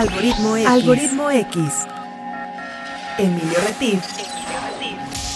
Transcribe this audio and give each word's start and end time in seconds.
Algoritmo 0.00 0.56
X. 0.56 0.66
Algoritmo 0.66 1.30
X. 1.30 1.58
Emilio 3.18 3.58
Retif. 3.66 4.02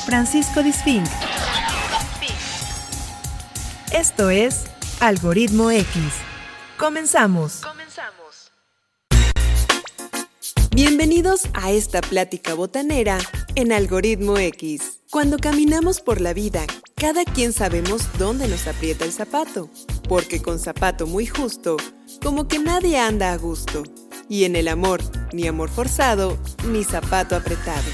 Francisco 0.07 0.63
Disfink. 0.63 1.05
Esto 3.93 4.31
es 4.31 4.65
Algoritmo 5.01 5.71
X. 5.71 6.03
Comenzamos. 6.79 7.57
Comenzamos. 7.57 8.53
Bienvenidos 10.71 11.43
a 11.53 11.71
esta 11.71 12.01
plática 12.01 12.55
botanera 12.55 13.19
en 13.57 13.71
Algoritmo 13.71 14.39
X. 14.39 15.01
Cuando 15.11 15.37
caminamos 15.37 16.01
por 16.01 16.23
la 16.23 16.33
vida, 16.33 16.65
cada 16.95 17.27
quien 17.27 17.53
sabemos 17.53 18.09
dónde 18.19 18.49
nos 18.49 18.67
aprieta 18.67 19.05
el 19.05 19.13
zapato, 19.13 19.69
porque 20.09 20.41
con 20.41 20.59
zapato 20.59 21.07
muy 21.07 21.27
justo, 21.27 21.77
como 22.23 22.49
que 22.49 22.59
nadie 22.59 22.99
anda 22.99 23.33
a 23.33 23.37
gusto. 23.37 23.83
Y 24.29 24.45
en 24.45 24.57
el 24.57 24.69
amor, 24.69 25.01
ni 25.33 25.47
amor 25.47 25.69
forzado, 25.69 26.39
ni 26.69 26.85
zapato 26.85 27.37
apretado. 27.37 27.89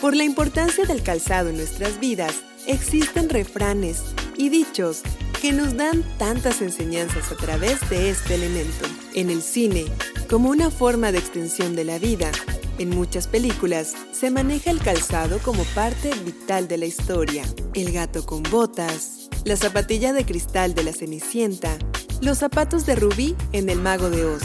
Por 0.00 0.16
la 0.16 0.24
importancia 0.24 0.84
del 0.84 1.02
calzado 1.02 1.50
en 1.50 1.56
nuestras 1.56 2.00
vidas, 2.00 2.42
existen 2.66 3.28
refranes 3.28 4.02
y 4.36 4.48
dichos 4.48 5.02
que 5.40 5.52
nos 5.52 5.76
dan 5.76 6.04
tantas 6.18 6.62
enseñanzas 6.62 7.32
a 7.32 7.36
través 7.36 7.88
de 7.90 8.10
este 8.10 8.34
elemento. 8.36 8.86
En 9.14 9.30
el 9.30 9.42
cine, 9.42 9.86
como 10.30 10.50
una 10.50 10.70
forma 10.70 11.12
de 11.12 11.18
extensión 11.18 11.74
de 11.74 11.84
la 11.84 11.98
vida, 11.98 12.30
en 12.78 12.90
muchas 12.90 13.28
películas 13.28 13.94
se 14.12 14.30
maneja 14.30 14.70
el 14.70 14.80
calzado 14.80 15.38
como 15.38 15.62
parte 15.74 16.10
vital 16.24 16.68
de 16.68 16.78
la 16.78 16.86
historia. 16.86 17.44
El 17.74 17.92
gato 17.92 18.24
con 18.24 18.42
botas, 18.44 19.21
la 19.44 19.56
zapatilla 19.56 20.12
de 20.12 20.24
cristal 20.24 20.74
de 20.74 20.84
la 20.84 20.92
Cenicienta, 20.92 21.76
los 22.20 22.38
zapatos 22.38 22.86
de 22.86 22.94
Rubí 22.94 23.34
en 23.52 23.68
El 23.68 23.80
Mago 23.80 24.08
de 24.08 24.24
Oz, 24.24 24.42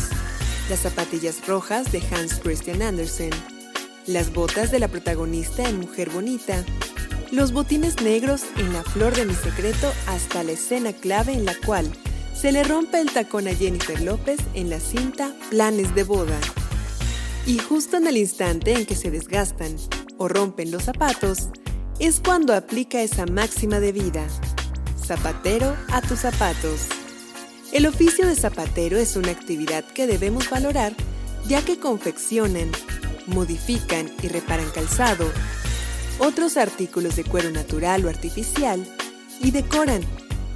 las 0.70 0.80
zapatillas 0.80 1.46
rojas 1.46 1.92
de 1.92 2.02
Hans 2.12 2.40
Christian 2.42 2.82
Andersen, 2.82 3.30
las 4.08 4.34
botas 4.34 4.72
de 4.72 4.80
la 4.80 4.88
protagonista 4.88 5.68
en 5.70 5.80
Mujer 5.80 6.10
Bonita, 6.10 6.64
los 7.32 7.52
botines 7.52 8.02
negros 8.02 8.42
en 8.58 8.74
La 8.74 8.84
Flor 8.84 9.16
de 9.16 9.26
mi 9.26 9.36
Secreto 9.36 9.92
hasta 10.08 10.44
la 10.44 10.54
escena 10.54 10.94
clave 10.94 11.34
en 11.34 11.46
la 11.46 11.54
cual 11.66 11.92
se 12.34 12.52
le 12.52 12.64
rompe 12.64 13.00
el 13.00 13.12
tacón 13.12 13.48
a 13.48 13.54
Jennifer 13.54 14.02
López 14.02 14.40
en 14.56 14.70
la 14.70 14.80
cinta 14.80 15.36
Planes 15.52 15.94
de 15.94 16.04
Boda. 16.04 16.40
Y 17.46 17.60
justo 17.60 17.98
en 17.98 18.08
el 18.08 18.18
instante 18.18 18.74
en 18.74 18.86
que 18.86 18.96
se 18.96 19.12
desgastan 19.12 19.76
o 20.18 20.28
rompen 20.28 20.72
los 20.72 20.84
zapatos, 20.84 21.50
es 22.00 22.20
cuando 22.20 22.54
aplica 22.54 23.02
esa 23.02 23.26
máxima 23.26 23.80
de 23.80 23.92
vida. 23.92 24.28
Zapatero 25.08 25.74
a 25.90 26.02
tus 26.02 26.20
zapatos. 26.20 26.82
El 27.72 27.86
oficio 27.86 28.28
de 28.28 28.36
zapatero 28.36 28.98
es 28.98 29.16
una 29.16 29.32
actividad 29.32 29.86
que 29.86 30.06
debemos 30.06 30.50
valorar 30.50 30.94
ya 31.48 31.64
que 31.64 31.80
confeccionan, 31.80 32.72
modifican 33.26 34.12
y 34.22 34.28
reparan 34.28 34.70
calzado, 34.72 35.32
otros 36.20 36.58
artículos 36.58 37.16
de 37.16 37.24
cuero 37.24 37.52
natural 37.52 38.06
o 38.06 38.10
artificial 38.10 38.86
y 39.40 39.52
decoran, 39.52 40.02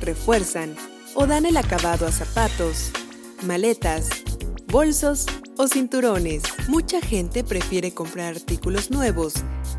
refuerzan 0.02 0.76
o 1.14 1.28
dan 1.28 1.46
el 1.46 1.56
acabado 1.56 2.06
a 2.06 2.12
zapatos, 2.12 2.92
maletas, 3.44 4.10
bolsos 4.68 5.28
o 5.58 5.70
cinturones. 5.70 6.44
Mucha 6.68 7.00
gente 7.00 7.46
prefiere 7.46 7.94
comprar 7.94 8.36
artículos 8.36 8.92
nuevos 8.92 9.34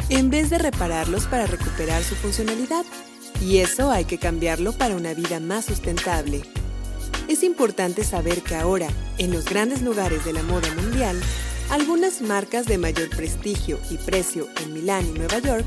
en 0.09 0.31
vez 0.31 0.49
de 0.49 0.57
repararlos 0.57 1.27
para 1.27 1.47
recuperar 1.47 2.03
su 2.03 2.15
funcionalidad. 2.15 2.87
Y 3.45 3.59
eso 3.59 3.91
hay 3.91 4.05
que 4.05 4.19
cambiarlo 4.19 4.73
para 4.73 4.97
una 4.97 5.15
vida 5.15 5.41
más 5.41 5.65
sustentable. 5.65 6.43
Es 7.29 7.43
importante 7.43 8.05
saber 8.05 8.43
que 8.43 8.55
ahora, 8.55 8.89
en 9.19 9.33
los 9.33 9.45
grandes 9.45 9.83
lugares 9.83 10.25
de 10.25 10.33
la 10.33 10.43
moda 10.43 10.73
mundial, 10.75 11.21
algunas 11.71 12.23
marcas 12.23 12.67
de 12.67 12.79
mayor 12.79 13.11
prestigio 13.11 13.79
y 13.91 13.97
precio 13.97 14.47
en 14.63 14.73
Milán 14.73 15.07
y 15.09 15.19
Nueva 15.19 15.39
York 15.39 15.67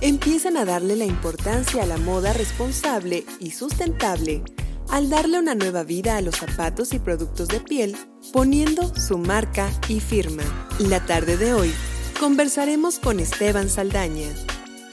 empiezan 0.00 0.56
a 0.56 0.64
darle 0.64 0.94
la 0.94 1.06
importancia 1.06 1.82
a 1.82 1.86
la 1.86 1.96
moda 1.96 2.32
responsable 2.32 3.24
y 3.40 3.50
sustentable 3.50 4.42
al 4.90 5.10
darle 5.10 5.38
una 5.38 5.54
nueva 5.54 5.84
vida 5.84 6.16
a 6.16 6.22
los 6.22 6.36
zapatos 6.36 6.94
y 6.94 6.98
productos 6.98 7.48
de 7.48 7.60
piel, 7.60 7.96
poniendo 8.32 8.94
su 8.94 9.18
marca 9.18 9.70
y 9.88 10.00
firma. 10.00 10.42
La 10.78 11.04
tarde 11.04 11.36
de 11.36 11.52
hoy 11.52 11.72
conversaremos 12.18 12.98
con 12.98 13.20
Esteban 13.20 13.68
Saldaña, 13.68 14.28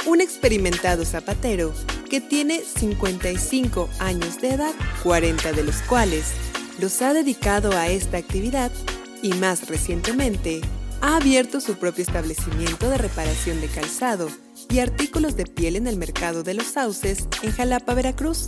un 0.05 0.21
experimentado 0.21 1.05
zapatero 1.05 1.73
que 2.09 2.21
tiene 2.21 2.61
55 2.61 3.89
años 3.99 4.39
de 4.39 4.53
edad, 4.53 4.73
40 5.03 5.53
de 5.53 5.63
los 5.63 5.77
cuales 5.83 6.33
los 6.79 7.01
ha 7.01 7.13
dedicado 7.13 7.71
a 7.75 7.87
esta 7.87 8.17
actividad 8.17 8.71
y 9.21 9.33
más 9.33 9.67
recientemente 9.67 10.61
ha 11.01 11.17
abierto 11.17 11.59
su 11.59 11.75
propio 11.75 12.03
establecimiento 12.03 12.89
de 12.89 12.97
reparación 12.97 13.61
de 13.61 13.67
calzado 13.67 14.29
y 14.69 14.79
artículos 14.79 15.35
de 15.35 15.45
piel 15.45 15.75
en 15.75 15.87
el 15.87 15.97
mercado 15.97 16.43
de 16.43 16.53
los 16.53 16.67
sauces 16.67 17.27
en 17.41 17.51
Jalapa, 17.51 17.93
Veracruz 17.93 18.47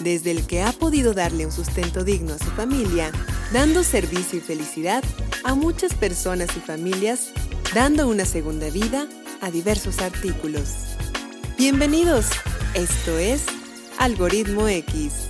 desde 0.00 0.30
el 0.30 0.46
que 0.46 0.62
ha 0.62 0.72
podido 0.72 1.14
darle 1.14 1.46
un 1.46 1.52
sustento 1.52 2.04
digno 2.04 2.34
a 2.34 2.38
su 2.38 2.50
familia, 2.50 3.10
dando 3.52 3.82
servicio 3.82 4.38
y 4.38 4.42
felicidad 4.42 5.02
a 5.44 5.54
muchas 5.54 5.94
personas 5.94 6.54
y 6.56 6.60
familias, 6.60 7.30
dando 7.74 8.08
una 8.08 8.24
segunda 8.24 8.68
vida 8.68 9.08
a 9.40 9.50
diversos 9.50 10.00
artículos. 10.00 10.96
Bienvenidos, 11.58 12.30
esto 12.74 13.18
es 13.18 13.46
Algoritmo 13.98 14.68
X. 14.68 15.28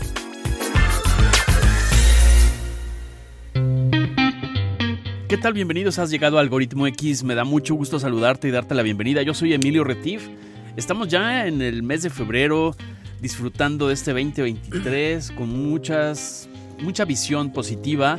¿Qué 5.29 5.37
tal? 5.39 5.55
Bienvenidos, 5.55 5.99
has 5.99 6.11
llegado 6.11 6.39
a 6.39 6.41
Algoritmo 6.41 6.87
X. 6.87 7.25
Me 7.25 7.35
da 7.35 7.45
mucho 7.45 7.75
gusto 7.75 7.99
saludarte 7.99 8.49
y 8.49 8.51
darte 8.51 8.75
la 8.75 8.83
bienvenida. 8.83 9.23
Yo 9.23 9.35
soy 9.35 9.55
Emilio 9.55 9.83
Retif. 9.83 10.29
Estamos 10.77 11.09
ya 11.09 11.47
en 11.47 11.63
el 11.63 11.83
mes 11.83 12.03
de 12.03 12.11
febrero, 12.11 12.77
disfrutando 13.21 13.89
de 13.89 13.95
este 13.95 14.13
2023 14.13 15.33
con 15.33 15.49
muchas, 15.49 16.49
mucha 16.79 17.05
visión 17.05 17.53
positiva, 17.53 18.19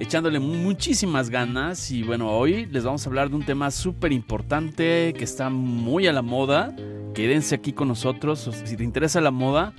echándole 0.00 0.40
muchísimas 0.40 1.30
ganas. 1.30 1.90
Y 1.92 2.02
bueno, 2.02 2.30
hoy 2.30 2.66
les 2.66 2.82
vamos 2.82 3.06
a 3.06 3.10
hablar 3.10 3.28
de 3.30 3.36
un 3.36 3.44
tema 3.44 3.70
súper 3.70 4.12
importante 4.12 5.14
que 5.16 5.22
está 5.24 5.50
muy 5.50 6.08
a 6.08 6.12
la 6.12 6.22
moda. 6.22 6.74
Quédense 7.14 7.54
aquí 7.54 7.72
con 7.72 7.88
nosotros. 7.88 8.50
Si 8.64 8.76
te 8.76 8.82
interesa 8.82 9.20
la 9.20 9.30
moda, 9.30 9.74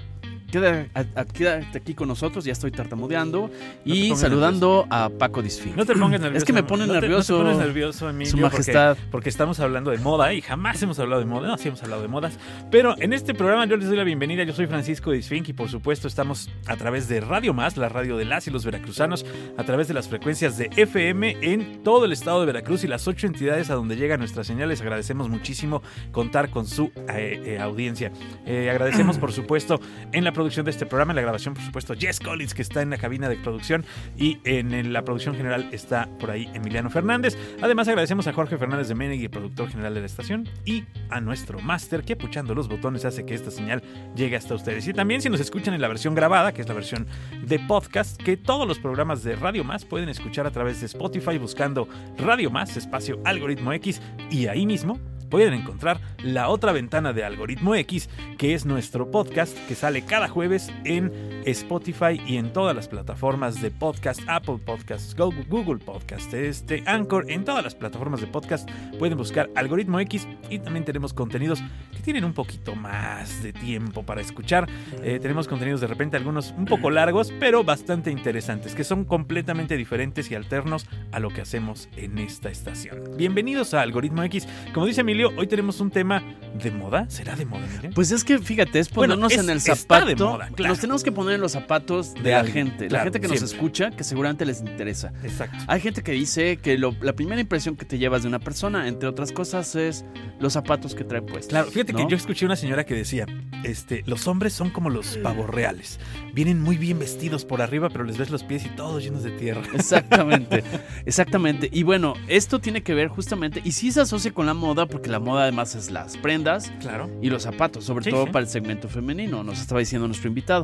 quédate 0.52 1.78
aquí 1.78 1.94
con 1.94 2.08
nosotros, 2.08 2.46
ya 2.46 2.52
estoy 2.52 2.72
tartamudeando 2.72 3.50
y 3.86 4.16
saludando 4.16 4.86
a 4.90 5.10
Paco 5.10 5.42
Disfín. 5.42 5.74
No 5.76 5.86
te 5.86 5.94
pongas 5.94 6.22
nervioso. 6.22 6.38
Es 6.38 6.44
que 6.44 6.54
me 6.54 6.64
pone 6.64 6.88
nervioso. 6.88 7.34
no 7.34 7.40
te 7.40 7.44
pones 7.46 7.68
nervioso, 7.68 8.10
Emilio, 8.10 8.32
Su 8.32 8.38
majestad. 8.38 8.98
Porque, 9.10 9.30
estamos 9.30 9.60
hablando 9.60 9.92
de 9.92 9.98
moda 9.98 10.34
y 10.34 10.42
jamás 10.42 10.82
hemos 10.84 11.00
hablado 11.00 11.22
de 11.22 11.28
moda. 11.28 11.48
No, 11.48 11.58
sí 11.58 11.70
hemos 11.70 11.82
hablado 11.84 12.02
de 12.02 12.08
modas. 12.08 12.38
Pero 12.70 12.96
en 13.00 13.14
este 13.14 13.34
programa 13.34 13.66
yo 13.66 13.78
les 13.78 13.88
doy 13.88 13.98
la 13.98 14.04
bienvenida. 14.04 14.44
Yo 14.44 14.54
soy 14.54 14.68
Francisco 14.68 15.12
Disfink 15.12 15.50
y 15.50 15.54
por 15.54 15.70
supuesto 15.70 16.08
estamos 16.08 16.50
a 16.68 16.76
través 16.76 17.08
de 17.08 17.22
Radio 17.22 17.54
Más, 17.54 17.78
la 17.78 17.90
radio 17.90 18.18
de 18.18 18.26
las 18.26 18.48
y 18.48 18.52
los 18.52 18.66
veracruzanos, 18.66 19.26
a 19.58 19.64
través 19.64 19.88
de 19.88 19.94
las 19.94 20.10
frecuencias 20.10 20.58
de 20.58 20.70
FM 20.76 21.38
en 21.42 21.84
todo 21.84 22.06
el 22.06 22.12
estado 22.12 22.42
de 22.42 22.46
Veracruz 22.48 22.84
y 22.84 22.88
las 22.88 23.08
ocho 23.08 23.28
entidades 23.28 23.70
a 23.70 23.76
donde 23.76 23.96
llegan 23.96 24.20
nuestras 24.20 24.48
señales. 24.48 24.82
Agradecemos 24.82 25.30
muchísimo 25.30 25.82
contar 26.12 26.50
con 26.50 26.66
su 26.66 26.92
eh, 27.10 27.42
eh, 27.46 27.60
audiencia. 27.60 28.12
Eh, 28.46 28.70
agradecemos, 28.70 29.18
por 29.20 29.32
supuesto, 29.32 29.80
en 30.12 30.24
la 30.24 30.34
producción 30.42 30.66
de 30.66 30.72
este 30.72 30.88
programa, 30.88 31.12
en 31.12 31.18
la 31.18 31.22
grabación, 31.22 31.54
por 31.54 31.64
supuesto, 31.64 31.94
Jess 31.96 32.20
Collins, 32.20 32.56
que 32.56 32.64
está 32.64 32.82
en 32.82 32.90
la 32.90 32.98
cabina 32.98 33.30
de 33.30 33.36
producción, 33.36 33.86
y 34.18 34.40
en 34.44 34.92
la 34.92 35.04
producción 35.04 35.36
general 35.36 35.70
está 35.72 36.10
por 36.20 36.32
ahí 36.32 36.50
Emiliano 36.56 36.90
Fernández. 36.90 37.38
Además, 37.62 37.88
agradecemos 37.88 38.26
a 38.26 38.34
Jorge 38.34 38.58
Fernández 38.58 38.88
de 38.88 38.96
Menegui, 38.96 39.28
productor 39.28 39.70
general 39.70 39.94
de 39.94 40.00
la 40.00 40.06
estación, 40.08 40.50
y 40.66 40.86
a 41.10 41.22
nuestro 41.22 41.60
máster, 41.60 42.04
que 42.04 42.16
puchando 42.16 42.56
los 42.56 42.68
botones 42.68 43.06
hace 43.06 43.24
que 43.24 43.36
esta 43.36 43.52
señal 43.52 43.84
llegue 44.16 44.36
hasta 44.36 44.56
ustedes. 44.56 44.88
Y 44.88 44.94
también 44.94 45.22
si 45.22 45.30
nos 45.30 45.40
escuchan 45.40 45.76
en 45.76 45.82
la 45.82 45.88
versión 45.88 46.16
grabada, 46.16 46.54
que 46.54 46.62
es 46.62 46.68
la 46.68 46.74
versión 46.74 47.06
de 47.46 47.60
podcast, 47.60 48.20
que 48.20 48.36
todos 48.36 48.68
los 48.68 48.80
programas 48.80 49.24
de 49.24 49.36
Radio 49.36 49.64
Más 49.64 49.86
pueden 49.86 50.10
escuchar 50.10 50.48
a 50.48 50.52
través 50.52 50.80
de 50.80 50.88
Spotify 50.88 51.38
buscando 51.38 51.88
Radio 52.18 52.50
Más, 52.50 52.76
espacio 52.78 53.20
Algoritmo 53.26 53.74
X, 53.74 54.02
y 54.32 54.48
ahí 54.48 54.66
mismo 54.66 55.00
pueden 55.32 55.54
encontrar 55.54 56.00
la 56.22 56.50
otra 56.50 56.74
ventana 56.74 57.14
de 57.14 57.24
Algoritmo 57.24 57.74
X, 57.74 58.10
que 58.38 58.54
es 58.54 58.66
nuestro 58.66 59.10
podcast 59.10 59.58
que 59.68 59.74
sale 59.74 60.04
cada 60.04 60.28
jueves 60.28 60.72
en 60.84 61.12
Spotify 61.46 62.22
y 62.28 62.38
en 62.38 62.54
todas 62.54 62.76
las 62.76 62.88
plataformas 62.88 63.62
de 63.62 63.72
podcast, 63.72 64.22
Apple 64.28 64.60
Podcasts, 64.64 65.16
Google 65.16 65.78
Podcast, 65.78 66.32
este 66.34 66.84
Anchor, 66.86 67.32
en 67.32 67.46
todas 67.46 67.64
las 67.64 67.74
plataformas 67.74 68.22
de 68.22 68.28
podcast 68.28 68.70
pueden 69.00 69.18
buscar 69.18 69.50
Algoritmo 69.56 70.00
X 70.02 70.28
y 70.50 70.60
también 70.60 70.86
tenemos 70.86 71.14
contenidos 71.14 71.64
que 71.96 72.02
tienen 72.02 72.26
un 72.26 72.34
poquito 72.34 72.76
más 72.76 73.42
de 73.42 73.54
tiempo 73.54 74.04
para 74.04 74.22
escuchar. 74.22 74.70
Eh, 75.02 75.20
tenemos 75.22 75.48
contenidos 75.48 75.80
de 75.80 75.88
repente 75.88 76.18
algunos 76.18 76.54
un 76.58 76.66
poco 76.66 76.90
largos, 76.90 77.34
pero 77.40 77.64
bastante 77.64 78.12
interesantes, 78.12 78.76
que 78.76 78.84
son 78.84 79.06
completamente 79.06 79.78
diferentes 79.78 80.30
y 80.30 80.36
alternos 80.36 80.88
a 81.14 81.20
lo 81.20 81.30
que 81.30 81.42
hacemos 81.42 81.88
en 81.96 82.18
esta 82.18 82.50
estación. 82.50 83.16
Bienvenidos 83.16 83.74
a 83.74 83.82
Algoritmo 83.82 84.24
X. 84.24 84.46
Como 84.74 84.86
dice 84.86 85.02
Emilio, 85.02 85.21
Emilio, 85.22 85.40
hoy 85.40 85.48
tenemos 85.48 85.80
un 85.80 85.92
tema 85.92 86.24
de 86.62 86.72
moda. 86.72 87.06
¿Será 87.10 87.36
de 87.36 87.46
moda, 87.46 87.66
Emilio? 87.66 87.92
Pues 87.94 88.12
es 88.12 88.24
que 88.24 88.40
fíjate, 88.40 88.80
es 88.80 88.90
Bueno, 88.90 89.14
ponernos 89.16 89.34
es- 89.34 89.40
en 89.40 89.50
el 89.50 89.62
zapato. 89.62 90.06
de 90.06 90.16
moda, 90.16 90.50
claro. 90.56 90.74
Nos 90.74 90.80
tenemos 90.80 91.04
que 91.04 91.12
poner 91.12 91.36
en 91.36 91.42
los 91.42 91.52
zapatos 91.52 92.14
de, 92.16 92.22
De 92.22 92.32
la 92.32 92.44
gente, 92.44 92.90
la 92.90 93.04
gente 93.04 93.20
que 93.22 93.28
nos 93.28 93.42
escucha, 93.42 93.92
que 93.92 94.04
seguramente 94.04 94.46
les 94.46 94.62
interesa. 94.62 95.14
Exacto. 95.24 95.58
Hay 95.68 95.80
gente 95.80 96.02
que 96.02 96.12
dice 96.14 96.58
que 96.58 96.78
lo- 96.78 96.96
la 97.02 97.14
primera 97.14 97.40
impresión 97.40 97.76
que 97.76 97.86
te 97.86 97.98
llevas 97.98 98.24
de 98.24 98.28
una 98.30 98.40
persona, 98.40 98.88
entre 98.88 99.08
otras 99.08 99.32
cosas, 99.32 99.76
es 99.76 100.06
los 100.40 100.54
zapatos 100.54 100.96
que 100.96 101.04
trae 101.04 101.22
puestos. 101.22 101.50
Claro, 101.50 101.70
fíjate 101.70 101.94
que 101.94 102.06
yo 102.10 102.16
escuché 102.18 102.46
una 102.46 102.56
señora 102.56 102.84
que 102.86 102.96
decía, 102.96 103.26
este, 103.64 104.04
los 104.08 104.28
hombres 104.28 104.54
son 104.54 104.72
como 104.72 104.90
los 104.90 105.18
pavos 105.18 105.48
reales. 105.50 106.00
Vienen 106.34 106.62
muy 106.62 106.78
bien 106.78 106.98
vestidos 106.98 107.46
por 107.46 107.62
arriba, 107.62 107.90
pero 107.90 108.04
les 108.06 108.18
ves 108.18 108.32
los 108.32 108.44
pies 108.44 108.66
y 108.66 108.70
todos 108.70 109.04
llenos 109.04 109.24
de 109.24 109.32
tierra. 109.32 109.62
Exactamente, 109.74 110.64
exactamente. 111.06 111.70
Y 111.72 111.84
bueno, 111.84 112.14
esto 112.28 112.60
tiene 112.60 112.82
que 112.84 112.94
ver 112.94 113.08
justamente, 113.10 113.62
y 113.64 113.74
sí 113.74 113.92
se 113.92 114.02
asocia 114.02 114.32
con 114.34 114.46
la 114.46 114.54
moda, 114.54 114.86
porque 114.88 115.10
la 115.12 115.20
moda 115.20 115.44
además 115.44 115.76
es 115.76 115.92
las 115.92 116.18
prendas 116.18 116.72
Claro. 116.80 117.10
y 117.22 117.30
los 117.30 117.44
zapatos, 117.44 117.84
sobre 117.84 118.06
Sí, 118.06 118.10
todo 118.12 118.26
sí. 118.26 118.32
para 118.32 118.44
el 118.44 118.50
segmento 118.50 118.88
femenino, 118.90 119.44
nos 119.44 119.60
estaba 119.62 119.80
diciendo 119.80 120.08
nuestro 120.08 120.28
invitado. 120.30 120.64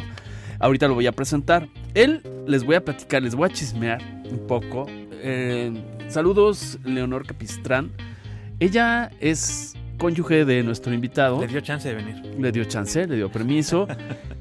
Ahorita 0.59 0.87
lo 0.87 0.95
voy 0.95 1.05
a 1.05 1.11
presentar. 1.11 1.67
Él 1.93 2.23
les 2.47 2.63
voy 2.63 2.75
a 2.75 2.83
platicar, 2.83 3.21
les 3.21 3.35
voy 3.35 3.49
a 3.49 3.53
chismear 3.53 4.01
un 4.31 4.47
poco. 4.47 4.87
Eh, 4.89 5.71
saludos, 6.07 6.79
Leonor 6.83 7.25
Capistrán. 7.27 7.91
Ella 8.59 9.11
es 9.19 9.75
cónyuge 9.99 10.45
de 10.45 10.63
nuestro 10.63 10.93
invitado. 10.93 11.39
Le 11.41 11.47
dio 11.47 11.59
chance 11.61 11.87
de 11.87 11.93
venir. 11.95 12.15
le 12.39 12.51
dio 12.51 12.63
chance, 12.63 13.05
le 13.05 13.15
dio 13.17 13.31
permiso, 13.31 13.87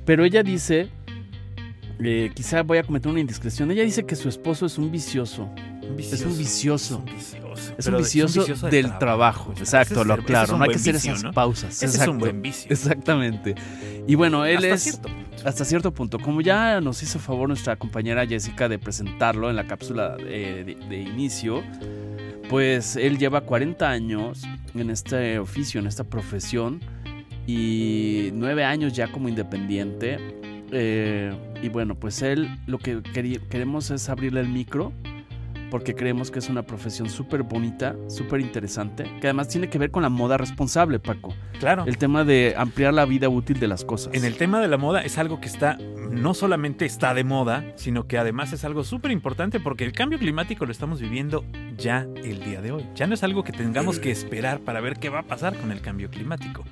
pero 0.06 0.24
ella 0.24 0.42
dice, 0.42 0.88
eh, 2.02 2.30
quizá 2.34 2.62
voy 2.62 2.78
a 2.78 2.82
cometer 2.82 3.10
una 3.10 3.20
indiscreción, 3.20 3.70
ella 3.70 3.82
dice 3.82 4.04
que 4.04 4.16
su 4.16 4.28
esposo 4.28 4.66
es 4.66 4.76
un 4.78 4.90
vicioso, 4.90 5.48
Es 5.98 6.22
un 6.22 6.36
vicioso, 6.36 6.94
Es 6.96 6.98
un 6.98 7.04
vicioso. 7.04 7.72
es 7.78 7.84
Pero 7.84 7.96
un 7.96 8.02
de- 8.02 8.06
vicioso, 8.06 8.68
del 8.68 8.98
trabajo, 8.98 9.52
exacto, 9.58 10.00
es 10.02 10.06
lo 10.06 10.16
claro, 10.18 10.56
no 10.58 10.64
hay 10.64 10.70
que 10.70 10.76
hacer 10.76 10.94
vicio, 10.94 11.12
esas 11.12 11.24
¿no? 11.24 11.32
pausas, 11.32 11.70
Ese 11.74 11.86
es 11.86 11.92
exacto, 11.92 12.12
un 12.12 12.18
buen 12.18 12.42
vicio. 12.42 12.70
exactamente. 12.70 13.54
Y 14.06 14.14
bueno, 14.14 14.44
él 14.44 14.56
Hasta 14.58 14.68
es 14.74 14.82
cierto 14.82 15.08
punto. 15.08 15.48
hasta 15.48 15.64
cierto 15.64 15.92
punto, 15.92 16.18
como 16.18 16.40
ya 16.40 16.80
nos 16.80 17.02
hizo 17.02 17.18
favor 17.18 17.48
nuestra 17.48 17.76
compañera 17.76 18.26
Jessica 18.26 18.68
de 18.68 18.78
presentarlo 18.78 19.48
en 19.50 19.56
la 19.56 19.66
cápsula 19.66 20.16
eh, 20.20 20.62
de, 20.66 20.74
de 20.88 21.02
inicio, 21.02 21.62
pues 22.48 22.96
él 22.96 23.18
lleva 23.18 23.40
40 23.42 23.88
años 23.88 24.42
en 24.74 24.90
este 24.90 25.38
oficio, 25.38 25.80
en 25.80 25.86
esta 25.86 26.04
profesión, 26.04 26.80
y 27.46 28.30
nueve 28.34 28.64
años 28.64 28.92
ya 28.92 29.08
como 29.10 29.28
independiente. 29.28 30.18
eh, 30.72 31.32
y 31.62 31.68
bueno, 31.68 31.94
pues 31.94 32.22
él 32.22 32.48
lo 32.66 32.78
que 32.78 33.00
queremos 33.48 33.90
es 33.90 34.08
abrirle 34.08 34.40
el 34.40 34.48
micro, 34.48 34.92
porque 35.70 35.94
creemos 35.94 36.30
que 36.30 36.38
es 36.38 36.48
una 36.48 36.62
profesión 36.62 37.08
súper 37.08 37.42
bonita, 37.42 37.96
súper 38.08 38.40
interesante, 38.40 39.04
que 39.20 39.26
además 39.26 39.48
tiene 39.48 39.68
que 39.68 39.78
ver 39.78 39.90
con 39.90 40.02
la 40.02 40.08
moda 40.08 40.36
responsable, 40.36 40.98
Paco. 40.98 41.34
Claro. 41.58 41.84
El 41.86 41.98
tema 41.98 42.24
de 42.24 42.54
ampliar 42.56 42.94
la 42.94 43.04
vida 43.04 43.28
útil 43.28 43.58
de 43.58 43.68
las 43.68 43.84
cosas. 43.84 44.14
En 44.14 44.24
el 44.24 44.36
tema 44.36 44.60
de 44.60 44.68
la 44.68 44.76
moda 44.76 45.02
es 45.02 45.18
algo 45.18 45.40
que 45.40 45.48
está, 45.48 45.76
no 46.10 46.34
solamente 46.34 46.84
está 46.84 47.14
de 47.14 47.24
moda, 47.24 47.64
sino 47.76 48.06
que 48.06 48.18
además 48.18 48.52
es 48.52 48.64
algo 48.64 48.84
súper 48.84 49.10
importante 49.10 49.60
porque 49.60 49.84
el 49.84 49.92
cambio 49.92 50.18
climático 50.18 50.66
lo 50.66 50.72
estamos 50.72 51.00
viviendo 51.00 51.44
ya 51.76 52.06
el 52.16 52.44
día 52.44 52.60
de 52.60 52.72
hoy. 52.72 52.86
Ya 52.94 53.06
no 53.06 53.14
es 53.14 53.22
algo 53.22 53.44
que 53.44 53.52
tengamos 53.52 53.98
que 53.98 54.10
esperar 54.10 54.60
para 54.60 54.80
ver 54.80 54.98
qué 54.98 55.08
va 55.08 55.20
a 55.20 55.24
pasar 55.24 55.56
con 55.56 55.72
el 55.72 55.80
cambio 55.80 56.10
climático. 56.10 56.64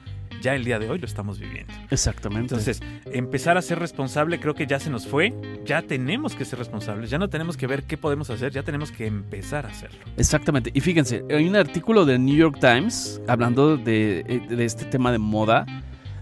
Ya 0.45 0.55
el 0.55 0.63
día 0.63 0.79
de 0.79 0.91
hoy 0.91 0.99
lo 0.99 1.07
estamos 1.07 1.39
viviendo. 1.39 1.73
Exactamente. 1.91 2.43
Entonces, 2.55 2.83
empezar 3.07 3.57
a 3.57 3.63
ser 3.63 3.79
responsable 3.79 4.39
creo 4.39 4.55
que 4.55 4.67
ya 4.67 4.79
se 4.79 4.91
nos 4.91 5.07
fue. 5.07 5.33
Ya 5.65 5.81
tenemos 5.81 6.35
que 6.35 6.45
ser 6.45 6.59
responsables. 6.59 7.09
Ya 7.09 7.17
no 7.17 7.31
tenemos 7.31 7.57
que 7.57 7.67
ver 7.67 7.85
qué 7.85 7.97
podemos 7.97 8.29
hacer. 8.29 8.53
Ya 8.53 8.63
tenemos 8.63 8.93
que 8.93 9.07
empezar 9.07 9.65
a 9.65 9.71
hacerlo. 9.71 9.97
Exactamente. 10.19 10.71
Y 10.75 10.81
fíjense, 10.83 11.25
hay 11.31 11.49
un 11.49 11.57
artículo 11.57 12.05
del 12.05 12.23
New 12.23 12.37
York 12.37 12.59
Times 12.61 13.23
hablando 13.27 13.79
de, 13.79 14.21
eh, 14.29 14.43
de 14.47 14.65
este 14.67 14.85
tema 14.85 15.13
de 15.13 15.17
moda, 15.19 15.65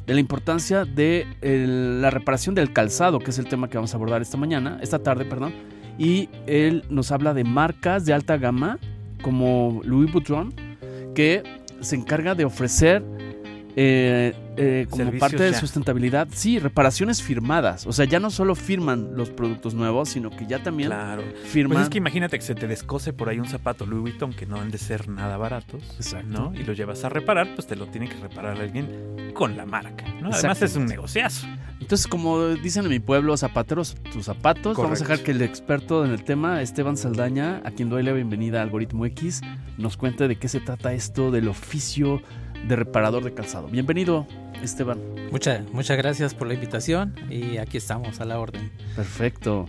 de 0.06 0.14
la 0.14 0.20
importancia 0.20 0.84
de 0.84 1.26
el- 1.40 2.00
la 2.00 2.10
reparación 2.10 2.54
del 2.54 2.72
calzado, 2.72 3.18
que 3.18 3.30
es 3.32 3.38
el 3.40 3.46
tema 3.48 3.68
que 3.68 3.76
vamos 3.76 3.92
a 3.92 3.96
abordar 3.96 4.22
esta 4.22 4.36
mañana, 4.36 4.78
esta 4.82 5.00
tarde, 5.00 5.24
perdón. 5.24 5.52
Y 5.98 6.28
él 6.46 6.84
nos 6.90 7.10
habla 7.10 7.34
de 7.34 7.42
marcas 7.42 8.04
de 8.04 8.12
alta 8.12 8.36
gama 8.36 8.78
como 9.20 9.80
Louis 9.84 10.12
Vuitton, 10.12 10.54
que 11.12 11.42
se 11.80 11.96
encarga 11.96 12.36
de 12.36 12.44
ofrecer 12.44 13.02
eh, 13.74 14.34
eh, 14.56 14.86
como 14.90 15.04
Servicios 15.04 15.20
parte 15.30 15.42
de 15.44 15.52
ya. 15.52 15.58
sustentabilidad, 15.58 16.28
sí, 16.32 16.58
reparaciones 16.58 17.22
firmadas. 17.22 17.86
O 17.86 17.92
sea, 17.92 18.04
ya 18.04 18.20
no 18.20 18.30
solo 18.30 18.54
firman 18.54 19.16
los 19.16 19.30
productos 19.30 19.74
nuevos, 19.74 20.10
sino 20.10 20.30
que 20.30 20.46
ya 20.46 20.62
también 20.62 20.90
Claro. 20.90 21.22
firman. 21.46 21.76
Pues 21.76 21.84
es 21.84 21.88
que 21.90 21.98
imagínate 21.98 22.38
que 22.38 22.44
se 22.44 22.54
te 22.54 22.66
descose 22.68 23.12
por 23.12 23.28
ahí 23.30 23.38
un 23.38 23.48
zapato 23.48 23.86
Louis 23.86 24.02
Vuitton 24.02 24.32
que 24.34 24.44
no 24.46 24.56
han 24.60 24.70
de 24.70 24.78
ser 24.78 25.08
nada 25.08 25.36
baratos. 25.38 25.82
Exacto. 25.96 26.28
¿no? 26.28 26.54
Y 26.54 26.64
lo 26.64 26.74
llevas 26.74 27.04
a 27.04 27.08
reparar, 27.08 27.54
pues 27.54 27.66
te 27.66 27.76
lo 27.76 27.86
tiene 27.86 28.08
que 28.08 28.16
reparar 28.16 28.60
alguien 28.60 29.32
con 29.34 29.56
la 29.56 29.64
marca. 29.64 30.04
¿no? 30.20 30.30
Además 30.32 30.60
es 30.62 30.76
un 30.76 30.86
negociazo. 30.86 31.46
Entonces, 31.80 32.06
como 32.06 32.48
dicen 32.50 32.84
en 32.84 32.90
mi 32.90 33.00
pueblo, 33.00 33.36
zapateros, 33.36 33.96
tus 34.12 34.26
zapatos. 34.26 34.76
Vamos 34.76 35.00
a 35.00 35.04
dejar 35.04 35.24
que 35.24 35.32
el 35.32 35.42
experto 35.42 36.04
en 36.04 36.12
el 36.12 36.22
tema, 36.24 36.62
Esteban 36.62 36.96
Saldaña, 36.96 37.60
a 37.64 37.70
quien 37.72 37.88
doy 37.88 38.02
la 38.04 38.12
bienvenida 38.12 38.60
a 38.60 38.62
Algoritmo 38.62 39.04
X, 39.06 39.40
nos 39.78 39.96
cuente 39.96 40.28
de 40.28 40.36
qué 40.36 40.46
se 40.48 40.60
trata 40.60 40.92
esto 40.92 41.30
del 41.32 41.48
oficio 41.48 42.22
de 42.68 42.76
reparador 42.76 43.24
de 43.24 43.34
calzado. 43.34 43.68
Bienvenido, 43.68 44.26
Esteban. 44.62 44.98
Muchas, 45.30 45.62
muchas 45.72 45.96
gracias 45.96 46.34
por 46.34 46.46
la 46.48 46.54
invitación 46.54 47.14
y 47.30 47.56
aquí 47.58 47.76
estamos 47.76 48.20
a 48.20 48.24
la 48.24 48.38
orden. 48.38 48.70
Perfecto. 48.96 49.68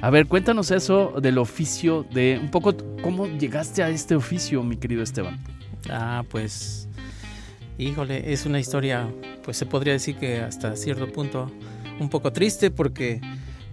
A 0.00 0.10
ver, 0.10 0.26
cuéntanos 0.26 0.70
eso 0.70 1.14
del 1.22 1.38
oficio 1.38 2.04
de 2.12 2.38
un 2.42 2.50
poco 2.50 2.74
cómo 3.02 3.26
llegaste 3.26 3.82
a 3.82 3.88
este 3.88 4.14
oficio, 4.16 4.62
mi 4.62 4.76
querido 4.76 5.02
Esteban. 5.02 5.38
Ah, 5.88 6.24
pues, 6.28 6.88
híjole, 7.78 8.32
es 8.32 8.44
una 8.44 8.58
historia, 8.60 9.08
pues 9.42 9.56
se 9.56 9.66
podría 9.66 9.94
decir 9.94 10.16
que 10.16 10.40
hasta 10.40 10.76
cierto 10.76 11.08
punto 11.08 11.50
un 12.00 12.10
poco 12.10 12.32
triste 12.32 12.70
porque 12.70 13.20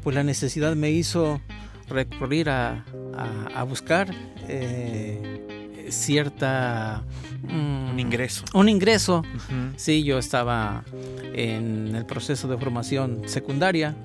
pues 0.04 0.16
la 0.16 0.24
necesidad 0.24 0.76
me 0.76 0.92
hizo 0.92 1.42
recurrir 1.90 2.50
a, 2.50 2.86
a- 3.18 3.48
a 3.56 3.64
buscar 3.64 4.14
eh, 4.48 5.51
cierta... 5.92 7.04
mm, 7.44 7.92
Un 7.92 8.00
ingreso. 8.00 8.44
Un 8.54 8.70
ingreso. 8.70 9.24
Sí, 9.76 10.04
yo 10.04 10.18
estaba 10.18 10.84
en 11.34 11.96
el 11.96 12.06
proceso 12.06 12.48
de 12.48 12.58
formación 12.58 13.24
secundaria. 13.28 13.96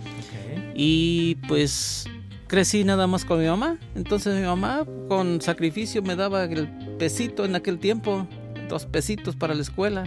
Y 0.74 1.36
pues 1.48 2.06
crecí 2.48 2.84
nada 2.84 3.06
más 3.06 3.24
con 3.24 3.40
mi 3.40 3.46
mamá. 3.46 3.78
Entonces 3.94 4.34
mi 4.38 4.46
mamá 4.46 4.84
con 5.08 5.40
sacrificio 5.40 6.02
me 6.02 6.16
daba 6.16 6.44
el 6.44 6.68
pesito 6.98 7.44
en 7.44 7.56
aquel 7.56 7.78
tiempo, 7.78 8.26
dos 8.68 8.84
pesitos 8.86 9.36
para 9.36 9.54
la 9.54 9.62
escuela. 9.62 10.04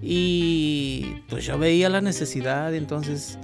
Y 0.00 1.22
pues 1.28 1.44
yo 1.46 1.58
veía 1.58 1.88
la 1.88 2.00
necesidad. 2.00 2.74
Entonces 2.74 3.38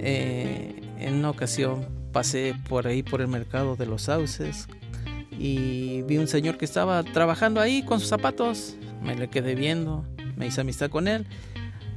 eh, 0.00 0.80
en 0.98 1.14
una 1.14 1.30
ocasión 1.30 1.86
pasé 2.12 2.54
por 2.68 2.86
ahí 2.86 3.02
por 3.02 3.20
el 3.20 3.28
mercado 3.28 3.76
de 3.76 3.86
los 3.86 4.02
sauces 4.02 4.66
y 5.38 6.02
vi 6.02 6.18
un 6.18 6.26
señor 6.28 6.58
que 6.58 6.64
estaba 6.64 7.02
trabajando 7.02 7.60
ahí 7.60 7.82
con 7.82 8.00
sus 8.00 8.08
zapatos. 8.08 8.74
Me 9.02 9.14
le 9.14 9.28
quedé 9.28 9.54
viendo, 9.54 10.04
me 10.36 10.46
hice 10.48 10.60
amistad 10.60 10.90
con 10.90 11.06
él. 11.08 11.26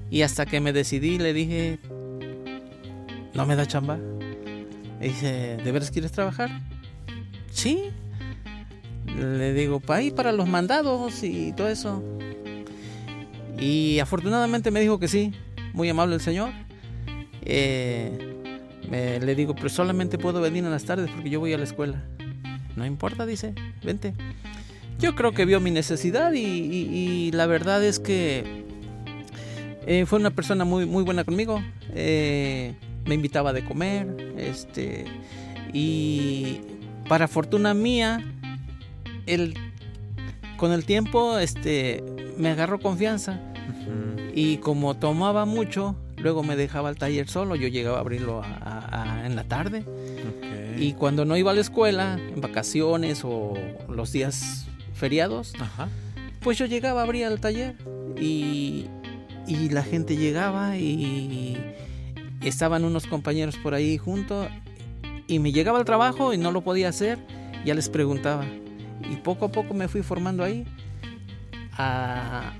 Y 0.10 0.22
hasta 0.24 0.46
que 0.46 0.60
me 0.60 0.74
decidí 0.74 1.18
le 1.18 1.34
dije, 1.34 1.80
no 3.34 3.46
me 3.46 3.56
da 3.56 3.65
chamba. 3.65 3.98
Y 5.00 5.06
dice, 5.06 5.58
¿de 5.63 5.72
veras 5.72 5.89
quieres 5.89 6.12
trabajar? 6.12 6.50
Sí. 7.51 7.82
Le 9.18 9.54
digo, 9.54 9.80
para 9.80 10.00
ahí, 10.00 10.12
para 10.12 10.32
los 10.32 10.48
mandados 10.48 11.24
y 11.24 11.54
todo 11.54 11.68
eso. 11.70 12.04
Y 13.60 14.00
afortunadamente 14.00 14.70
me 14.72 14.80
dijo 14.82 15.00
que 15.00 15.08
sí. 15.08 15.34
Muy 15.74 15.89
amable 15.89 16.15
el 16.15 16.22
señor. 16.22 16.50
Eh, 17.44 18.36
me- 18.89 19.20
le 19.20 19.36
digo, 19.36 19.56
pero 19.56 19.70
solamente 19.70 20.18
puedo 20.18 20.42
venir 20.42 20.63
en 20.65 20.72
las 20.72 20.84
tardes 20.84 21.10
porque 21.10 21.30
yo 21.30 21.39
voy 21.39 21.54
a 21.54 21.58
la 21.58 21.63
escuela. 21.63 22.04
No 22.75 22.86
importa, 22.86 23.25
dice, 23.25 23.54
vente. 23.84 24.13
Yo 25.00 25.16
creo 25.16 25.32
que 25.32 25.46
vio 25.46 25.60
mi 25.60 25.72
necesidad 25.72 26.32
y, 26.34 26.40
y- 26.40 26.88
y 27.28 27.32
la 27.32 27.48
verdad 27.48 27.84
es 27.84 28.00
que 28.00 28.63
eh, 29.88 30.06
fue 30.06 30.20
una 30.20 30.30
persona 30.30 30.63
muy, 30.63 30.86
muy 30.86 31.04
buena 31.04 31.24
conmigo. 31.24 31.62
Eh, 31.94 32.75
me 33.06 33.16
invitaba 33.16 33.51
de 33.51 33.63
comer. 33.66 34.34
Este, 34.38 35.06
y 35.74 36.60
para 37.10 37.28
fortuna 37.28 37.74
mía, 37.74 38.24
con 40.58 40.72
el 40.72 40.86
tiempo 40.86 41.40
este, 41.40 42.04
me 42.38 42.50
agarró 42.50 42.80
confianza. 42.80 43.40
Y 44.34 44.58
como 44.58 44.96
tomaba 44.96 45.46
mucho, 45.46 45.96
luego 46.18 46.44
me 46.44 46.56
dejaba 46.56 46.90
el 46.90 46.96
taller 46.98 47.28
solo. 47.28 47.56
Yo 47.56 47.68
llegaba 47.68 47.98
a 47.98 48.01
abrirlo 48.01 48.44
a- 48.44 48.48
a- 48.48 49.22
a- 49.22 49.25
en 49.25 49.36
la 49.36 49.44
tarde. 49.44 49.84
Y 50.82 50.94
cuando 50.94 51.26
no 51.26 51.38
iba 51.38 51.52
a 51.52 51.54
la 51.54 51.62
escuela, 51.62 52.18
en 52.34 52.42
vacaciones 52.42 53.22
o 53.24 53.54
los 53.88 54.12
días 54.12 54.66
feriados, 54.94 55.54
Ajá. 55.60 55.88
pues 56.42 56.58
yo 56.58 56.66
llegaba, 56.66 57.04
abría 57.04 57.28
el 57.28 57.40
taller 57.40 57.76
y, 58.20 58.88
y 59.48 59.70
la 59.70 59.84
gente 59.84 60.18
llegaba 60.18 60.78
y 60.78 61.58
estaban 62.42 62.84
unos 62.84 63.06
compañeros 63.06 63.58
por 63.58 63.74
ahí 63.76 63.98
juntos 63.98 64.48
y 65.28 65.40
me 65.40 65.52
llegaba 65.52 65.78
al 65.80 65.86
trabajo 65.86 66.34
y 66.34 66.38
no 66.38 66.52
lo 66.52 66.62
podía 66.62 66.90
hacer, 66.90 67.20
ya 67.64 67.74
les 67.76 67.88
preguntaba. 67.90 68.46
Y 69.10 69.16
poco 69.18 69.46
a 69.46 69.52
poco 69.52 69.74
me 69.74 69.88
fui 69.88 70.02
formando 70.02 70.44
ahí 70.44 70.66
a- 71.78 72.54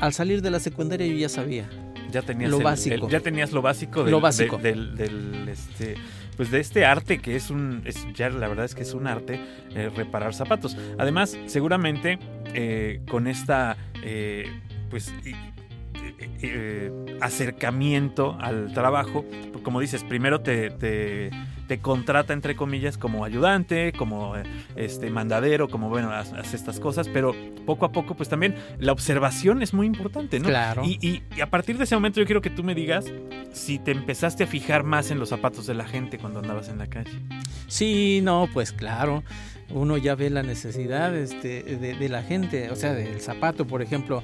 al 0.00 0.12
salir 0.12 0.42
de 0.42 0.50
la 0.50 0.60
secundaria 0.60 1.06
yo 1.06 1.14
ya 1.16 1.28
sabía. 1.28 1.68
Ya 2.10 2.22
tenías 2.22 2.50
Lo 2.50 2.58
el- 2.58 2.64
básico. 2.64 3.06
el- 3.06 3.10
ya 3.12 3.20
tenías 3.20 3.50
lo 3.52 3.62
básico 3.62 4.02
del, 4.04 4.12
Lo 4.12 4.20
básico. 4.20 4.58
de- 4.58 4.70
del, 4.70 4.94
del, 4.96 5.48
este 5.48 5.96
pues 6.36 6.50
de 6.50 6.60
este 6.60 6.84
arte 6.84 7.18
que 7.18 7.36
es 7.36 7.50
un 7.50 7.82
es, 7.84 8.06
ya 8.14 8.28
la 8.30 8.48
verdad 8.48 8.64
es 8.64 8.74
que 8.74 8.82
es 8.82 8.94
un 8.94 9.06
arte 9.06 9.40
eh, 9.74 9.90
reparar 9.94 10.34
zapatos. 10.34 10.76
Además, 10.98 11.36
seguramente 11.46 12.18
eh, 12.54 13.00
con 13.08 13.26
esta 13.26 13.76
eh, 14.02 14.46
pues 14.90 15.12
eh, 16.42 16.90
acercamiento 17.20 18.36
al 18.40 18.72
trabajo, 18.72 19.24
como 19.62 19.80
dices, 19.80 20.04
primero 20.04 20.40
te, 20.40 20.70
te, 20.70 21.30
te 21.66 21.78
contrata 21.80 22.32
entre 22.32 22.56
comillas 22.56 22.98
como 22.98 23.24
ayudante, 23.24 23.92
como 23.92 24.34
este 24.76 25.10
mandadero, 25.10 25.68
como 25.68 25.88
bueno, 25.88 26.10
haz 26.10 26.32
estas 26.54 26.78
cosas, 26.80 27.08
pero 27.08 27.34
poco 27.66 27.86
a 27.86 27.92
poco 27.92 28.14
pues 28.14 28.28
también 28.28 28.54
la 28.78 28.92
observación 28.92 29.62
es 29.62 29.72
muy 29.74 29.86
importante, 29.86 30.38
¿no? 30.40 30.48
Claro. 30.48 30.82
Y, 30.84 30.98
y- 31.00 31.22
y 31.36 31.40
a 31.40 31.48
partir 31.50 31.78
de 31.78 31.84
ese 31.84 31.94
momento 31.94 32.20
yo 32.20 32.26
quiero 32.26 32.42
que 32.42 32.50
tú 32.50 32.62
me 32.62 32.74
digas 32.74 33.06
si 33.52 33.78
te 33.78 33.92
empezaste 33.92 34.44
a 34.44 34.46
fijar 34.46 34.84
más 34.84 35.10
en 35.10 35.18
los 35.18 35.28
zapatos 35.30 35.66
de 35.66 35.74
la 35.74 35.84
gente 35.86 36.18
cuando 36.18 36.40
andabas 36.40 36.68
en 36.68 36.78
la 36.78 36.86
calle. 36.86 37.10
Sí, 37.66 38.20
no, 38.22 38.48
pues 38.52 38.72
claro. 38.72 39.22
Uno 39.70 39.96
ya 39.96 40.14
ve 40.14 40.28
la 40.28 40.42
necesidad 40.42 41.16
este, 41.16 41.62
de, 41.62 41.94
de 41.94 42.08
la 42.10 42.22
gente, 42.22 42.70
o 42.70 42.76
sea, 42.76 42.92
del 42.92 43.20
zapato, 43.20 43.66
por 43.66 43.80
ejemplo. 43.80 44.22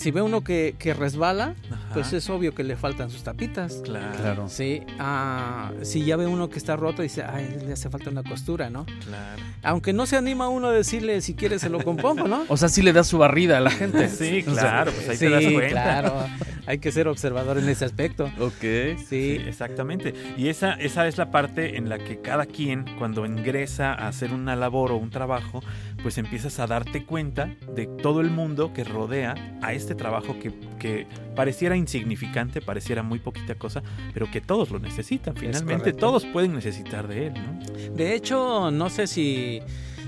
Si 0.00 0.10
ve 0.10 0.22
uno 0.22 0.42
que, 0.42 0.74
que 0.78 0.94
resbala, 0.94 1.54
Ajá, 1.70 1.90
pues 1.94 2.12
es 2.14 2.30
obvio 2.30 2.54
que 2.54 2.64
le 2.64 2.74
faltan 2.76 3.10
sus 3.10 3.22
tapitas. 3.22 3.82
claro, 3.84 4.16
Claro. 4.16 4.48
Sí, 4.48 4.80
ah, 4.98 5.72
si 5.82 6.04
ya 6.06 6.16
ve 6.16 6.26
uno 6.26 6.48
que 6.48 6.58
está 6.58 6.74
roto, 6.76 7.02
dice, 7.02 7.22
ay, 7.22 7.58
le 7.66 7.74
hace 7.74 7.90
falta 7.90 8.08
una 8.08 8.22
costura, 8.22 8.70
¿no? 8.70 8.86
claro. 9.06 9.42
Aunque 9.62 9.92
no 9.92 10.06
se 10.06 10.16
anima 10.16 10.48
uno 10.48 10.68
a 10.68 10.72
decirle 10.72 11.20
si 11.20 11.34
quiere 11.34 11.58
se 11.58 11.68
lo 11.68 11.84
compongo, 11.84 12.26
¿no? 12.26 12.44
O 12.48 12.56
sea, 12.56 12.70
sí 12.70 12.80
le 12.80 12.94
da 12.94 13.04
su 13.04 13.18
barrida 13.18 13.58
a 13.58 13.60
la 13.60 13.70
gente. 13.70 14.08
Sí, 14.20 14.42
claro, 14.42 14.90
pues 14.92 15.08
ahí 15.10 15.16
sí, 15.16 15.24
te 15.26 15.30
das 15.30 15.44
cuenta. 15.52 15.68
claro. 15.68 16.26
Hay 16.66 16.78
que 16.78 16.92
ser 16.92 17.08
observador 17.08 17.58
en 17.58 17.68
ese 17.68 17.84
aspecto. 17.84 18.30
Ok. 18.38 18.60
Sí, 18.60 19.06
Sí, 19.08 19.40
exactamente. 19.46 20.14
Y 20.36 20.48
esa, 20.48 20.74
esa 20.74 21.06
es 21.08 21.18
la 21.18 21.30
parte 21.30 21.76
en 21.76 21.88
la 21.88 21.98
que 21.98 22.20
cada 22.20 22.46
quien, 22.46 22.84
cuando 22.98 23.26
ingresa 23.26 23.92
a 23.92 24.08
hacer 24.08 24.32
una 24.32 24.56
labor 24.56 24.92
o 24.92 24.96
un 24.96 25.10
trabajo, 25.10 25.62
pues 26.02 26.18
empiezas 26.18 26.58
a 26.58 26.66
darte 26.66 27.04
cuenta 27.04 27.54
de 27.74 27.86
todo 27.86 28.20
el 28.20 28.30
mundo 28.30 28.72
que 28.72 28.84
rodea 28.84 29.34
a 29.62 29.72
este 29.72 29.94
trabajo 29.94 30.38
que, 30.38 30.52
que 30.78 31.06
pareciera 31.34 31.76
insignificante, 31.76 32.60
pareciera 32.60 33.02
muy 33.02 33.18
poquita 33.18 33.54
cosa, 33.54 33.82
pero 34.12 34.30
que 34.30 34.40
todos 34.40 34.70
lo 34.70 34.78
necesitan. 34.78 35.36
Finalmente 35.36 35.92
todos 35.92 36.24
pueden 36.26 36.54
necesitar 36.54 37.08
de 37.08 37.28
él, 37.28 37.34
¿no? 37.34 37.94
De 37.94 38.14
hecho, 38.14 38.70
no 38.70 38.90
sé 38.90 39.06
si, 39.06 39.60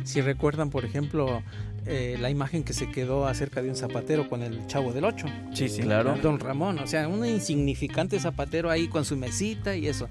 si 0.05 0.21
recuerdan, 0.21 0.71
por 0.71 0.85
ejemplo, 0.85 1.43
eh, 1.85 2.17
la 2.21 2.31
imagen 2.31 2.63
que 2.63 2.73
se 2.73 2.91
quedó 2.91 3.27
acerca 3.27 3.61
de 3.61 3.69
un 3.69 3.75
zapatero 3.75 4.29
con 4.29 4.43
el 4.43 4.67
chavo 4.69 4.93
del 4.93 5.05
8, 5.05 5.27
Sí, 5.53 5.69
sí. 5.69 5.83
Claro. 5.83 6.17
Don 6.23 6.39
Ramón, 6.39 6.79
o 6.79 6.87
sea, 6.87 7.09
un 7.09 7.27
insignificante 7.27 8.21
zapatero 8.21 8.71
ahí 8.71 8.87
con 8.89 9.05
su 9.05 9.17
mesita 9.17 9.75
y 9.75 9.89
eso. 9.89 10.09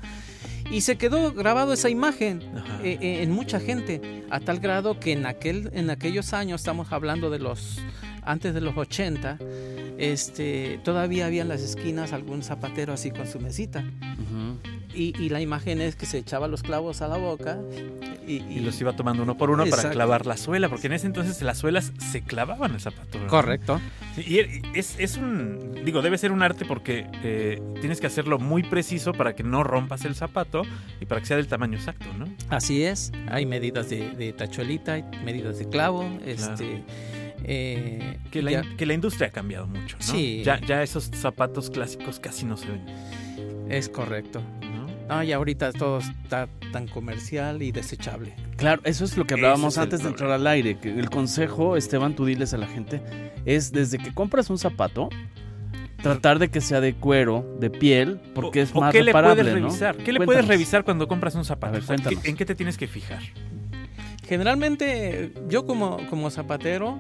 Y 0.71 0.81
se 0.81 0.97
quedó 0.97 1.33
grabado 1.33 1.73
esa 1.73 1.89
imagen 1.89 2.41
eh, 2.81 2.97
eh, 3.01 3.23
en 3.23 3.31
mucha 3.31 3.59
gente, 3.59 4.23
a 4.29 4.39
tal 4.39 4.59
grado 4.59 4.99
que 4.99 5.11
en, 5.11 5.25
aquel, 5.25 5.69
en 5.73 5.89
aquellos 5.89 6.31
años, 6.31 6.61
estamos 6.61 6.93
hablando 6.93 7.29
de 7.29 7.39
los 7.39 7.79
antes 8.23 8.53
de 8.53 8.61
los 8.61 8.77
80, 8.77 9.37
este, 9.97 10.79
todavía 10.83 11.25
había 11.25 11.41
en 11.41 11.49
las 11.49 11.61
esquinas 11.61 12.13
algún 12.13 12.41
zapatero 12.41 12.93
así 12.93 13.11
con 13.11 13.27
su 13.27 13.39
mesita. 13.39 13.83
Y, 14.93 15.13
y 15.19 15.29
la 15.29 15.39
imagen 15.41 15.79
es 15.81 15.95
que 15.95 16.05
se 16.05 16.17
echaba 16.17 16.48
los 16.48 16.63
clavos 16.63 17.01
a 17.01 17.07
la 17.07 17.17
boca 17.17 17.60
y, 18.27 18.33
y 18.43 18.60
los 18.60 18.79
iba 18.81 18.93
tomando 18.95 19.24
uno 19.24 19.38
por 19.38 19.50
uno 19.50 19.63
para 19.63 19.75
Exacto. 19.77 19.95
clavar 19.95 20.25
la 20.25 20.36
suela, 20.38 20.67
porque 20.69 20.88
en 20.88 20.93
ese 20.93 21.07
entonces 21.07 21.41
las 21.41 21.57
suelas 21.60 21.93
se 22.12 22.21
clavaban 22.21 22.71
al 22.74 22.81
zapato. 22.81 23.13
¿verdad? 23.17 23.27
Correcto. 23.29 23.81
Y 24.17 24.39
es, 24.74 24.95
es 25.00 25.17
un, 25.17 25.81
digo, 25.86 26.01
debe 26.01 26.17
ser 26.17 26.31
un 26.31 26.41
arte 26.41 26.65
porque 26.65 27.07
eh, 27.24 27.62
tienes 27.79 28.01
que 28.01 28.07
hacerlo 28.07 28.38
muy 28.38 28.63
preciso 28.63 29.13
para 29.13 29.33
que 29.33 29.43
no 29.43 29.63
rompas 29.63 30.03
el 30.05 30.13
zapato 30.15 30.63
y 31.00 31.05
para 31.05 31.21
que 31.21 31.27
sea 31.27 31.38
del 31.38 31.48
tamaño 31.48 31.77
exacto, 31.77 32.05
¿no? 32.17 32.25
Así 32.50 32.83
es. 32.83 33.12
Hay 33.29 33.45
medidas 33.45 33.89
de, 33.89 34.12
de 34.12 34.33
tachuelita, 34.33 34.93
hay 34.93 35.03
medidas 35.24 35.57
de 35.57 35.69
clavo. 35.69 36.03
Este, 36.25 36.83
eh, 37.43 38.17
Que 38.29 38.41
la, 38.41 38.62
que 38.77 38.86
la 38.86 38.93
industria 38.93 39.27
ha 39.27 39.31
cambiado 39.31 39.67
mucho, 39.67 39.98
¿no? 39.98 40.03
Sí. 40.05 40.41
Ya, 40.43 40.60
ya 40.60 40.83
esos 40.83 41.05
zapatos 41.05 41.69
clásicos 41.69 42.19
casi 42.19 42.45
no 42.45 42.57
se 42.57 42.67
ven, 42.67 42.86
es 43.69 43.89
correcto. 43.89 44.41
¿No? 45.11 45.17
No, 45.17 45.23
y 45.23 45.31
ahorita 45.33 45.71
todo 45.73 45.99
está 45.99 46.47
tan 46.71 46.87
comercial 46.87 47.61
y 47.61 47.71
desechable. 47.71 48.33
Claro, 48.55 48.81
eso 48.85 49.03
es 49.05 49.17
lo 49.17 49.25
que 49.27 49.33
hablábamos 49.35 49.77
antes 49.77 50.01
de 50.03 50.09
entrar 50.09 50.31
al 50.31 50.47
aire. 50.47 50.77
Que 50.79 50.89
el 50.97 51.09
consejo, 51.09 51.75
Esteban, 51.77 52.15
tú 52.15 52.25
diles 52.25 52.53
a 52.53 52.57
la 52.57 52.67
gente, 52.67 53.01
es 53.45 53.71
desde 53.71 53.97
que 53.97 54.13
compras 54.13 54.49
un 54.49 54.57
zapato, 54.57 55.09
tratar 56.01 56.39
de 56.39 56.49
que 56.49 56.61
sea 56.61 56.81
de 56.81 56.93
cuero, 56.95 57.57
de 57.59 57.69
piel, 57.69 58.19
porque 58.33 58.61
O- 58.61 58.63
es 58.63 58.73
más 58.73 58.91
¿qué 58.91 58.99
le 59.03 59.07
reparable, 59.07 59.43
puedes 59.43 59.59
¿no? 59.61 59.67
revisar? 59.67 59.97
¿Qué 59.97 60.11
le 60.13 60.17
Cuéntanos. 60.19 60.25
puedes 60.25 60.47
revisar 60.47 60.83
cuando 60.83 61.07
compras 61.07 61.35
un 61.35 61.45
zapato? 61.45 61.67
A 61.75 61.79
ver, 61.79 61.83
sea, 61.83 61.95
¿qué- 61.97 62.03
cuéntanos. 62.03 62.25
¿En 62.27 62.35
qué 62.37 62.45
te 62.45 62.55
tienes 62.55 62.77
que 62.77 62.87
fijar? 62.87 63.21
Generalmente, 64.27 65.33
yo 65.49 65.65
como, 65.65 65.97
como 66.09 66.29
zapatero, 66.29 66.99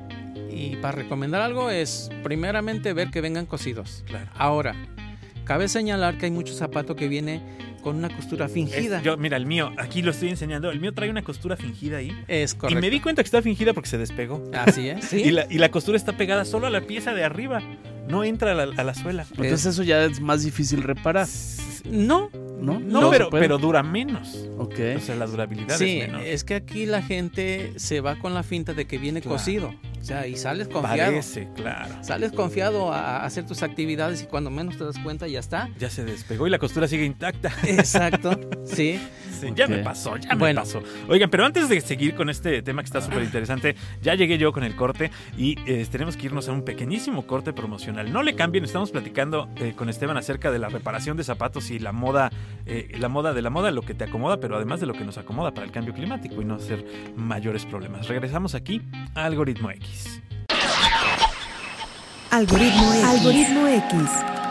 y 0.49 0.75
para 0.77 0.91
recomendar 0.93 1.41
algo, 1.41 1.69
es 1.69 2.09
primeramente 2.23 2.93
ver 2.93 3.09
que 3.09 3.21
vengan 3.21 3.45
cosidos. 3.45 4.03
Claro. 4.05 4.29
Ahora, 4.35 4.75
cabe 5.51 5.67
señalar 5.67 6.17
que 6.17 6.27
hay 6.27 6.31
mucho 6.31 6.53
zapato 6.53 6.95
que 6.95 7.09
viene 7.09 7.41
con 7.83 7.97
una 7.97 8.07
costura 8.07 8.47
fingida. 8.47 8.99
Es- 8.99 9.03
yo, 9.03 9.17
mira, 9.17 9.35
el 9.35 9.45
mío, 9.45 9.73
aquí 9.77 10.01
lo 10.01 10.11
estoy 10.11 10.29
enseñando, 10.29 10.71
el 10.71 10.79
mío 10.79 10.93
trae 10.93 11.09
una 11.09 11.23
costura 11.23 11.57
fingida 11.57 11.97
ahí. 11.97 12.09
Es 12.29 12.53
correcto. 12.53 12.79
Y 12.79 12.81
me 12.81 12.89
di 12.89 13.01
cuenta 13.01 13.21
que 13.21 13.25
está 13.27 13.41
fingida 13.41 13.73
porque 13.73 13.89
se 13.89 13.97
despegó. 13.97 14.49
Así 14.53 14.87
es. 14.87 15.03
¿sí? 15.03 15.21
Y, 15.25 15.31
la, 15.31 15.45
y 15.49 15.57
la 15.57 15.69
costura 15.69 15.97
está 15.97 16.15
pegada 16.15 16.45
solo 16.45 16.67
a 16.67 16.69
la 16.69 16.79
pieza 16.87 17.13
de 17.13 17.25
arriba. 17.25 17.61
No 18.07 18.23
entra 18.23 18.53
a 18.53 18.55
la, 18.55 18.63
a 18.77 18.83
la 18.85 18.93
suela. 18.95 19.25
Entonces 19.31 19.65
eso 19.65 19.83
ya 19.83 20.05
es 20.05 20.21
más 20.21 20.41
difícil 20.43 20.83
reparar, 20.83 21.27
No, 21.83 22.29
¿no? 22.61 22.79
No, 22.79 23.01
No, 23.01 23.09
pero, 23.09 23.29
pero 23.29 23.57
dura 23.57 23.83
menos. 23.83 24.47
Ok. 24.57 24.75
O 24.97 24.99
sea, 24.99 25.15
la 25.15 25.25
durabilidad 25.25 25.77
sí, 25.77 25.99
es 25.99 26.07
menos. 26.07 26.23
es 26.25 26.43
que 26.43 26.55
aquí 26.55 26.85
la 26.85 27.01
gente 27.01 27.73
se 27.77 27.99
va 28.01 28.17
con 28.19 28.33
la 28.33 28.43
finta 28.43 28.73
de 28.73 28.85
que 28.85 28.97
viene 28.97 29.21
Claro. 29.21 29.37
cosido. 29.37 29.73
O 29.99 30.03
sea, 30.03 30.25
y 30.27 30.35
sales 30.35 30.67
confiado. 30.67 31.11
Parece, 31.11 31.47
claro. 31.55 31.95
Sales 32.03 32.31
confiado 32.31 32.91
a 32.91 33.23
hacer 33.23 33.45
tus 33.45 33.61
actividades 33.61 34.23
y 34.23 34.25
cuando 34.25 34.49
menos 34.49 34.77
te 34.77 34.83
das 34.83 34.97
cuenta 34.99 35.27
ya 35.27 35.39
está. 35.39 35.69
Ya 35.77 35.89
se 35.91 36.03
despegó 36.03 36.47
y 36.47 36.49
la 36.49 36.57
costura 36.59 36.87
sigue 36.87 37.05
intacta. 37.05 37.51
Exacto, 37.67 38.39
sí. 38.65 38.99
Sí, 39.41 39.53
Ya 39.55 39.67
me 39.67 39.79
pasó, 39.79 40.17
ya 40.17 40.35
me 40.35 40.53
pasó. 40.53 40.83
Oigan, 41.07 41.29
pero 41.29 41.45
antes 41.45 41.67
de 41.67 41.81
seguir 41.81 42.13
con 42.15 42.29
este 42.29 42.61
tema 42.61 42.83
que 42.83 42.85
está 42.85 43.01
súper 43.01 43.23
interesante, 43.23 43.75
ya 44.01 44.13
llegué 44.15 44.37
yo 44.37 44.51
con 44.51 44.63
el 44.63 44.75
corte 44.75 45.11
y 45.37 45.57
eh, 45.65 45.85
tenemos 45.91 46.15
que 46.15 46.27
irnos 46.27 46.47
a 46.47 46.51
un 46.51 46.63
pequeñísimo 46.63 47.25
corte 47.25 47.53
promocional. 47.53 48.11
No 48.11 48.21
le 48.21 48.35
cambien, 48.35 48.63
estamos 48.63 48.91
platicando 48.91 49.49
eh, 49.55 49.73
con 49.75 49.89
Esteban 49.89 50.17
acerca 50.17 50.51
de 50.51 50.59
la 50.59 50.69
reparación 50.69 51.17
de 51.17 51.23
zapatos 51.23 51.71
y 51.71 51.79
la 51.79 51.91
moda, 51.91 52.31
eh, 52.65 52.95
la 52.99 53.09
moda 53.09 53.33
de 53.33 53.41
la 53.41 53.49
moda, 53.49 53.71
lo 53.71 53.81
que 53.81 53.93
te 53.93 54.03
acomoda, 54.03 54.39
pero 54.39 54.55
además 54.55 54.79
de 54.79 54.85
lo 54.85 54.93
que 54.93 55.03
nos 55.03 55.17
acomoda 55.17 55.51
para 55.53 55.65
el 55.65 55.71
cambio 55.71 55.93
climático 55.93 56.41
y 56.41 56.45
no 56.45 56.55
hacer 56.55 56.85
mayores 57.15 57.65
problemas. 57.65 58.07
Regresamos 58.07 58.53
aquí 58.53 58.81
a 59.15 59.25
Algoritmo 59.25 59.71
X. 59.71 60.21
Algoritmo 62.29 62.93
X. 62.93 63.03
Algoritmo 63.03 63.67
X. 63.67 64.50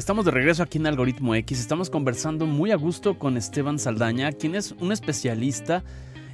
Estamos 0.00 0.24
de 0.24 0.30
regreso 0.30 0.62
aquí 0.62 0.78
en 0.78 0.86
Algoritmo 0.86 1.34
X. 1.34 1.60
Estamos 1.60 1.90
conversando 1.90 2.46
muy 2.46 2.70
a 2.70 2.76
gusto 2.76 3.18
con 3.18 3.36
Esteban 3.36 3.78
Saldaña, 3.78 4.32
quien 4.32 4.54
es 4.54 4.72
un 4.80 4.92
especialista, 4.92 5.84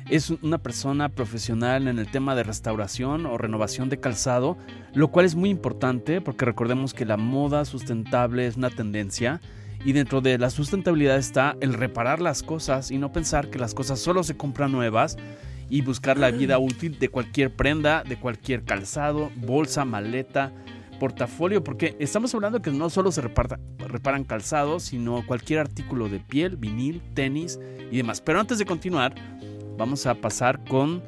es 0.08 0.30
una 0.30 0.58
persona 0.58 1.08
profesional 1.08 1.88
en 1.88 1.98
el 1.98 2.08
tema 2.08 2.36
de 2.36 2.44
restauración 2.44 3.26
o 3.26 3.36
renovación 3.36 3.88
de 3.88 3.98
calzado, 3.98 4.56
lo 4.94 5.08
cual 5.08 5.26
es 5.26 5.34
muy 5.34 5.50
importante 5.50 6.20
porque 6.20 6.44
recordemos 6.44 6.94
que 6.94 7.04
la 7.04 7.16
moda 7.16 7.64
sustentable 7.64 8.46
es 8.46 8.56
una 8.56 8.70
tendencia 8.70 9.40
y 9.84 9.94
dentro 9.94 10.20
de 10.20 10.38
la 10.38 10.50
sustentabilidad 10.50 11.16
está 11.16 11.56
el 11.60 11.74
reparar 11.74 12.20
las 12.20 12.44
cosas 12.44 12.92
y 12.92 12.98
no 12.98 13.10
pensar 13.10 13.50
que 13.50 13.58
las 13.58 13.74
cosas 13.74 13.98
solo 13.98 14.22
se 14.22 14.36
compran 14.36 14.70
nuevas 14.70 15.16
y 15.68 15.80
buscar 15.80 16.18
la 16.18 16.30
vida 16.30 16.60
útil 16.60 17.00
de 17.00 17.08
cualquier 17.08 17.50
prenda, 17.50 18.04
de 18.04 18.16
cualquier 18.16 18.62
calzado, 18.62 19.32
bolsa, 19.34 19.84
maleta, 19.84 20.52
portafolio, 20.98 21.62
porque 21.62 21.96
estamos 21.98 22.34
hablando 22.34 22.62
que 22.62 22.70
no 22.70 22.90
solo 22.90 23.12
se 23.12 23.20
reparan 23.20 24.24
calzados, 24.24 24.84
sino 24.84 25.24
cualquier 25.26 25.60
artículo 25.60 26.08
de 26.08 26.20
piel, 26.20 26.56
vinil, 26.56 27.02
tenis 27.14 27.58
y 27.90 27.96
demás. 27.98 28.20
Pero 28.20 28.40
antes 28.40 28.58
de 28.58 28.66
continuar, 28.66 29.14
vamos 29.76 30.06
a 30.06 30.14
pasar 30.14 30.64
con 30.64 31.02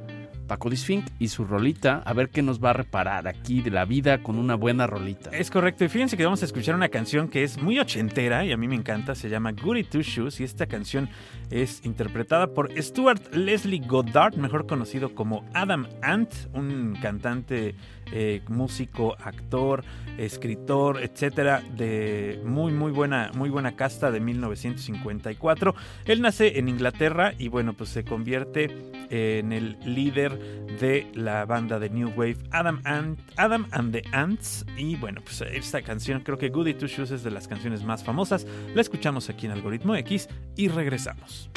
Paco 0.49 0.71
Disfink 0.71 1.07
y 1.19 1.29
su 1.29 1.45
rolita, 1.45 2.03
a 2.05 2.13
ver 2.15 2.31
qué 2.31 2.43
nos 2.43 2.59
va 2.59 2.71
a 2.71 2.73
reparar 2.73 3.29
aquí 3.29 3.61
de 3.61 3.71
la 3.71 3.85
vida 3.85 4.23
con 4.23 4.39
una 4.39 4.55
buena 4.57 4.87
rolita. 4.87 5.31
Es 5.31 5.51
correcto, 5.51 5.85
y 5.85 5.89
fíjense 5.89 6.17
que 6.17 6.25
vamos 6.25 6.43
a 6.43 6.47
escuchar 6.47 6.75
una 6.75 6.89
canción 6.89 7.29
que 7.29 7.45
es 7.45 7.61
muy 7.63 7.79
ochentera 7.79 8.45
y 8.45 8.53
a 8.53 8.57
mí 8.57 8.67
me 8.67 8.75
encanta, 8.75 9.15
se 9.15 9.29
llama 9.29 9.53
Goody 9.53 9.85
Two 9.85 10.03
Shoes 10.03 10.41
y 10.41 10.45
esta 10.45 10.67
canción 10.67 11.11
es 11.51 11.85
interpretada 11.85 12.55
por 12.55 12.73
Stuart 12.81 13.35
Leslie 13.35 13.87
Goddard, 13.87 14.37
mejor 14.37 14.67
conocido 14.67 15.15
como 15.15 15.45
Adam 15.53 15.87
Ant, 16.01 16.33
un 16.55 16.97
cantante, 17.01 17.75
eh, 18.13 18.43
músico, 18.49 19.17
actor, 19.23 19.85
escritor, 20.17 21.03
etcétera, 21.03 21.63
de 21.77 22.41
muy 22.45 22.73
muy 22.73 22.93
buena 22.93 23.31
muy 23.35 23.51
buena 23.51 23.77
casta 23.77 24.11
de 24.11 24.21
1954. 24.21 25.75
Él 26.05 26.23
nace 26.23 26.59
en 26.59 26.69
Inglaterra 26.69 27.35
y 27.39 27.49
bueno, 27.49 27.75
pues 27.75 27.91
se 27.91 28.05
convierte 28.05 28.71
en 29.11 29.53
el 29.53 29.79
líder 29.85 30.39
de 30.81 31.11
la 31.15 31.45
banda 31.45 31.79
de 31.79 31.91
New 31.91 32.13
Wave 32.17 32.39
Adam 32.51 32.81
and, 32.85 33.19
Adam 33.37 33.67
and 33.73 33.93
the 33.93 34.03
Ants 34.13 34.65
y 34.77 34.97
bueno, 34.97 35.21
pues 35.23 35.41
esta 35.41 35.83
canción 35.83 36.21
creo 36.21 36.39
que 36.39 36.49
Goody 36.49 36.75
Two 36.75 36.89
Shoes 36.89 37.11
es 37.11 37.23
de 37.23 37.31
las 37.31 37.49
canciones 37.49 37.83
más 37.83 38.05
famosas. 38.05 38.47
La 38.75 38.81
escuchamos 38.81 39.29
aquí 39.29 39.47
en 39.47 39.53
Algoritmo 39.53 39.95
X 39.97 40.29
y 40.57 40.69
regresamos. 40.69 41.51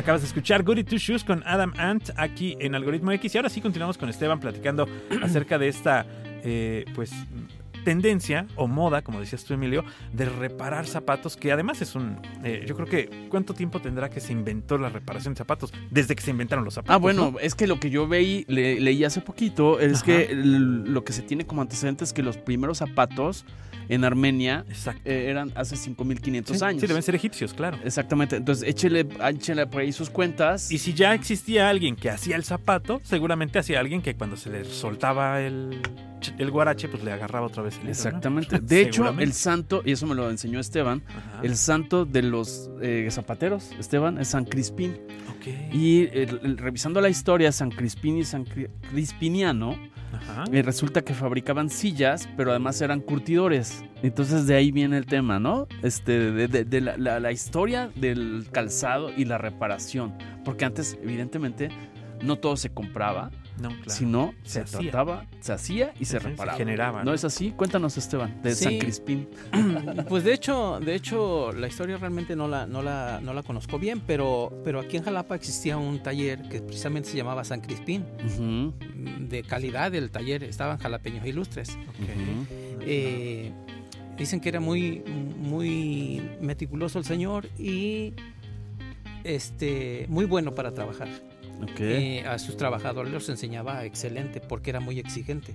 Acabas 0.00 0.22
de 0.22 0.28
escuchar 0.28 0.62
Goody 0.62 0.82
Two 0.82 0.96
Shoes 0.98 1.24
con 1.24 1.42
Adam 1.44 1.74
Ant 1.76 2.08
aquí 2.16 2.56
en 2.58 2.74
Algoritmo 2.74 3.12
X 3.12 3.34
y 3.34 3.36
ahora 3.38 3.50
sí 3.50 3.60
continuamos 3.60 3.98
con 3.98 4.08
Esteban 4.08 4.40
platicando 4.40 4.88
acerca 5.22 5.58
de 5.58 5.68
esta 5.68 6.06
eh, 6.42 6.86
pues 6.94 7.12
tendencia 7.84 8.46
o 8.56 8.66
moda, 8.66 9.02
como 9.02 9.20
decías 9.20 9.44
tú 9.44 9.52
Emilio, 9.52 9.84
de 10.14 10.24
reparar 10.24 10.86
zapatos, 10.86 11.36
que 11.36 11.52
además 11.52 11.82
es 11.82 11.94
un... 11.94 12.16
eh, 12.44 12.64
yo 12.66 12.74
creo 12.76 12.86
que 12.88 13.26
¿cuánto 13.28 13.52
tiempo 13.52 13.80
tendrá 13.80 14.08
que 14.08 14.20
se 14.20 14.32
inventó 14.32 14.78
la 14.78 14.88
reparación 14.88 15.34
de 15.34 15.38
zapatos? 15.38 15.70
Desde 15.90 16.14
que 16.16 16.22
se 16.22 16.30
inventaron 16.30 16.64
los 16.64 16.74
zapatos. 16.74 16.94
Ah, 16.94 16.98
bueno, 16.98 17.32
¿no? 17.32 17.38
es 17.38 17.54
que 17.54 17.66
lo 17.66 17.78
que 17.78 17.90
yo 17.90 18.08
veí, 18.08 18.46
le- 18.48 18.80
leí 18.80 19.04
hace 19.04 19.20
poquito, 19.20 19.80
es 19.80 19.96
Ajá. 19.98 20.06
que 20.06 20.30
lo 20.34 21.04
que 21.04 21.12
se 21.12 21.20
tiene 21.22 21.46
como 21.46 21.60
antecedente 21.60 22.04
es 22.04 22.14
que 22.14 22.22
los 22.22 22.38
primeros 22.38 22.78
zapatos 22.78 23.44
en 23.90 24.04
Armenia 24.04 24.64
eh, 25.04 25.26
eran 25.28 25.52
hace 25.54 25.76
5500 25.76 26.56
Sí, 26.58 26.64
años. 26.64 26.80
sí, 26.80 26.86
deben 26.86 27.02
ser 27.02 27.14
egipcios, 27.14 27.52
claro. 27.54 27.76
Exactamente. 27.84 28.36
Entonces, 28.36 28.66
échele, 28.68 29.06
échele 29.28 29.66
por 29.66 29.82
ahí 29.82 29.92
sus 29.92 30.08
cuentas. 30.10 30.70
Y 30.70 30.78
si 30.78 30.94
ya 30.94 31.12
existía 31.14 31.68
alguien 31.68 31.96
que 31.96 32.08
hacía 32.10 32.36
el 32.36 32.44
zapato, 32.44 33.00
seguramente 33.04 33.58
hacía 33.58 33.80
alguien 33.80 34.00
que 34.02 34.14
cuando 34.14 34.36
se 34.36 34.48
le 34.50 34.64
soltaba 34.64 35.40
el, 35.40 35.82
el 36.38 36.50
guarache, 36.50 36.88
pues 36.88 37.02
le 37.04 37.12
agarraba 37.12 37.46
otra 37.46 37.62
vez 37.62 37.74
el 37.74 37.80
hilo, 37.80 37.86
¿no? 37.86 37.92
Exactamente. 37.92 38.58
De 38.60 38.80
hecho, 38.82 39.08
el 39.18 39.32
santo, 39.32 39.82
y 39.84 39.92
eso 39.92 40.06
me 40.06 40.14
lo 40.14 40.30
enseñó 40.30 40.60
Esteban, 40.60 41.02
Ajá. 41.08 41.40
el 41.42 41.56
santo 41.56 42.04
de 42.04 42.22
los 42.22 42.70
eh, 42.80 43.08
zapateros, 43.10 43.70
Esteban, 43.78 44.18
es 44.18 44.28
San 44.28 44.44
Crispín. 44.44 44.96
Ok. 45.36 45.74
Y 45.74 46.02
el- 46.12 46.40
el- 46.42 46.58
revisando 46.58 47.00
la 47.00 47.08
historia, 47.08 47.50
San 47.50 47.70
Crispín 47.70 48.18
y 48.18 48.24
San 48.24 48.44
Cri- 48.44 48.68
Crispiniano 48.90 49.76
Ajá. 50.12 50.44
Y 50.52 50.62
resulta 50.62 51.02
que 51.02 51.14
fabricaban 51.14 51.68
sillas, 51.70 52.28
pero 52.36 52.50
además 52.50 52.80
eran 52.80 53.00
curtidores. 53.00 53.84
Entonces 54.02 54.46
de 54.46 54.54
ahí 54.54 54.70
viene 54.72 54.96
el 54.98 55.06
tema, 55.06 55.38
¿no? 55.38 55.66
Este, 55.82 56.32
de, 56.32 56.48
de- 56.48 56.64
de 56.64 56.80
la, 56.80 56.96
la- 56.96 57.20
la 57.20 57.32
historia 57.32 57.90
del 57.96 58.46
calzado 58.52 59.10
y 59.16 59.24
la 59.24 59.38
reparación. 59.38 60.14
Porque 60.44 60.64
antes, 60.64 60.98
evidentemente, 61.02 61.68
no 62.22 62.36
todo 62.38 62.56
se 62.56 62.70
compraba, 62.70 63.30
No, 63.60 63.68
claro. 63.68 63.90
sino 63.90 64.34
Se 64.42 64.62
trataba, 64.62 65.26
se 65.40 65.52
hacía 65.52 65.92
y 65.98 66.04
se 66.04 66.04
Sí, 66.04 66.10
se 66.12 66.18
reparaba. 66.20 66.56
generaba, 66.58 66.98
¿No 67.00 67.10
¿no? 67.10 67.14
es 67.14 67.24
así? 67.24 67.50
Cuéntanos, 67.50 67.96
Esteban, 67.98 68.40
de 68.42 68.54
Sí. 68.54 68.64
San 68.64 68.78
Crispín. 68.78 69.28
Pues 70.08 70.24
de 70.24 70.32
hecho, 70.34 70.80
de 70.80 70.94
hecho, 70.94 71.52
la 71.52 71.66
historia 71.68 71.96
realmente 71.98 72.34
no 72.36 72.48
la, 72.48 72.66
no 72.66 72.82
la, 72.82 73.20
no 73.22 73.32
la 73.34 73.42
conozco 73.42 73.78
bien, 73.78 74.00
pero, 74.06 74.52
pero 74.64 74.80
aquí 74.80 74.96
en 74.96 75.02
Jalapa 75.04 75.34
existía 75.34 75.76
un 75.76 76.02
taller 76.02 76.48
que 76.48 76.60
precisamente 76.60 77.08
se 77.10 77.16
llamaba 77.16 77.44
San 77.44 77.60
Crispín. 77.60 78.04
De 79.28 79.42
calidad 79.42 79.92
del 79.92 80.10
taller 80.10 80.42
estaban 80.44 80.78
jalapeños 80.78 81.24
ilustres. 81.26 81.70
Ok. 81.70 82.08
Eh, 82.82 83.52
dicen 84.16 84.40
que 84.40 84.48
era 84.48 84.60
muy, 84.60 85.00
muy 85.00 86.22
meticuloso 86.40 86.98
el 86.98 87.04
señor 87.04 87.46
y 87.58 88.14
este, 89.24 90.06
muy 90.08 90.24
bueno 90.24 90.54
para 90.54 90.72
trabajar. 90.72 91.08
Ok. 91.62 91.80
Eh, 91.80 92.24
a 92.26 92.38
sus 92.38 92.56
trabajadores 92.56 93.12
los 93.12 93.28
enseñaba 93.28 93.84
excelente 93.84 94.40
porque 94.40 94.70
era 94.70 94.80
muy 94.80 94.98
exigente. 94.98 95.54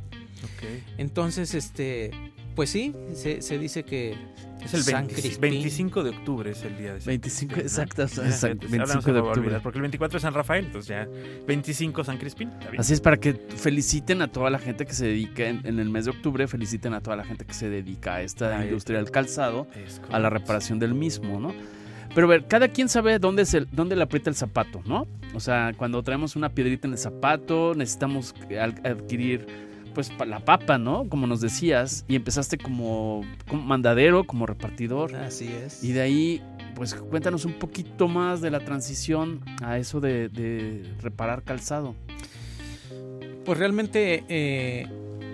Entonces, 0.98 1.54
este, 1.54 2.12
pues 2.56 2.70
sí, 2.70 2.94
se, 3.14 3.42
se 3.42 3.58
dice 3.58 3.84
que 3.84 4.16
Es 4.64 4.74
el 4.74 4.84
San 4.84 5.08
20 5.08 5.22
Crispín. 5.22 5.42
25 5.52 6.04
de 6.04 6.10
octubre 6.12 6.52
es 6.52 6.64
el 6.64 6.78
día 6.78 6.94
de 6.94 7.02
San 7.02 7.08
25, 7.08 7.54
Crispín, 7.54 7.58
¿no? 7.58 7.62
exacto, 7.68 8.02
exacto, 8.04 8.24
no 8.26 8.32
se 8.32 8.78
25 8.78 9.08
me 9.08 9.14
de 9.14 9.20
octubre. 9.20 9.40
olvidar, 9.42 9.62
porque 9.62 9.78
el 9.80 9.82
24 9.84 10.18
es 10.18 10.22
San 10.22 10.34
Rafael, 10.34 10.66
entonces 10.66 10.90
ya 10.90 11.08
25 11.48 12.04
San 12.04 12.18
Crispín. 12.18 12.52
Así 12.78 12.94
es, 12.94 13.02
para 13.02 13.18
que 13.18 13.34
feliciten 13.34 14.22
a 14.22 14.32
toda 14.32 14.50
la 14.50 14.60
gente 14.60 14.86
que 14.86 14.94
se 14.94 15.06
dedica 15.08 15.48
en, 15.48 15.62
en 15.66 15.80
el 15.80 15.90
mes 15.90 16.06
de 16.06 16.12
octubre, 16.12 16.48
feliciten 16.48 16.94
a 16.94 17.02
toda 17.02 17.16
la 17.16 17.24
gente 17.26 17.46
que 17.46 17.54
se 17.54 17.70
dedica 17.70 18.16
a 18.16 18.22
esta 18.22 18.60
Ah, 18.60 18.66
industria 18.66 19.00
del 19.00 19.12
calzado, 19.12 19.68
a 20.12 20.20
la 20.20 20.30
reparación 20.30 20.80
del 20.80 20.94
mismo, 20.94 21.40
¿no? 21.40 21.54
Pero 22.16 22.28
a 22.28 22.30
ver, 22.30 22.48
cada 22.48 22.70
quien 22.70 22.88
sabe 22.88 23.20
dónde, 23.20 23.42
es 23.42 23.54
el, 23.54 23.68
dónde 23.74 23.98
le 23.98 24.04
aprieta 24.04 24.30
el 24.30 24.38
zapato, 24.38 24.82
¿no? 24.86 25.06
O 25.34 25.42
sea, 25.42 25.74
cuando 25.76 26.02
traemos 26.02 26.38
una 26.38 26.48
piedrita 26.48 26.88
en 26.88 26.94
el 26.94 26.98
zapato, 26.98 27.74
necesitamos 27.76 28.34
adquirir, 28.86 29.46
pues, 29.94 30.14
la 30.26 30.40
papa, 30.40 30.78
¿no? 30.78 31.10
Como 31.10 31.28
nos 31.28 31.42
decías, 31.42 32.06
y 32.08 32.16
empezaste 32.16 32.58
como, 32.58 33.26
como 33.50 33.64
mandadero, 33.64 34.24
como 34.24 34.46
repartidor. 34.46 35.14
así 35.14 35.48
es. 35.48 35.84
Y 35.84 35.92
de 35.92 36.02
ahí, 36.02 36.42
pues, 36.74 36.96
cuéntanos 36.96 37.44
un 37.44 37.54
poquito 37.54 38.08
más 38.08 38.40
de 38.40 38.50
la 38.50 38.62
transición 38.62 39.42
a 39.62 39.78
eso 39.78 40.00
de, 40.00 40.30
de 40.30 40.90
reparar 41.02 41.44
calzado. 41.44 41.96
Pues 43.44 43.60
realmente, 43.60 44.24
eh, 44.30 44.88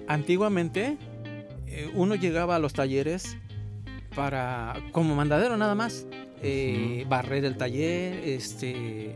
antiguamente, 0.07 0.97
eh, 1.67 1.91
uno 1.93 2.15
llegaba 2.15 2.55
a 2.55 2.59
los 2.59 2.73
talleres 2.73 3.37
para, 4.15 4.75
como 4.91 5.15
mandadero 5.15 5.55
nada 5.57 5.75
más, 5.75 6.07
eh, 6.41 7.05
barrer 7.09 7.45
el 7.45 7.57
taller, 7.57 8.13
este, 8.27 9.15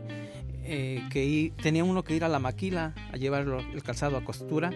eh, 0.64 1.02
que 1.10 1.52
tenía 1.62 1.84
uno 1.84 2.02
que 2.04 2.14
ir 2.16 2.24
a 2.24 2.28
la 2.28 2.38
maquila 2.38 2.94
a 3.12 3.16
llevar 3.16 3.46
el 3.74 3.82
calzado 3.82 4.16
a 4.16 4.24
costura. 4.24 4.70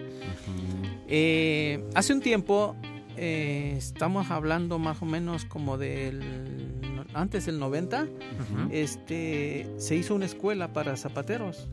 Eh, 1.07 1.83
hace 1.93 2.13
un 2.13 2.21
tiempo, 2.21 2.75
eh, 3.17 3.75
estamos 3.77 4.31
hablando 4.31 4.79
más 4.79 5.01
o 5.01 5.05
menos 5.05 5.45
como 5.45 5.77
del, 5.77 6.21
antes 7.13 7.45
del 7.45 7.59
90, 7.59 8.03
Ujú. 8.03 8.09
este, 8.71 9.67
se 9.77 9.95
hizo 9.95 10.15
una 10.15 10.25
escuela 10.25 10.71
para 10.73 10.95
zapateros 10.97 11.67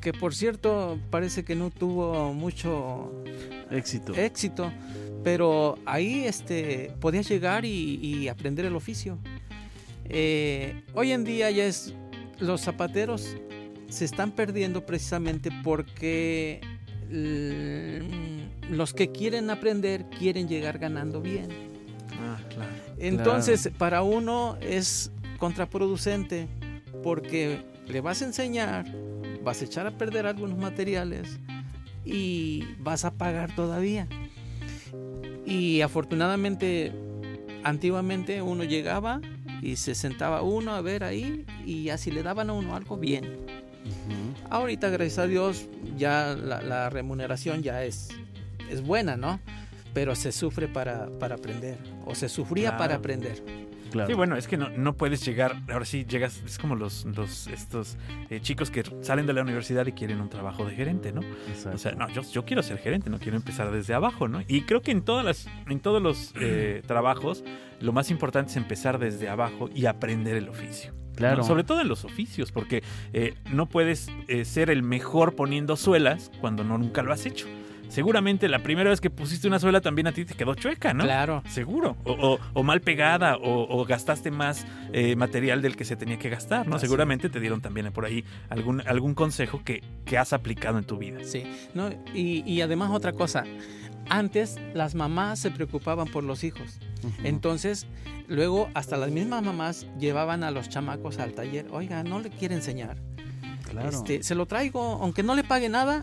que 0.00 0.14
por 0.14 0.34
cierto 0.34 0.98
parece 1.10 1.44
que 1.44 1.54
no 1.54 1.68
tuvo 1.68 2.32
mucho 2.32 3.12
Éxito. 3.70 4.14
éxito, 4.14 4.72
pero 5.22 5.76
ahí 5.84 6.24
este, 6.24 6.94
podías 7.00 7.28
llegar 7.28 7.66
y, 7.66 7.96
y 8.02 8.28
aprender 8.28 8.64
el 8.64 8.74
oficio. 8.74 9.18
Eh, 10.08 10.82
hoy 10.94 11.12
en 11.12 11.24
día 11.24 11.50
ya 11.50 11.64
es, 11.64 11.94
los 12.38 12.62
zapateros 12.62 13.36
se 13.88 14.04
están 14.04 14.32
perdiendo 14.32 14.86
precisamente 14.86 15.50
porque 15.62 16.60
mm, 17.10 18.72
los 18.72 18.94
que 18.94 19.12
quieren 19.12 19.50
aprender 19.50 20.06
quieren 20.18 20.48
llegar 20.48 20.78
ganando 20.78 21.20
bien. 21.20 21.48
Ah, 22.20 22.40
claro. 22.48 22.70
Entonces, 22.98 23.70
para 23.76 24.02
uno 24.02 24.56
es 24.60 25.12
contraproducente 25.38 26.48
porque 27.02 27.64
le 27.88 28.00
vas 28.00 28.22
a 28.22 28.26
enseñar, 28.26 28.86
vas 29.42 29.60
a 29.60 29.64
echar 29.64 29.86
a 29.86 29.98
perder 29.98 30.26
algunos 30.26 30.56
materiales 30.56 31.38
y 32.04 32.64
vas 32.78 33.04
a 33.04 33.12
pagar 33.12 33.54
todavía. 33.54 34.08
Y 35.44 35.80
afortunadamente, 35.80 36.92
antiguamente 37.64 38.40
uno 38.40 38.64
llegaba 38.64 39.20
y 39.62 39.76
se 39.76 39.94
sentaba 39.94 40.42
uno 40.42 40.74
a 40.74 40.80
ver 40.82 41.04
ahí 41.04 41.46
y 41.64 41.88
así 41.88 42.10
le 42.10 42.22
daban 42.22 42.50
a 42.50 42.52
uno 42.52 42.76
algo 42.76 42.96
bien. 42.98 43.38
Ahorita, 44.50 44.90
gracias 44.90 45.18
a 45.18 45.26
Dios, 45.26 45.66
ya 45.96 46.36
la, 46.38 46.60
la 46.62 46.90
remuneración 46.90 47.62
ya 47.62 47.82
es, 47.84 48.08
es 48.70 48.82
buena, 48.82 49.16
¿no? 49.16 49.40
Pero 49.94 50.14
se 50.14 50.32
sufre 50.32 50.68
para, 50.68 51.08
para 51.18 51.34
aprender, 51.36 51.78
o 52.06 52.14
se 52.14 52.28
sufría 52.28 52.70
Claro. 52.70 52.78
para 52.78 52.94
aprender. 52.96 53.42
Claro. 53.92 54.08
Sí, 54.08 54.14
bueno, 54.14 54.36
es 54.36 54.48
que 54.48 54.56
no, 54.56 54.68
no 54.70 54.94
puedes 54.94 55.24
llegar, 55.24 55.56
ahora 55.70 55.84
sí 55.84 56.04
llegas, 56.04 56.42
es 56.44 56.58
como 56.58 56.74
los, 56.74 57.04
los 57.04 57.46
estos 57.46 57.96
eh, 58.30 58.40
chicos 58.40 58.70
que 58.70 58.82
salen 59.02 59.26
de 59.26 59.32
la 59.32 59.42
universidad 59.42 59.86
y 59.86 59.92
quieren 59.92 60.20
un 60.20 60.28
trabajo 60.28 60.64
de 60.64 60.74
gerente, 60.74 61.12
¿no? 61.12 61.20
Exacto. 61.48 61.76
O 61.76 61.78
sea, 61.78 61.92
no, 61.92 62.08
yo, 62.08 62.22
yo 62.22 62.44
quiero 62.44 62.62
ser 62.62 62.78
gerente, 62.78 63.10
no 63.10 63.18
quiero 63.18 63.36
empezar 63.36 63.70
desde 63.70 63.94
abajo, 63.94 64.28
¿no? 64.28 64.40
Y 64.48 64.62
creo 64.62 64.82
que 64.82 64.90
en 64.90 65.02
todas 65.02 65.24
las, 65.24 65.46
en 65.68 65.80
todos 65.80 66.02
los 66.02 66.32
eh, 66.40 66.82
trabajos, 66.86 67.44
lo 67.80 67.92
más 67.92 68.10
importante 68.10 68.50
es 68.50 68.56
empezar 68.56 68.98
desde 68.98 69.28
abajo 69.28 69.68
y 69.74 69.86
aprender 69.86 70.36
el 70.36 70.48
oficio. 70.48 70.92
¿no? 70.92 71.16
Claro. 71.16 71.42
Sobre 71.42 71.64
todo 71.64 71.80
en 71.80 71.88
los 71.88 72.04
oficios, 72.04 72.52
porque 72.52 72.82
eh, 73.12 73.34
no 73.52 73.66
puedes 73.66 74.08
eh, 74.28 74.44
ser 74.44 74.70
el 74.70 74.82
mejor 74.82 75.34
poniendo 75.34 75.76
suelas 75.76 76.30
cuando 76.40 76.64
no 76.64 76.78
nunca 76.78 77.02
lo 77.02 77.12
has 77.12 77.26
hecho. 77.26 77.46
Seguramente 77.92 78.48
la 78.48 78.60
primera 78.62 78.90
vez 78.90 79.00
que 79.00 79.10
pusiste 79.10 79.46
una 79.48 79.58
suela 79.58 79.80
también 79.80 80.06
a 80.06 80.12
ti 80.12 80.24
te 80.24 80.34
quedó 80.34 80.54
chueca, 80.54 80.94
¿no? 80.94 81.04
Claro. 81.04 81.42
Seguro. 81.48 81.96
O, 82.04 82.12
o- 82.12 82.38
o 82.54 82.62
mal 82.62 82.80
pegada, 82.80 83.36
o, 83.36 83.66
o 83.68 83.84
gastaste 83.84 84.30
más 84.30 84.66
eh, 84.92 85.14
material 85.14 85.60
del 85.62 85.76
que 85.76 85.84
se 85.84 85.94
tenía 85.96 86.18
que 86.18 86.30
gastar, 86.30 86.66
¿no? 86.66 86.76
Así. 86.76 86.86
Seguramente 86.86 87.28
te 87.28 87.38
dieron 87.38 87.60
también 87.60 87.92
por 87.92 88.04
ahí 88.06 88.24
algún, 88.48 88.80
algún 88.86 89.14
consejo 89.14 89.62
que, 89.64 89.82
que 90.06 90.16
has 90.18 90.32
aplicado 90.32 90.78
en 90.78 90.84
tu 90.84 90.96
vida. 90.96 91.18
Sí, 91.24 91.44
no, 91.74 91.90
y, 92.14 92.42
y 92.50 92.60
además 92.62 92.90
otra 92.92 93.12
cosa, 93.12 93.44
antes 94.08 94.58
las 94.74 94.94
mamás 94.94 95.38
se 95.38 95.50
preocupaban 95.50 96.08
por 96.08 96.24
los 96.24 96.44
hijos, 96.44 96.78
entonces 97.24 97.86
luego 98.28 98.68
hasta 98.74 98.96
las 98.96 99.10
mismas 99.10 99.42
mamás 99.42 99.86
llevaban 99.98 100.44
a 100.44 100.50
los 100.50 100.68
chamacos 100.68 101.18
al 101.18 101.34
taller, 101.34 101.66
oiga, 101.70 102.02
no 102.02 102.20
le 102.20 102.30
quiere 102.30 102.54
enseñar, 102.54 102.96
claro. 103.70 103.88
este, 103.90 104.22
se 104.22 104.34
lo 104.34 104.46
traigo, 104.46 104.80
aunque 105.02 105.22
no 105.22 105.34
le 105.34 105.44
pague 105.44 105.68
nada, 105.68 106.02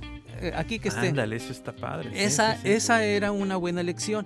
aquí 0.56 0.80
que 0.80 0.90
esté. 0.90 1.10
Ándale, 1.10 1.36
eso 1.36 1.52
está 1.52 1.72
padre. 1.74 2.12
Esa, 2.14 2.56
sí, 2.56 2.62
sí. 2.64 2.70
esa 2.72 3.04
era 3.04 3.32
una 3.32 3.58
buena 3.58 3.82
elección. 3.82 4.26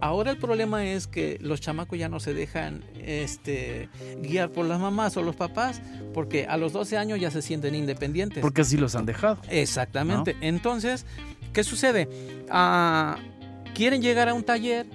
Ahora 0.00 0.30
el 0.30 0.36
problema 0.36 0.84
es 0.84 1.06
que 1.06 1.38
los 1.40 1.60
chamacos 1.60 1.98
ya 1.98 2.08
no 2.08 2.20
se 2.20 2.34
dejan 2.34 2.84
este, 3.00 3.88
guiar 4.20 4.50
por 4.50 4.66
las 4.66 4.78
mamás 4.78 5.16
o 5.16 5.22
los 5.22 5.36
papás, 5.36 5.80
porque 6.12 6.46
a 6.46 6.56
los 6.56 6.72
12 6.72 6.98
años 6.98 7.20
ya 7.20 7.30
se 7.30 7.40
sienten 7.40 7.74
independientes. 7.74 8.42
Porque 8.42 8.60
así 8.60 8.76
los 8.76 8.94
han 8.94 9.06
dejado. 9.06 9.38
Exactamente. 9.48 10.36
Entonces, 10.40 11.06
¿qué 11.52 11.64
sucede? 11.64 12.08
Ah, 12.50 13.16
quieren 13.74 14.02
llegar 14.02 14.28
a 14.28 14.34
un 14.34 14.42
taller, 14.42 14.86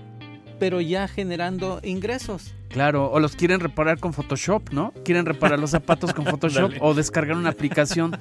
pero 0.59 0.81
ya 0.81 1.07
generando 1.07 1.79
ingresos. 1.83 2.53
Claro, 2.73 3.11
o 3.11 3.19
los 3.19 3.35
quieren 3.35 3.59
reparar 3.59 3.99
con 3.99 4.13
Photoshop, 4.13 4.71
¿no? 4.71 4.93
Quieren 5.03 5.25
reparar 5.25 5.59
los 5.59 5.71
zapatos 5.71 6.13
con 6.13 6.25
Photoshop 6.31 6.71
o 6.79 6.93
descargar 6.93 7.35
una 7.37 7.49
aplicación 7.49 8.17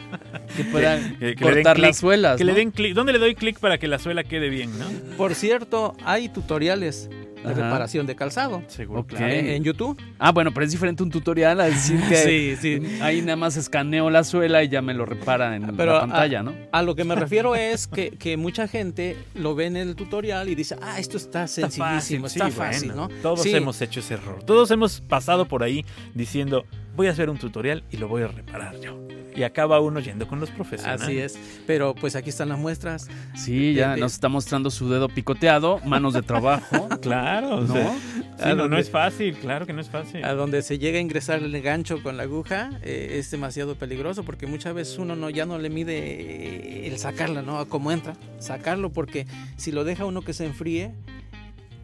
que 0.56 0.64
pueda 0.64 0.98
Que- 1.20 1.34
que 1.36 1.42
cortar 1.44 1.78
las 1.78 1.98
suelas. 1.98 2.36
Que 2.38 2.44
le 2.44 2.54
den 2.54 2.70
clic. 2.70 2.94
¿Dónde 2.94 3.12
le 3.12 3.18
doy 3.18 3.34
clic 3.34 3.58
para 3.60 3.78
que 3.78 3.86
la 3.88 3.98
suela 3.98 4.24
quede 4.24 4.48
bien, 4.48 4.76
no? 4.78 4.86
Por 5.16 5.34
cierto, 5.34 5.94
hay 6.04 6.28
tutoriales 6.28 7.08
de 7.44 7.50
Ajá. 7.52 7.62
reparación 7.62 8.06
de 8.06 8.14
calzado 8.16 8.62
Seguro. 8.68 9.04
Claro. 9.04 9.26
en, 9.26 9.64
YouTube. 9.64 10.00
Ah, 10.18 10.32
bueno, 10.32 10.52
pero 10.52 10.66
es 10.66 10.72
diferente 10.72 11.02
un 11.02 11.10
tutorial 11.10 11.60
a 11.60 11.64
decir 11.64 12.00
que 12.08 12.16
Sí, 12.16 12.56
sí. 12.80 12.98
ahí 13.00 13.20
nada 13.22 13.36
más 13.36 13.56
escaneo 13.56 14.10
la 14.10 14.24
suela 14.24 14.62
y 14.62 14.68
ya 14.68 14.82
me 14.82 14.94
lo 14.94 15.06
repara 15.06 15.56
en 15.56 15.76
Pero, 15.76 15.94
la 15.94 16.00
pantalla, 16.00 16.42
¿no? 16.42 16.52
A 16.72 16.82
lo 16.82 16.94
que 16.94 17.04
me 17.04 17.14
refiero 17.14 17.54
es 17.54 17.86
que, 17.86 18.10
que 18.10 18.36
mucha 18.36 18.68
gente 18.68 19.16
lo 19.34 19.54
ve 19.54 19.66
en 19.66 19.76
el 19.76 19.94
tutorial 19.96 20.48
y 20.48 20.54
dice, 20.54 20.76
ah, 20.82 20.98
esto 20.98 21.16
está 21.16 21.44
Está 21.44 21.70
sencillísimo, 21.70 22.26
está 22.26 22.46
sí, 22.46 22.52
fácil, 22.52 22.88
bueno, 22.92 23.08
¿no? 23.08 23.14
Todos 23.22 23.42
Sí, 23.42 23.54
hemos 23.54 23.80
hecho 23.80 24.00
ese 24.00 24.14
error. 24.14 24.42
Todos 24.44 24.70
hemos 24.70 25.00
pasado 25.00 25.46
por 25.46 25.62
ahí 25.62 25.84
diciendo, 26.14 26.64
voy 27.00 27.06
a 27.06 27.12
hacer 27.12 27.30
un 27.30 27.38
tutorial 27.38 27.82
y 27.90 27.96
lo 27.96 28.08
voy 28.08 28.22
a 28.24 28.26
reparar 28.26 28.78
yo. 28.78 29.00
Y 29.34 29.42
acaba 29.44 29.80
uno 29.80 30.00
yendo 30.00 30.28
con 30.28 30.38
los 30.38 30.50
profesionales. 30.50 31.00
Así 31.02 31.16
es. 31.18 31.38
Pero 31.66 31.94
pues 31.94 32.14
aquí 32.14 32.28
están 32.28 32.50
las 32.50 32.58
muestras. 32.58 33.08
Sí, 33.34 33.72
ya 33.72 33.94
de- 33.94 34.00
nos 34.00 34.12
está 34.12 34.28
mostrando 34.28 34.70
su 34.70 34.90
dedo 34.90 35.08
picoteado, 35.08 35.78
manos 35.86 36.12
de 36.12 36.20
trabajo, 36.20 36.88
Claro, 37.00 37.56
o 37.56 37.60
¿no? 37.62 37.72
sea, 37.72 37.94
Sí, 38.36 38.44
a 38.50 38.54
no, 38.54 38.76
es 38.76 38.90
fácil, 38.90 39.34
claro 39.36 39.64
que 39.64 39.72
no 39.72 39.80
es 39.80 39.88
fácil. 39.88 40.22
a 40.26 40.34
donde 40.34 40.60
se 40.60 40.78
llega 40.78 40.98
a 40.98 41.00
ingresar 41.00 41.42
el 41.42 41.62
gancho 41.62 42.02
con 42.02 42.18
la 42.18 42.24
aguja 42.24 42.70
eh, 42.82 43.16
es 43.18 43.30
demasiado 43.30 43.76
peligroso 43.76 44.24
porque 44.24 44.46
muchas 44.46 44.74
veces 44.74 44.98
uno 44.98 45.16
no 45.16 45.30
ya 45.30 45.46
no 45.46 45.58
le 45.58 45.70
mide 45.70 45.96
eh, 45.98 46.86
el 46.88 46.98
sacarla, 46.98 47.40
¿no? 47.40 47.58
A 47.60 47.66
cómo 47.66 47.92
entra, 47.92 48.14
sacarlo 48.40 48.92
porque 48.92 49.26
si 49.56 49.72
lo 49.72 49.84
deja 49.84 50.04
uno 50.04 50.20
que 50.22 50.32
se 50.34 50.44
enfríe, 50.44 50.92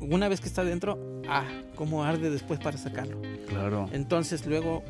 una 0.00 0.29
vez 0.29 0.40
que 0.40 0.48
está 0.48 0.62
dentro, 0.64 0.98
ah, 1.29 1.44
cómo 1.74 2.05
arde 2.05 2.29
después 2.29 2.61
para 2.61 2.76
sacarlo. 2.76 3.20
Claro, 3.48 3.88
Entonces 3.92 4.46
luego 4.46 4.83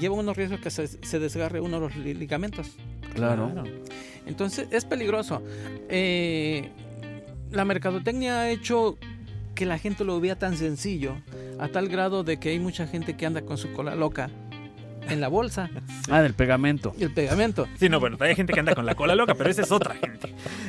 lleva 0.00 0.14
unos 0.14 0.36
riesgos 0.36 0.60
que 0.60 0.70
se, 0.70 0.86
se 0.86 1.18
desgarre 1.18 1.60
uno 1.60 1.80
de 1.80 1.88
los 1.88 1.96
li- 1.96 2.14
ligamentos. 2.14 2.76
claro. 3.14 3.52
Entonces 4.26 4.68
es 4.72 4.84
peligroso. 4.84 5.42
Eh, 5.88 6.68
la 7.50 7.64
mercadotecnia 7.64 8.40
ha 8.40 8.50
hecho 8.50 8.98
que 9.54 9.64
la 9.64 9.78
gente 9.78 10.04
lo 10.04 10.20
vea 10.20 10.36
tan 10.38 10.56
sencillo, 10.56 11.16
a 11.58 11.68
tal 11.68 11.88
grado 11.88 12.24
de 12.24 12.38
que 12.38 12.50
hay 12.50 12.58
mucha 12.58 12.86
gente 12.86 13.16
que 13.16 13.24
anda 13.26 13.40
con 13.42 13.56
su 13.58 13.72
cola 13.72 13.94
loca 13.94 14.30
en 15.08 15.20
la 15.22 15.28
bolsa 15.28 15.70
Ah, 16.10 16.20
del 16.20 16.34
pegamento. 16.34 16.94
y 16.98 17.04
el 17.04 17.10
pegamento. 17.10 17.66
Sí, 17.80 17.88
no, 17.88 17.98
bueno, 18.00 18.18
hay 18.20 18.34
gente 18.36 18.52
que 18.52 18.60
anda 18.60 18.74
con 18.74 18.84
la 18.84 18.94
cola 18.94 19.14
loca, 19.14 19.34
pero 19.34 19.48
esa 19.50 19.62
es 19.62 19.72
otra 19.72 19.94
gente. 19.94 20.28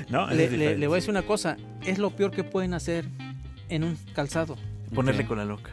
¿no? 0.10 0.28
Le, 0.32 0.46
es 0.46 0.52
le- 0.54 0.88
voy 0.88 0.96
a 0.96 1.00
decir 1.00 1.10
una 1.12 1.24
cosa, 1.24 1.58
es 1.86 1.98
lo 2.00 2.12
peor 2.12 2.32
que 2.32 2.46
pueden 2.46 2.74
hacer 2.74 3.06
en 3.68 3.84
un 3.84 3.98
calzado. 4.16 4.56
Ponerle 4.96 5.26
cola 5.26 5.44
loca. 5.46 5.72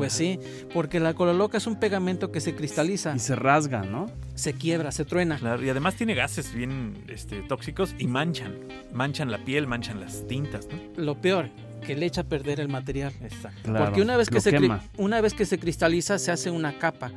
Pues 0.00 0.12
sí, 0.12 0.38
porque 0.72 1.00
la 1.00 1.14
cola 1.14 1.32
loca 1.32 1.58
es 1.58 1.66
un 1.66 1.76
pegamento 1.78 2.30
que 2.32 2.40
se 2.40 2.54
cristaliza, 2.54 3.14
Y 3.14 3.18
se 3.18 3.36
rasga, 3.36 3.82
¿no? 3.82 4.06
se 4.34 4.54
quiebra, 4.54 4.90
se 4.92 5.04
truena. 5.04 5.36
Claro, 5.38 5.62
y 5.64 5.68
además 5.68 5.94
tiene 5.96 6.14
gases 6.14 6.54
bien 6.54 7.04
este, 7.08 7.42
tóxicos 7.42 7.94
y 7.98 8.06
manchan. 8.06 8.54
Manchan 8.92 9.30
la 9.30 9.44
piel, 9.44 9.66
manchan 9.66 10.00
las 10.00 10.26
tintas, 10.26 10.66
¿no? 10.68 10.78
Lo 11.02 11.20
peor, 11.20 11.50
que 11.86 11.94
le 11.96 12.06
echa 12.06 12.22
a 12.22 12.24
perder 12.24 12.58
el 12.60 12.68
material. 12.68 13.12
Exacto. 13.22 13.60
Claro. 13.64 13.84
Porque 13.84 14.00
una 14.02 14.16
vez, 14.16 14.30
que 14.30 14.40
se, 14.40 14.56
una 14.96 15.20
vez 15.20 15.34
que 15.34 15.44
se 15.44 15.58
cristaliza 15.58 16.18
se 16.18 16.30
hace 16.32 16.50
una 16.50 16.78
capa. 16.78 17.10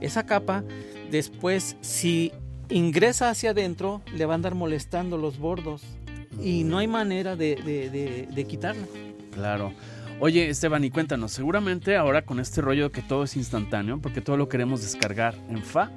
Esa 0.00 0.26
capa 0.26 0.64
después 1.10 1.76
si 1.80 2.32
ingresa 2.68 3.30
hacia 3.30 3.50
adentro 3.50 4.02
le 4.14 4.26
va 4.26 4.34
a 4.34 4.36
andar 4.36 4.54
molestando 4.56 5.16
los 5.16 5.38
bordos 5.38 5.82
y 6.42 6.64
no 6.64 6.78
hay 6.78 6.88
manera 6.88 7.36
de, 7.36 7.54
de- 7.56 7.90
de- 7.90 8.28
de 8.30 8.44
quitarla. 8.44 8.86
Claro. 9.32 9.72
Oye, 10.18 10.48
Esteban, 10.48 10.82
y 10.82 10.90
cuéntanos, 10.90 11.32
seguramente 11.32 11.94
ahora 11.94 12.22
con 12.22 12.40
este 12.40 12.62
rollo 12.62 12.90
que 12.90 13.02
todo 13.02 13.24
es 13.24 13.36
instantáneo, 13.36 14.00
porque 14.00 14.22
todo 14.22 14.38
lo 14.38 14.48
queremos 14.48 14.80
descargar 14.80 15.34
en 15.50 15.62
FA, 15.62 15.90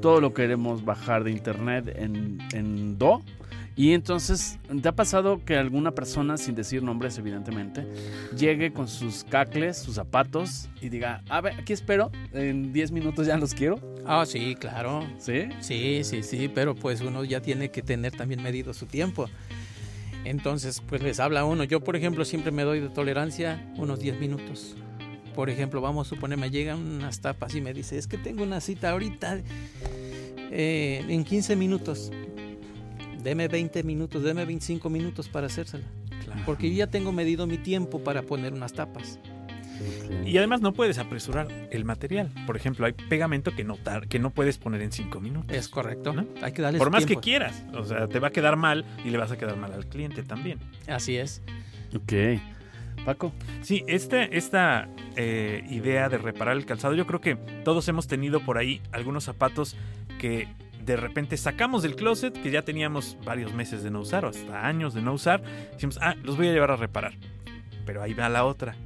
todo 0.00 0.20
lo 0.20 0.34
queremos 0.34 0.84
bajar 0.84 1.22
de 1.22 1.30
internet 1.30 1.94
en, 1.96 2.38
en 2.52 2.98
DO, 2.98 3.22
y 3.74 3.92
entonces, 3.92 4.58
¿te 4.82 4.88
ha 4.88 4.92
pasado 4.92 5.44
que 5.44 5.56
alguna 5.56 5.92
persona, 5.92 6.36
sin 6.36 6.54
decir 6.54 6.82
nombres 6.82 7.16
evidentemente, 7.18 7.86
llegue 8.36 8.72
con 8.72 8.86
sus 8.86 9.24
cacles, 9.24 9.78
sus 9.78 9.94
zapatos, 9.94 10.68
y 10.80 10.88
diga, 10.88 11.22
a 11.28 11.40
ver, 11.40 11.54
aquí 11.54 11.72
espero, 11.72 12.10
en 12.32 12.72
10 12.72 12.92
minutos 12.92 13.26
ya 13.26 13.38
los 13.38 13.54
quiero? 13.54 13.80
Ah, 14.04 14.26
sí, 14.26 14.56
claro. 14.56 15.06
¿Sí? 15.18 15.48
Sí, 15.60 16.02
sí, 16.04 16.22
sí, 16.22 16.50
pero 16.52 16.74
pues 16.74 17.00
uno 17.00 17.24
ya 17.24 17.40
tiene 17.40 17.70
que 17.70 17.80
tener 17.80 18.12
también 18.12 18.42
medido 18.42 18.74
su 18.74 18.86
tiempo. 18.86 19.28
Entonces, 20.24 20.82
pues 20.86 21.02
les 21.02 21.20
habla 21.20 21.44
uno. 21.44 21.64
Yo, 21.64 21.80
por 21.80 21.96
ejemplo, 21.96 22.24
siempre 22.24 22.52
me 22.52 22.62
doy 22.62 22.80
de 22.80 22.88
tolerancia 22.88 23.72
unos 23.76 23.98
10 24.00 24.20
minutos. 24.20 24.76
Por 25.34 25.50
ejemplo, 25.50 25.80
vamos 25.80 26.06
a 26.06 26.10
suponer, 26.10 26.38
me 26.38 26.50
llegan 26.50 26.78
unas 26.78 27.20
tapas 27.20 27.54
y 27.54 27.60
me 27.60 27.72
dice, 27.72 27.96
es 27.96 28.06
que 28.06 28.18
tengo 28.18 28.42
una 28.42 28.60
cita 28.60 28.90
ahorita 28.90 29.40
eh, 30.50 31.04
en 31.08 31.24
15 31.24 31.56
minutos. 31.56 32.10
Deme 33.22 33.48
20 33.48 33.82
minutos, 33.82 34.22
deme 34.22 34.44
25 34.44 34.90
minutos 34.90 35.28
para 35.28 35.46
hacérsela. 35.46 35.84
Claro. 36.24 36.42
Porque 36.44 36.70
yo 36.70 36.76
ya 36.76 36.86
tengo 36.86 37.12
medido 37.12 37.46
mi 37.46 37.58
tiempo 37.58 38.00
para 38.00 38.22
poner 38.22 38.52
unas 38.52 38.72
tapas. 38.74 39.18
Y 40.24 40.36
además 40.38 40.60
no 40.60 40.72
puedes 40.72 40.98
apresurar 40.98 41.48
el 41.70 41.84
material. 41.84 42.30
Por 42.46 42.56
ejemplo, 42.56 42.86
hay 42.86 42.92
pegamento 42.92 43.54
que 43.54 43.64
no, 43.64 43.76
tar- 43.76 44.06
que 44.08 44.18
no 44.18 44.30
puedes 44.30 44.58
poner 44.58 44.80
en 44.82 44.92
cinco 44.92 45.20
minutos. 45.20 45.56
Es 45.56 45.68
correcto. 45.68 46.12
¿No? 46.12 46.26
Hay 46.42 46.52
que 46.52 46.62
darle 46.62 46.78
Por 46.78 46.90
más 46.90 47.04
tiempo. 47.06 47.20
que 47.20 47.24
quieras. 47.24 47.62
O 47.74 47.84
sea, 47.84 48.06
te 48.08 48.18
va 48.18 48.28
a 48.28 48.30
quedar 48.30 48.56
mal 48.56 48.84
y 49.04 49.10
le 49.10 49.18
vas 49.18 49.30
a 49.32 49.36
quedar 49.38 49.56
mal 49.56 49.72
al 49.72 49.86
cliente 49.86 50.22
también. 50.22 50.58
Así 50.86 51.16
es. 51.16 51.42
Ok. 51.94 52.12
Paco. 53.04 53.32
Sí, 53.62 53.82
este, 53.88 54.36
esta 54.36 54.88
eh, 55.16 55.64
idea 55.68 56.08
de 56.08 56.18
reparar 56.18 56.56
el 56.56 56.64
calzado, 56.66 56.94
yo 56.94 57.06
creo 57.06 57.20
que 57.20 57.34
todos 57.64 57.88
hemos 57.88 58.06
tenido 58.06 58.40
por 58.44 58.58
ahí 58.58 58.80
algunos 58.92 59.24
zapatos 59.24 59.76
que 60.20 60.46
de 60.84 60.96
repente 60.96 61.36
sacamos 61.36 61.82
del 61.82 61.96
closet, 61.96 62.32
que 62.40 62.50
ya 62.50 62.62
teníamos 62.62 63.16
varios 63.24 63.52
meses 63.54 63.82
de 63.82 63.90
no 63.90 64.00
usar 64.00 64.24
o 64.24 64.28
hasta 64.28 64.66
años 64.66 64.94
de 64.94 65.02
no 65.02 65.12
usar. 65.14 65.42
Decimos, 65.72 65.98
ah, 66.00 66.14
los 66.22 66.36
voy 66.36 66.48
a 66.48 66.52
llevar 66.52 66.70
a 66.70 66.76
reparar. 66.76 67.14
Pero 67.86 68.02
ahí 68.02 68.14
va 68.14 68.28
la 68.28 68.44
otra. 68.44 68.76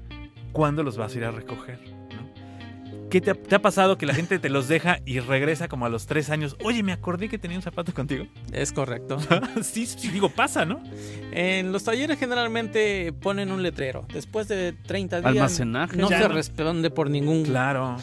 ¿Cuándo 0.57 0.83
los 0.83 0.97
vas 0.97 1.15
a 1.15 1.19
ir 1.19 1.25
a 1.25 1.31
recoger? 1.31 1.79
¿no? 1.87 3.09
¿Qué 3.11 3.21
te 3.21 3.31
ha, 3.31 3.35
te 3.35 3.55
ha 3.55 3.61
pasado 3.61 3.99
que 3.99 4.07
la 4.07 4.15
gente 4.15 4.39
te 4.39 4.49
los 4.49 4.69
deja 4.69 5.01
y 5.05 5.21
regresa 5.21 5.69
como 5.69 5.85
a 5.85 5.91
los 5.91 6.07
tres 6.07 6.31
años? 6.31 6.57
Oye, 6.65 6.83
me 6.83 6.93
acordé 6.93 7.29
que 7.29 7.39
tenía 7.39 7.59
un 7.59 7.63
zapato 7.63 7.93
contigo. 7.93 8.25
Es 8.53 8.73
correcto. 8.73 9.19
sí, 9.63 9.85
sí, 9.85 10.09
digo, 10.09 10.31
pasa, 10.31 10.65
¿no? 10.65 10.83
En 11.31 11.73
los 11.73 11.85
talleres 11.85 12.19
generalmente 12.19 13.13
ponen 13.13 13.53
un 13.53 13.63
letrero. 13.63 14.07
Después 14.13 14.49
de 14.49 14.73
30 14.73 15.19
días 15.21 15.27
Almacenaje. 15.31 15.97
no 15.99 16.09
Ya 16.09 16.23
se 16.23 16.29
no. 16.29 16.35
responde 16.35 16.89
por 16.91 17.11
ningún. 17.11 17.45
Claro. 17.45 17.97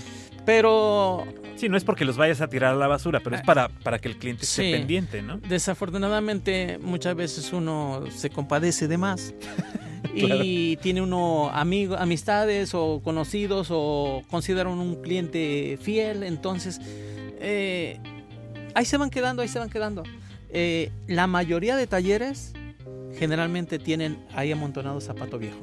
Pero 0.46 1.26
Sí, 1.56 1.70
no 1.70 1.78
es 1.78 1.84
porque 1.84 2.06
los 2.06 2.18
vayas 2.18 2.42
a 2.42 2.48
tirar 2.48 2.74
a 2.74 2.76
la 2.78 2.88
basura, 2.88 3.20
pero 3.24 3.36
es 3.36 3.42
para, 3.42 3.70
para 3.70 3.98
que 4.00 4.10
el 4.10 4.18
cliente 4.18 4.44
esté 4.44 4.72
pendiente, 4.74 5.22
¿no? 5.22 5.38
desafortunadamente 5.38 6.78
muchas 6.82 7.16
veces 7.16 7.54
uno 7.54 8.04
se 8.14 8.30
compadece 8.30 8.88
de 8.88 8.98
más. 8.98 9.34
Y 10.14 10.78
tiene 10.78 11.02
uno 11.02 11.50
amigos, 11.50 12.00
amistades 12.00 12.74
o 12.74 13.02
conocidos 13.04 13.68
o 13.72 14.22
consideran 14.30 14.74
un 14.74 15.02
cliente 15.02 15.78
fiel, 15.82 16.24
entonces 16.24 16.80
eh, 17.40 18.00
ahí 18.74 18.86
se 18.86 18.98
van 18.98 19.10
quedando, 19.10 19.42
ahí 19.42 19.48
se 19.48 19.60
van 19.60 19.70
quedando. 19.70 20.04
Eh, 20.50 20.92
la 21.08 21.28
mayoría 21.28 21.76
de 21.76 21.88
talleres 21.88 22.54
generalmente 23.18 23.80
tienen 23.80 24.18
ahí 24.34 24.52
amontonado 24.52 25.02
zapato 25.02 25.40
viejo. 25.40 25.60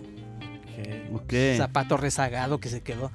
Zapato 1.57 1.97
rezagado 1.97 2.59
que 2.59 2.69
se 2.69 2.81
quedó. 2.81 3.11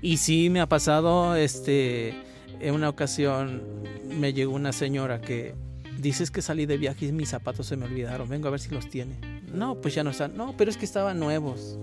Y 0.00 0.16
sí 0.16 0.50
me 0.50 0.60
ha 0.60 0.66
pasado, 0.68 1.36
este, 1.36 2.14
en 2.60 2.74
una 2.74 2.88
ocasión 2.88 3.62
me 4.04 4.32
llegó 4.32 4.54
una 4.54 4.72
señora 4.72 5.20
que 5.20 5.54
dices 6.02 6.30
que 6.30 6.42
salí 6.42 6.66
de 6.66 6.76
viaje 6.76 7.06
y 7.06 7.12
mis 7.12 7.30
zapatos 7.30 7.66
se 7.66 7.76
me 7.76 7.86
olvidaron, 7.86 8.28
vengo 8.28 8.48
a 8.48 8.50
ver 8.50 8.60
si 8.60 8.70
los 8.70 8.90
tiene. 8.90 9.16
No, 9.52 9.80
pues 9.80 9.94
ya 9.94 10.04
no 10.04 10.10
están. 10.10 10.36
No, 10.36 10.54
pero 10.56 10.70
es 10.70 10.76
que 10.76 10.84
estaban 10.84 11.18
nuevos. 11.18 11.78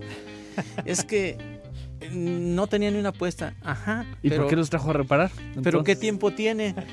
es 0.86 1.04
que 1.04 1.38
no 2.12 2.68
tenía 2.68 2.92
ni 2.92 3.00
una 3.00 3.12
puesta. 3.12 3.56
Ajá. 3.64 4.06
¿Y 4.22 4.30
pero, 4.30 4.44
por 4.44 4.50
qué 4.50 4.56
los 4.56 4.70
trajo 4.70 4.90
a 4.92 4.94
reparar? 4.94 5.32
pero 5.64 5.84
qué 5.84 5.96
tiempo 5.96 6.32
tiene. 6.32 6.76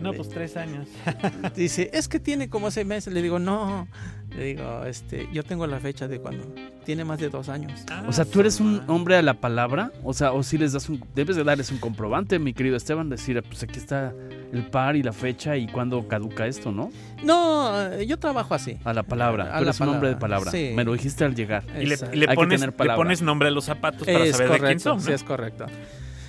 No, 0.00 0.14
pues 0.14 0.30
tres 0.30 0.56
años. 0.56 0.88
Dice, 1.54 1.90
es 1.92 2.08
que 2.08 2.18
tiene 2.18 2.48
como 2.48 2.70
seis 2.70 2.86
meses. 2.86 3.12
Le 3.12 3.20
digo, 3.20 3.38
no. 3.38 3.86
Le 4.34 4.44
digo, 4.44 4.84
este, 4.86 5.28
yo 5.30 5.42
tengo 5.42 5.66
la 5.66 5.78
fecha 5.78 6.08
de 6.08 6.18
cuando 6.18 6.54
tiene 6.90 7.04
más 7.04 7.20
de 7.20 7.28
dos 7.28 7.48
años. 7.48 7.84
O 8.08 8.12
sea, 8.12 8.24
tú 8.24 8.40
eres 8.40 8.58
un 8.58 8.82
hombre 8.88 9.14
a 9.14 9.22
la 9.22 9.34
palabra, 9.34 9.92
o 10.02 10.12
sea, 10.12 10.32
o 10.32 10.42
si 10.42 10.58
les 10.58 10.72
das 10.72 10.88
un, 10.88 11.00
debes 11.14 11.36
de 11.36 11.44
darles 11.44 11.70
un 11.70 11.78
comprobante, 11.78 12.40
mi 12.40 12.52
querido 12.52 12.76
Esteban, 12.76 13.08
decir, 13.08 13.40
pues 13.44 13.62
aquí 13.62 13.78
está 13.78 14.12
el 14.52 14.66
par 14.66 14.96
y 14.96 15.04
la 15.04 15.12
fecha 15.12 15.56
y 15.56 15.68
cuándo 15.68 16.08
caduca 16.08 16.48
esto, 16.48 16.72
¿no? 16.72 16.90
No, 17.22 17.80
eh, 17.92 18.04
yo 18.08 18.18
trabajo 18.18 18.54
así. 18.56 18.76
A 18.82 18.92
la 18.92 19.04
palabra, 19.04 19.44
A 19.54 19.58
tú 19.58 19.64
la 19.66 19.70
eres 19.70 19.80
un 19.80 19.88
hombre 19.90 20.08
de 20.08 20.16
palabra, 20.16 20.50
palabra. 20.50 20.68
sí. 20.70 20.74
Me 20.74 20.82
lo 20.82 20.92
dijiste 20.94 21.22
al 21.24 21.36
llegar. 21.36 21.62
Y 21.80 21.86
le, 21.86 21.96
y 22.12 22.16
le 22.16 22.24
Hay 22.24 22.30
que 22.30 22.34
pones, 22.34 22.58
tener 22.60 22.70
le 22.70 22.76
palabra. 22.76 22.96
pones 22.96 23.22
nombre 23.22 23.46
a 23.46 23.50
los 23.52 23.66
zapatos 23.66 24.04
para 24.04 24.24
es 24.24 24.36
saber 24.36 24.50
de 24.50 24.66
quién 24.66 24.80
son. 24.80 24.96
¿no? 24.96 25.00
sí 25.04 25.12
es 25.12 25.22
correcto. 25.22 25.66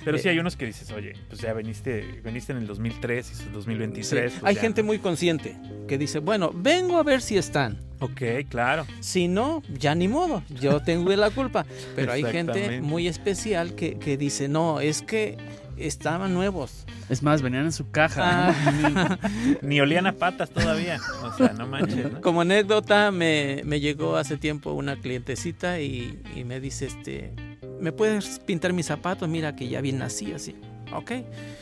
Pero 0.04 0.16
sí 0.18 0.28
Eh, 0.28 0.30
hay 0.30 0.38
unos 0.38 0.56
que 0.56 0.66
dices, 0.66 0.92
oye, 0.92 1.14
pues 1.28 1.40
ya 1.40 1.52
veniste, 1.54 2.20
veniste 2.22 2.52
en 2.52 2.58
el 2.58 2.68
2003 2.68 3.28
y 3.30 3.32
es 3.32 3.40
el 3.40 3.52
2023. 3.52 4.32
Sí, 4.32 4.38
pues 4.38 4.48
Hay 4.48 4.54
ya, 4.54 4.60
gente 4.60 4.82
¿no? 4.82 4.86
muy 4.86 5.00
consciente 5.00 5.56
que 5.88 5.98
dice, 5.98 6.20
bueno, 6.20 6.52
vengo 6.54 6.98
a 6.98 7.02
ver 7.02 7.20
si 7.20 7.36
están. 7.36 7.78
Ok, 8.02 8.48
claro. 8.48 8.84
Si 9.00 9.28
no, 9.28 9.62
ya 9.68 9.94
ni 9.94 10.08
modo, 10.08 10.42
yo 10.60 10.82
tengo 10.82 11.14
la 11.14 11.30
culpa. 11.30 11.64
Pero 11.94 12.12
hay 12.12 12.24
gente 12.24 12.80
muy 12.80 13.06
especial 13.06 13.74
que, 13.74 13.98
que 13.98 14.16
dice, 14.16 14.48
no, 14.48 14.80
es 14.80 15.02
que 15.02 15.38
estaban 15.76 16.34
nuevos. 16.34 16.84
Es 17.08 17.22
más, 17.22 17.42
venían 17.42 17.66
en 17.66 17.72
su 17.72 17.90
caja. 17.90 18.48
Ah, 18.48 19.18
Ni 19.62 19.80
olían 19.80 20.06
a 20.06 20.12
patas 20.12 20.50
todavía. 20.50 20.98
O 21.22 21.36
sea, 21.36 21.52
no 21.52 21.66
manches, 21.66 22.12
¿no? 22.12 22.20
como 22.20 22.40
anécdota, 22.40 23.12
me, 23.12 23.62
me 23.64 23.80
llegó 23.80 24.16
hace 24.16 24.36
tiempo 24.36 24.72
una 24.72 24.96
clientecita 24.96 25.80
y, 25.80 26.20
y 26.34 26.44
me 26.44 26.58
dice, 26.58 26.86
este, 26.86 27.32
¿me 27.80 27.92
puedes 27.92 28.40
pintar 28.40 28.72
mis 28.72 28.86
zapatos? 28.86 29.28
Mira 29.28 29.54
que 29.54 29.68
ya 29.68 29.80
vienen 29.80 30.02
así, 30.02 30.32
así. 30.32 30.56
Ok, 30.92 31.12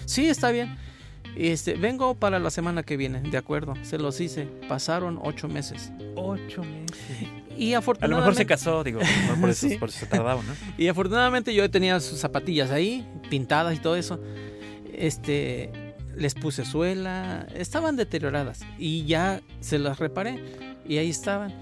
sí, 0.06 0.26
está 0.26 0.50
bien. 0.50 0.76
Este, 1.36 1.74
vengo 1.74 2.14
para 2.14 2.38
la 2.38 2.50
semana 2.50 2.82
que 2.82 2.96
viene, 2.96 3.20
de 3.20 3.38
acuerdo, 3.38 3.74
se 3.82 3.98
los 3.98 4.20
hice. 4.20 4.46
Pasaron 4.68 5.18
ocho 5.22 5.48
meses. 5.48 5.90
Ocho 6.16 6.62
meses. 6.62 7.28
Y 7.56 7.68
A 7.70 7.72
lo 7.72 7.78
afortunadamente, 7.78 8.20
mejor 8.30 8.34
se 8.34 8.46
casó, 8.46 8.84
digo, 8.84 9.00
por- 9.40 9.50
eso, 9.50 9.68
Sí. 9.68 9.76
por 9.76 9.88
eso 9.90 9.98
se 10.00 10.06
tardaba, 10.06 10.42
¿no? 10.42 10.54
Y 10.78 10.88
afortunadamente 10.88 11.54
yo 11.54 11.70
tenía 11.70 11.98
sus 12.00 12.18
zapatillas 12.18 12.70
ahí, 12.70 13.06
pintadas 13.28 13.74
y 13.76 13.78
todo 13.80 13.96
eso. 13.96 14.20
Este, 14.92 15.70
les 16.16 16.34
puse 16.34 16.64
suela, 16.64 17.46
estaban 17.54 17.96
deterioradas 17.96 18.60
y 18.78 19.04
ya 19.04 19.40
se 19.60 19.78
las 19.78 19.98
reparé 19.98 20.42
y 20.86 20.98
ahí 20.98 21.10
estaban. 21.10 21.52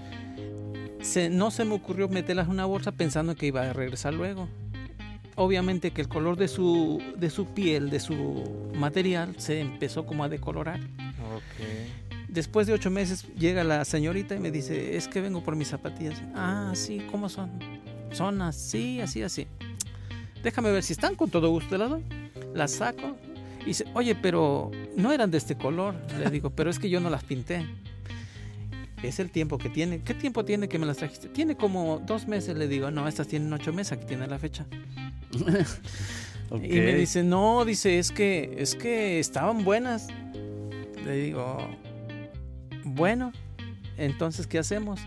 se- 1.01 1.29
no 1.29 1.49
se 1.51 1.63
me 1.63 1.75
ocurrió 1.75 2.09
meterlas 2.09 2.47
en 2.47 2.51
una 2.51 2.65
bolsa 2.65 2.91
pensando 2.91 3.33
que 3.35 3.45
iba 3.47 3.61
a 3.61 3.71
regresar 3.73 4.13
luego. 4.13 4.49
Obviamente 5.39 5.91
que 5.91 6.01
el 6.01 6.09
color 6.09 6.35
de 6.35 6.49
su, 6.49 7.01
de 7.15 7.29
su 7.29 7.45
piel, 7.45 7.89
de 7.89 8.01
su 8.01 8.69
material, 8.75 9.35
se 9.37 9.61
empezó 9.61 10.05
como 10.05 10.25
a 10.25 10.27
decolorar. 10.27 10.81
Después 12.27 12.67
de 12.67 12.73
ocho 12.73 12.91
meses 12.91 13.25
llega 13.37 13.63
la 13.63 13.85
señorita 13.85 14.35
y 14.35 14.39
me 14.39 14.51
dice, 14.51 14.97
es 14.97 15.07
que 15.07 15.21
vengo 15.21 15.41
por 15.41 15.55
mis 15.55 15.69
zapatillas. 15.69 16.21
Ah, 16.35 16.73
sí, 16.75 17.07
¿cómo 17.09 17.29
son? 17.29 17.51
Son 18.11 18.41
así, 18.41 18.99
así, 18.99 19.23
así. 19.23 19.47
Déjame 20.43 20.73
ver 20.73 20.83
si 20.83 20.91
están, 20.91 21.15
con 21.15 21.29
todo 21.29 21.49
gusto 21.49 21.77
las 21.77 21.89
doy. 21.89 22.03
Las 22.53 22.71
saco 22.71 23.15
y 23.61 23.67
dice, 23.67 23.85
oye, 23.93 24.15
pero 24.15 24.71
no 24.97 25.13
eran 25.13 25.31
de 25.31 25.37
este 25.37 25.55
color. 25.55 25.95
Le 26.19 26.29
digo, 26.31 26.49
pero 26.53 26.69
es 26.69 26.79
que 26.79 26.89
yo 26.89 26.99
no 26.99 27.09
las 27.09 27.23
pinté. 27.23 27.65
Es 29.01 29.19
el 29.19 29.31
tiempo 29.31 29.57
que 29.57 29.69
tiene. 29.69 30.01
¿Qué 30.01 30.13
tiempo 30.13 30.43
tiene 30.43 30.67
que 30.67 30.77
me 30.79 30.85
las 30.85 30.97
trajiste? 30.97 31.29
Tiene 31.29 31.55
como 31.55 31.99
dos 31.99 32.27
meses. 32.27 32.57
Le 32.57 32.67
digo, 32.67 32.91
no, 32.91 33.07
estas 33.07 33.29
tienen 33.29 33.53
ocho 33.53 33.71
meses, 33.71 33.93
aquí 33.93 34.05
tiene 34.05 34.27
la 34.27 34.37
fecha. 34.37 34.65
Y 36.63 36.79
me 36.79 36.95
dice, 36.95 37.23
no, 37.23 37.63
dice, 37.63 37.99
es 37.99 38.11
que, 38.11 38.55
es 38.57 38.73
que 38.73 39.19
estaban 39.19 39.63
buenas. 39.63 40.07
Le 41.05 41.15
digo, 41.15 41.57
bueno, 42.83 43.31
entonces, 43.97 44.47
¿qué 44.47 44.57
hacemos? 44.57 44.99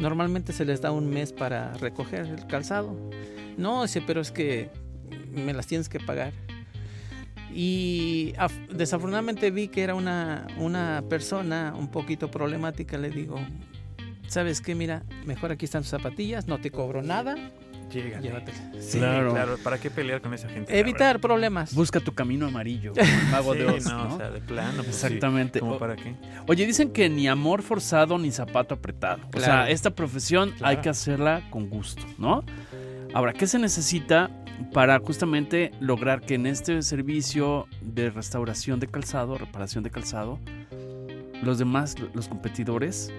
Normalmente 0.00 0.52
se 0.52 0.64
les 0.64 0.80
da 0.80 0.90
un 0.90 1.08
mes 1.08 1.32
para 1.32 1.74
recoger 1.74 2.26
el 2.26 2.44
calzado. 2.48 2.96
No, 3.56 3.82
dice, 3.82 4.02
pero 4.04 4.20
es 4.20 4.32
que 4.32 4.68
me 5.32 5.52
las 5.52 5.68
tienes 5.68 5.88
que 5.88 6.00
pagar. 6.00 6.32
Y 7.54 8.32
af- 8.36 8.68
desafortunadamente 8.68 9.50
vi 9.50 9.68
que 9.68 9.82
era 9.82 9.94
una, 9.94 10.46
una 10.58 11.04
persona 11.08 11.72
un 11.78 11.88
poquito 11.88 12.30
problemática. 12.30 12.98
Le 12.98 13.10
digo, 13.10 13.38
¿sabes 14.26 14.60
qué? 14.60 14.74
Mira, 14.74 15.04
mejor 15.24 15.52
aquí 15.52 15.66
están 15.66 15.82
tus 15.82 15.90
zapatillas, 15.90 16.46
no 16.48 16.60
te 16.60 16.70
cobro 16.70 17.02
nada, 17.02 17.36
Llévatelas. 17.90 18.60
Sí, 18.80 18.98
Claro. 18.98 19.32
claro. 19.32 19.56
¿Para 19.62 19.78
qué 19.78 19.90
pelear 19.90 20.20
con 20.20 20.32
esa 20.34 20.48
gente? 20.48 20.78
Evitar 20.78 21.20
problemas. 21.20 21.74
Busca 21.74 22.00
tu 22.00 22.12
camino 22.12 22.46
amarillo, 22.46 22.92
como 22.94 23.06
el 23.06 23.26
mago 23.30 23.54
de? 23.54 23.66
Oz, 23.66 23.82
Sí, 23.84 23.88
no, 23.90 24.08
¿no? 24.08 24.14
o 24.14 24.18
sea, 24.18 24.30
de 24.30 24.40
plano. 24.40 24.82
pues 24.82 24.96
sí. 24.96 25.06
Exactamente. 25.06 25.60
¿Cómo 25.60 25.72
O- 25.74 25.78
para 25.78 25.96
qué? 25.96 26.14
Oye, 26.46 26.66
dicen 26.66 26.90
que 26.92 27.08
ni 27.08 27.28
amor 27.28 27.62
forzado 27.62 28.18
ni 28.18 28.30
zapato 28.30 28.74
apretado. 28.74 29.22
O 29.34 29.40
sea, 29.40 29.68
esta 29.70 29.90
profesión 29.90 30.50
Claro. 30.52 30.66
hay 30.66 30.76
que 30.78 30.88
hacerla 30.88 31.42
con 31.50 31.68
gusto, 31.68 32.02
¿no? 32.18 32.44
Ahora, 33.12 33.32
¿qué 33.32 33.46
se 33.46 33.58
necesita 33.58 34.30
para 34.72 34.98
justamente 35.00 35.72
lograr 35.80 36.20
que 36.20 36.34
en 36.34 36.46
este 36.46 36.82
servicio 36.82 37.66
de 37.80 38.10
restauración 38.10 38.78
de 38.78 38.86
calzado, 38.86 39.36
reparación 39.38 39.82
de 39.82 39.90
calzado, 39.90 40.38
los 41.42 41.58
demás, 41.58 41.96
los 42.14 42.28
competidores, 42.28 43.10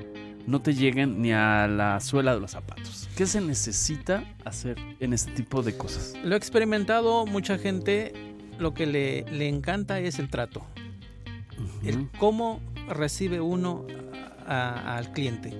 no 0.47 0.62
te 0.62 0.73
lleguen 0.73 1.21
ni 1.21 1.32
a 1.32 1.67
la 1.67 1.99
suela 1.99 2.34
de 2.34 2.41
los 2.41 2.51
zapatos? 2.51 3.08
¿Qué 3.15 3.25
se 3.25 3.41
necesita 3.41 4.23
hacer 4.45 4.77
en 4.99 5.13
este 5.13 5.32
tipo 5.32 5.62
de 5.63 5.75
cosas? 5.77 6.13
Lo 6.23 6.36
he 6.36 6.38
experimentado, 6.38 7.25
mucha 7.25 7.58
gente 7.58 8.13
lo 8.60 8.73
que 8.73 8.86
le, 8.86 9.23
le 9.32 9.47
encanta 9.47 9.99
es 9.99 10.19
el 10.19 10.30
trato, 10.30 10.65
el 11.84 12.10
cómo 12.19 12.60
recibe 12.89 13.39
uno 13.41 13.86
a- 14.47 14.97
al 14.97 15.12
cliente. 15.12 15.54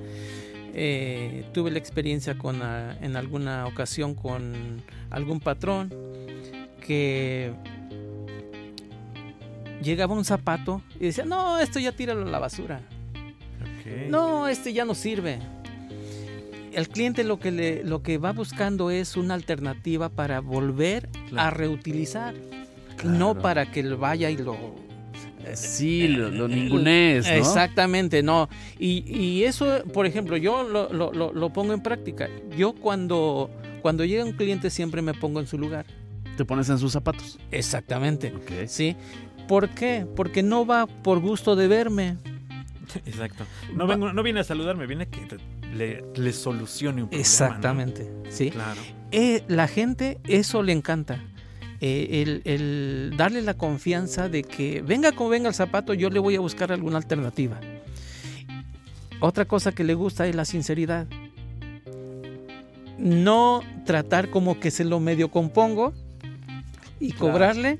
Eh, 0.74 1.46
tuve 1.54 1.70
la 1.72 1.80
experiencia 1.80 2.38
con, 2.38 2.62
ah, 2.62 2.96
en 3.02 3.16
alguna 3.16 3.66
ocasión 3.68 4.16
con 4.16 4.82
algún 5.10 5.40
patrón 5.42 5.94
que 6.86 7.54
llegaba 9.84 10.14
un 10.14 10.24
zapato 10.26 10.82
y 11.00 11.06
decía, 11.06 11.26
no, 11.26 11.60
esto 11.60 11.80
ya 11.80 11.92
tíralo 11.92 12.22
a 12.26 12.30
la 12.30 12.40
basura. 12.40 12.82
No, 14.10 14.48
este 14.48 14.74
ya 14.74 14.86
no 14.86 14.96
sirve. 14.96 15.40
El 16.74 16.88
cliente 16.88 17.24
lo 17.24 17.40
que, 17.40 17.52
le, 17.52 17.84
lo 17.84 18.02
que 18.02 18.18
va 18.18 18.32
buscando 18.32 18.92
es 18.92 19.18
una 19.18 19.34
alternativa 19.34 20.10
para 20.10 20.40
volver 20.40 21.10
a 21.36 21.50
reutilizar. 21.50 22.34
Claro. 22.98 23.18
No 23.18 23.36
para 23.42 23.70
que 23.72 23.84
lo 23.84 23.98
vaya 23.98 24.30
y 24.30 24.38
lo... 24.38 24.56
Sí, 25.56 26.08
lo, 26.08 26.30
lo 26.30 26.48
ningunees, 26.48 27.26
¿no? 27.28 27.34
Exactamente, 27.34 28.22
no. 28.22 28.48
Y, 28.80 29.04
y 29.12 29.44
eso, 29.44 29.84
por 29.92 30.06
ejemplo, 30.06 30.38
yo 30.38 30.64
lo, 30.64 30.94
lo- 30.94 31.12
lo- 31.34 31.50
pongo 31.52 31.74
en 31.74 31.82
práctica. 31.82 32.30
Yo 32.56 32.74
cuando, 32.74 33.50
cuando 33.82 34.06
llega 34.06 34.24
un 34.24 34.34
cliente 34.34 34.70
siempre 34.70 35.02
me 35.02 35.14
pongo 35.16 35.40
en 35.40 35.48
su 35.48 35.58
lugar. 35.58 35.86
Te 36.38 36.46
pones 36.46 36.70
en 36.70 36.78
sus 36.78 36.94
zapatos. 36.94 37.40
Exactamente. 37.50 38.32
¿Sí? 38.68 38.96
¿Por 39.48 39.70
qué? 39.70 40.06
Porque 40.16 40.44
no 40.44 40.66
va 40.66 40.86
por 40.86 41.20
gusto 41.20 41.56
de 41.56 41.68
verme. 41.68 42.18
Exacto. 43.06 43.46
No, 43.76 43.88
vengo, 43.88 44.12
no 44.14 44.24
viene 44.24 44.40
a 44.42 44.44
saludarme, 44.44 44.86
viene 44.88 45.04
a 45.04 45.06
que 45.08 45.22
te- 45.22 45.38
le, 45.76 46.04
le 46.16 46.34
solucione 46.34 47.04
un 47.04 47.10
problema. 47.10 47.18
¿no? 47.18 47.20
Exactamente. 47.22 48.12
¿Sí? 48.30 48.52
Claro. 48.52 48.82
Eh, 49.12 49.44
la 49.48 49.68
gente 49.68 50.20
eso 50.28 50.64
le 50.64 50.74
encanta. 50.74 51.24
Eh, 51.84 52.22
el, 52.22 52.42
el 52.46 53.14
darle 53.18 53.42
la 53.42 53.56
confianza 53.56 54.30
de 54.30 54.44
que 54.44 54.82
venga 54.84 55.12
como 55.14 55.30
venga 55.30 55.50
el 55.50 55.56
zapato, 55.56 55.94
yo 55.96 56.10
le 56.10 56.20
voy 56.20 56.36
a 56.36 56.40
buscar 56.40 56.72
alguna 56.72 56.98
alternativa. 56.98 57.60
Otra 59.20 59.46
cosa 59.46 59.72
que 59.72 59.84
le 59.84 59.94
gusta 59.96 60.28
es 60.28 60.36
la 60.36 60.46
sinceridad. 60.46 61.08
No 62.98 63.64
tratar 63.86 64.30
como 64.30 64.60
que 64.60 64.70
se 64.72 64.84
lo 64.84 65.00
medio 65.00 65.30
compongo 65.32 65.94
y 67.00 67.12
Claro. 67.14 67.34
cobrarle 67.34 67.80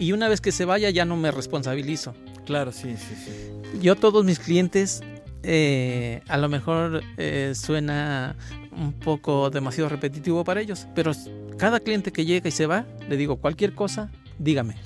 y 0.00 0.12
una 0.12 0.28
vez 0.28 0.40
que 0.40 0.50
se 0.50 0.64
vaya 0.64 0.90
ya 0.90 1.04
no 1.04 1.16
me 1.16 1.30
responsabilizo. 1.30 2.14
Claro, 2.46 2.72
sí, 2.72 2.96
sí, 2.96 3.14
sí. 3.14 3.78
Yo 3.80 3.96
todos 3.96 4.24
mis 4.24 4.38
clientes, 4.38 5.02
eh, 5.42 6.22
a 6.28 6.36
lo 6.38 6.48
mejor 6.48 7.02
eh, 7.16 7.52
suena 7.54 8.36
un 8.76 8.92
poco 8.92 9.50
demasiado 9.50 9.88
repetitivo 9.88 10.44
para 10.44 10.60
ellos, 10.60 10.86
pero 10.94 11.12
cada 11.58 11.80
cliente 11.80 12.12
que 12.12 12.24
llega 12.24 12.48
y 12.48 12.52
se 12.52 12.66
va, 12.66 12.84
le 13.08 13.16
digo 13.16 13.36
cualquier 13.36 13.74
cosa, 13.74 14.10
dígame. 14.38 14.76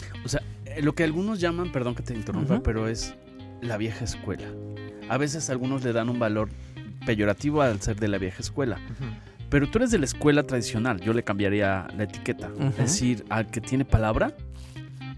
Eh, 0.66 0.82
Lo 0.82 0.94
que 0.94 1.04
algunos 1.04 1.40
llaman, 1.40 1.72
perdón 1.72 1.94
que 1.94 2.02
te 2.02 2.14
interrumpa, 2.14 2.62
pero 2.62 2.88
es 2.88 3.14
la 3.62 3.76
vieja 3.76 4.04
escuela. 4.04 4.44
A 5.08 5.16
veces 5.18 5.48
algunos 5.50 5.84
le 5.84 5.92
dan 5.92 6.08
un 6.08 6.18
valor 6.18 6.50
peyorativo 7.06 7.62
al 7.62 7.80
ser 7.80 7.98
de 7.98 8.08
la 8.08 8.18
vieja 8.18 8.40
escuela. 8.40 8.78
Pero 9.48 9.70
tú 9.70 9.78
eres 9.78 9.92
de 9.92 9.98
la 9.98 10.04
escuela 10.06 10.42
tradicional, 10.42 11.00
yo 11.00 11.12
le 11.12 11.22
cambiaría 11.22 11.86
la 11.96 12.02
etiqueta. 12.04 12.50
Es 12.70 12.76
decir, 12.76 13.24
al 13.30 13.46
que 13.46 13.60
tiene 13.60 13.84
palabra, 13.84 14.34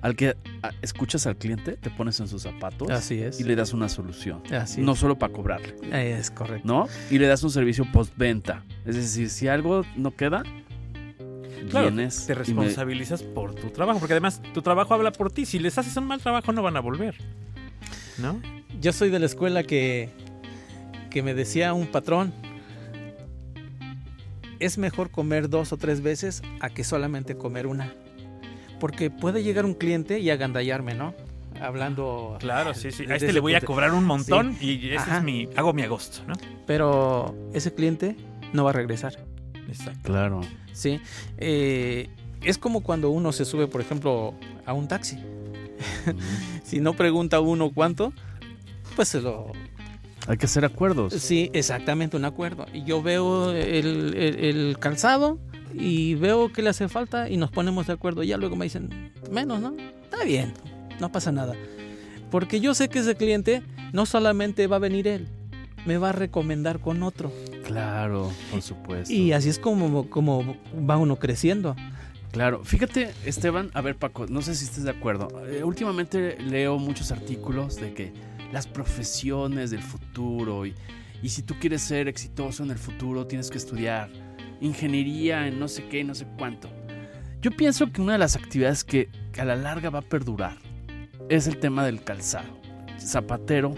al 0.01 0.15
que 0.17 0.37
a, 0.63 0.71
escuchas 0.83 1.27
al 1.27 1.37
cliente, 1.37 1.73
te 1.77 1.91
pones 1.91 2.21
en 2.21 2.29
sus 2.29 2.43
zapatos 2.43 2.91
Así 2.91 3.21
es. 3.21 3.41
y 3.41 3.45
le 3.45 3.57
das 3.57 3.73
una 3.73 3.89
solución. 3.89 4.43
Así 4.53 4.81
no 4.81 4.95
solo 4.95 5.19
para 5.19 5.33
cobrarle, 5.33 5.75
es 6.19 6.31
correcto. 6.31 6.67
¿no? 6.67 6.87
Y 7.11 7.19
le 7.19 7.27
das 7.27 7.43
un 7.43 7.51
servicio 7.51 7.85
postventa. 7.93 8.63
Es 8.87 8.95
decir, 8.97 9.29
si 9.31 9.49
algo 9.49 9.85
no 9.97 10.13
queda, 10.15 10.43
Claro, 11.71 11.89
vienes 11.91 12.27
te 12.27 12.33
y 12.33 12.37
me- 12.37 12.39
responsabilizas 12.39 13.23
por 13.23 13.55
tu 13.55 13.71
trabajo, 13.71 13.99
porque 13.99 14.15
además 14.15 14.41
tu 14.55 14.63
trabajo 14.63 14.95
habla 14.95 15.11
por 15.13 15.31
ti. 15.33 15.45
Si 15.45 15.59
les 15.59 15.77
haces 15.77 15.97
un 15.97 16.07
mal 16.07 16.21
trabajo, 16.21 16.53
no 16.53 16.63
van 16.63 16.77
a 16.77 16.81
volver. 16.81 17.17
¿No? 18.19 18.41
Yo 18.81 18.93
soy 18.93 19.11
de 19.11 19.19
la 19.19 19.27
escuela 19.27 19.65
que, 19.65 20.11
que 21.11 21.23
me 21.23 21.35
decía 21.35 21.75
un 21.75 21.89
patrón, 21.89 22.33
es 24.61 24.79
mejor 24.79 25.11
comer 25.11 25.49
dos 25.49 25.73
o 25.73 25.77
tres 25.77 26.01
veces 26.01 26.43
a 26.61 26.71
que 26.71 26.85
solamente 26.85 27.37
comer 27.37 27.67
una. 27.67 27.93
Porque 28.81 29.11
puede 29.11 29.43
llegar 29.43 29.65
un 29.65 29.75
cliente 29.75 30.19
y 30.21 30.31
agandallarme, 30.31 30.95
¿no? 30.95 31.15
Hablando... 31.61 32.37
Claro, 32.39 32.73
sí, 32.75 32.93
sí. 32.93 33.05
A 33.11 33.17
este 33.17 33.33
le 33.33 33.41
voy 33.41 33.55
a 33.55 33.61
cobrar 33.61 33.93
un 33.93 34.05
montón 34.05 34.57
y 34.61 34.89
ese 34.89 34.97
Ajá. 34.99 35.19
es 35.19 35.25
mi. 35.25 35.49
Hago 35.57 35.73
mi 35.73 35.83
agosto, 35.83 36.21
¿no? 36.29 36.35
Pero 36.67 37.35
ese 37.53 37.75
cliente 37.75 38.17
no 38.53 38.63
va 38.65 38.71
a 38.71 38.73
regresar. 38.75 39.15
Exacto. 39.69 40.01
Claro. 40.05 40.41
¿sí? 40.73 41.01
Eh, 41.39 42.09
es 42.43 42.59
como 42.59 42.83
cuando 42.83 43.11
uno 43.11 43.33
se 43.33 43.45
sube, 43.45 43.67
por 43.67 43.81
ejemplo, 43.81 44.35
a 44.67 44.73
un 44.73 44.87
taxi. 44.89 45.19
Si 46.63 46.81
no 46.81 46.93
pregunta 46.95 47.41
uno 47.41 47.71
cuánto, 47.73 48.13
pues 48.95 49.09
se 49.09 49.21
lo... 49.21 49.53
Hay 50.27 50.37
que 50.37 50.45
hacer 50.47 50.65
acuerdos. 50.67 51.15
Sí, 51.15 51.51
exactamente, 51.55 52.17
un 52.17 52.27
acuerdo. 52.27 52.67
Y 52.75 52.85
yo 52.85 53.03
veo 53.03 53.53
el, 53.53 54.15
el- 54.17 54.45
el 54.45 54.79
calzado 54.79 55.39
y 55.79 56.15
veo 56.15 56.53
que 56.53 56.63
le 56.63 56.71
hace 56.71 56.89
falta 56.89 57.29
y 57.29 57.37
nos 57.37 57.51
ponemos 57.51 57.87
de 57.87 57.93
acuerdo. 57.93 58.23
Ya 58.23 58.37
luego 58.37 58.57
me 58.57 58.65
dicen, 58.65 59.13
menos, 59.31 59.61
¿no? 59.61 59.75
Está 60.05 60.25
bien, 60.25 60.53
no 61.01 61.13
pasa 61.13 61.33
nada. 61.33 61.55
Porque 62.31 62.61
yo 62.61 62.75
sé 62.75 62.89
que 62.89 62.99
ese 62.99 63.15
cliente 63.15 63.63
no 63.93 64.07
solamente 64.07 64.67
va 64.67 64.77
a 64.77 64.81
venir 64.81 65.07
él, 65.09 65.29
me 65.87 65.97
va 65.99 66.11
a 66.11 66.13
recomendar 66.13 66.81
con 66.81 67.03
otro. 67.03 67.33
Claro, 67.65 68.31
por 68.51 68.63
supuesto. 68.63 69.13
Y 69.13 69.33
así 69.33 69.49
es 69.49 69.59
como, 69.59 70.09
como 70.11 70.57
va 70.89 70.97
uno 70.97 71.17
creciendo. 71.17 71.77
Claro, 72.33 72.63
fíjate, 72.63 73.11
Esteban, 73.25 73.71
a 73.73 73.81
ver, 73.81 73.97
Paco, 73.97 74.27
no 74.27 74.43
sé 74.43 74.55
si 74.55 74.65
estés 74.65 74.85
de 74.85 74.91
acuerdo. 74.91 75.29
Eh, 75.47 75.65
últimamente 75.65 76.39
leo 76.41 76.79
muchos 76.79 77.11
artículos 77.11 77.77
de 77.77 77.95
que 77.95 78.13
las 78.53 78.67
profesiones 78.67 79.71
del 79.71 79.83
futuro 79.83 80.67
y, 80.67 80.75
y 81.23 81.31
si 81.31 81.43
tú 81.43 81.55
quieres 81.59 81.83
ser 81.83 82.09
exitoso 82.09 82.63
en 82.63 82.71
el 82.71 82.79
futuro 82.79 83.27
tienes 83.27 83.51
que 83.51 83.59
estudiar 83.59 84.11
ingeniería 84.61 85.47
en 85.47 85.59
no 85.59 85.69
sé 85.69 85.87
qué, 85.89 86.05
no 86.05 86.15
sé 86.15 86.27
cuánto. 86.37 86.69
Yo 87.41 87.51
pienso 87.51 87.93
que 87.93 88.01
una 88.01 88.13
de 88.13 88.19
las 88.19 88.37
actividades 88.37 88.85
que, 88.85 89.09
a 89.39 89.45
la 89.45 89.55
larga 89.55 89.91
va 89.91 90.01
a 90.01 90.03
perdurar 90.03 90.59
es 91.29 91.47
el 91.47 91.59
tema 91.59 91.85
del 91.85 92.03
calzado. 92.03 92.59
Zapatero 92.99 93.75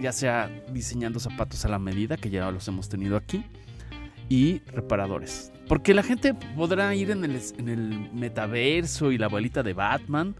ya 0.00 0.12
sea 0.12 0.50
diseñando 0.72 1.20
zapatos 1.20 1.64
a 1.64 1.68
la 1.68 1.78
medida, 1.78 2.16
que 2.16 2.30
ya 2.30 2.50
los 2.50 2.66
hemos 2.68 2.88
tenido 2.88 3.16
aquí, 3.16 3.44
y 4.28 4.60
reparadores. 4.66 5.52
Porque 5.68 5.94
la 5.94 6.02
gente 6.02 6.34
podrá 6.34 6.94
ir 6.94 7.10
en 7.10 7.24
el, 7.24 7.40
en 7.58 7.68
el 7.68 8.10
metaverso 8.12 9.12
y 9.12 9.18
la 9.18 9.26
abuelita 9.26 9.62
de 9.62 9.72
Batman, 9.72 10.34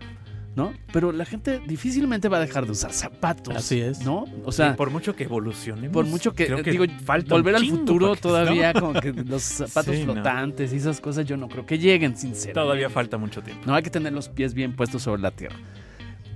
¿no? 0.55 0.73
Pero 0.93 1.13
la 1.13 1.25
gente 1.25 1.61
difícilmente 1.67 2.29
va 2.29 2.37
a 2.37 2.41
dejar 2.41 2.67
de 2.67 2.73
usar 2.73 2.93
zapatos. 2.93 3.57
Así 3.57 3.81
es. 3.81 4.01
¿No? 4.05 4.25
O 4.45 4.51
Y 4.51 4.53
sea, 4.53 4.77
por 4.77 4.91
mucho 4.91 5.17
que 5.17 5.25
evolucionemos. 5.25 5.93
por 5.93 6.05
mucho 6.07 6.35
que, 6.35 6.47
creo 6.47 6.63
digo, 6.63 6.85
falta 7.05 7.35
volver 7.35 7.57
al 7.57 7.67
futuro 7.67 8.15
que- 8.15 8.21
todavía, 8.21 8.73
como 8.75 8.93
que 8.95 9.13
los 9.25 9.43
zapatos 9.43 9.95
Sí, 9.97 10.05
no. 10.05 10.13
flotantes 10.15 10.73
y 10.73 10.77
esas 10.77 11.01
cosas, 11.01 11.25
yo 11.27 11.37
no 11.37 11.49
creo 11.49 11.65
que 11.65 11.79
lleguen, 11.79 12.17
sinceramente. 12.17 12.61
Todavía 12.61 12.91
falta 12.91 13.17
mucho 13.19 13.43
tiempo. 13.43 13.63
No 13.67 13.75
hay 13.75 13.83
que 13.83 13.91
tener 13.91 14.13
los 14.13 14.29
pies 14.29 14.53
bien 14.55 14.77
puestos 14.77 15.03
sobre 15.03 15.23
la 15.23 15.31
tierra. 15.31 15.57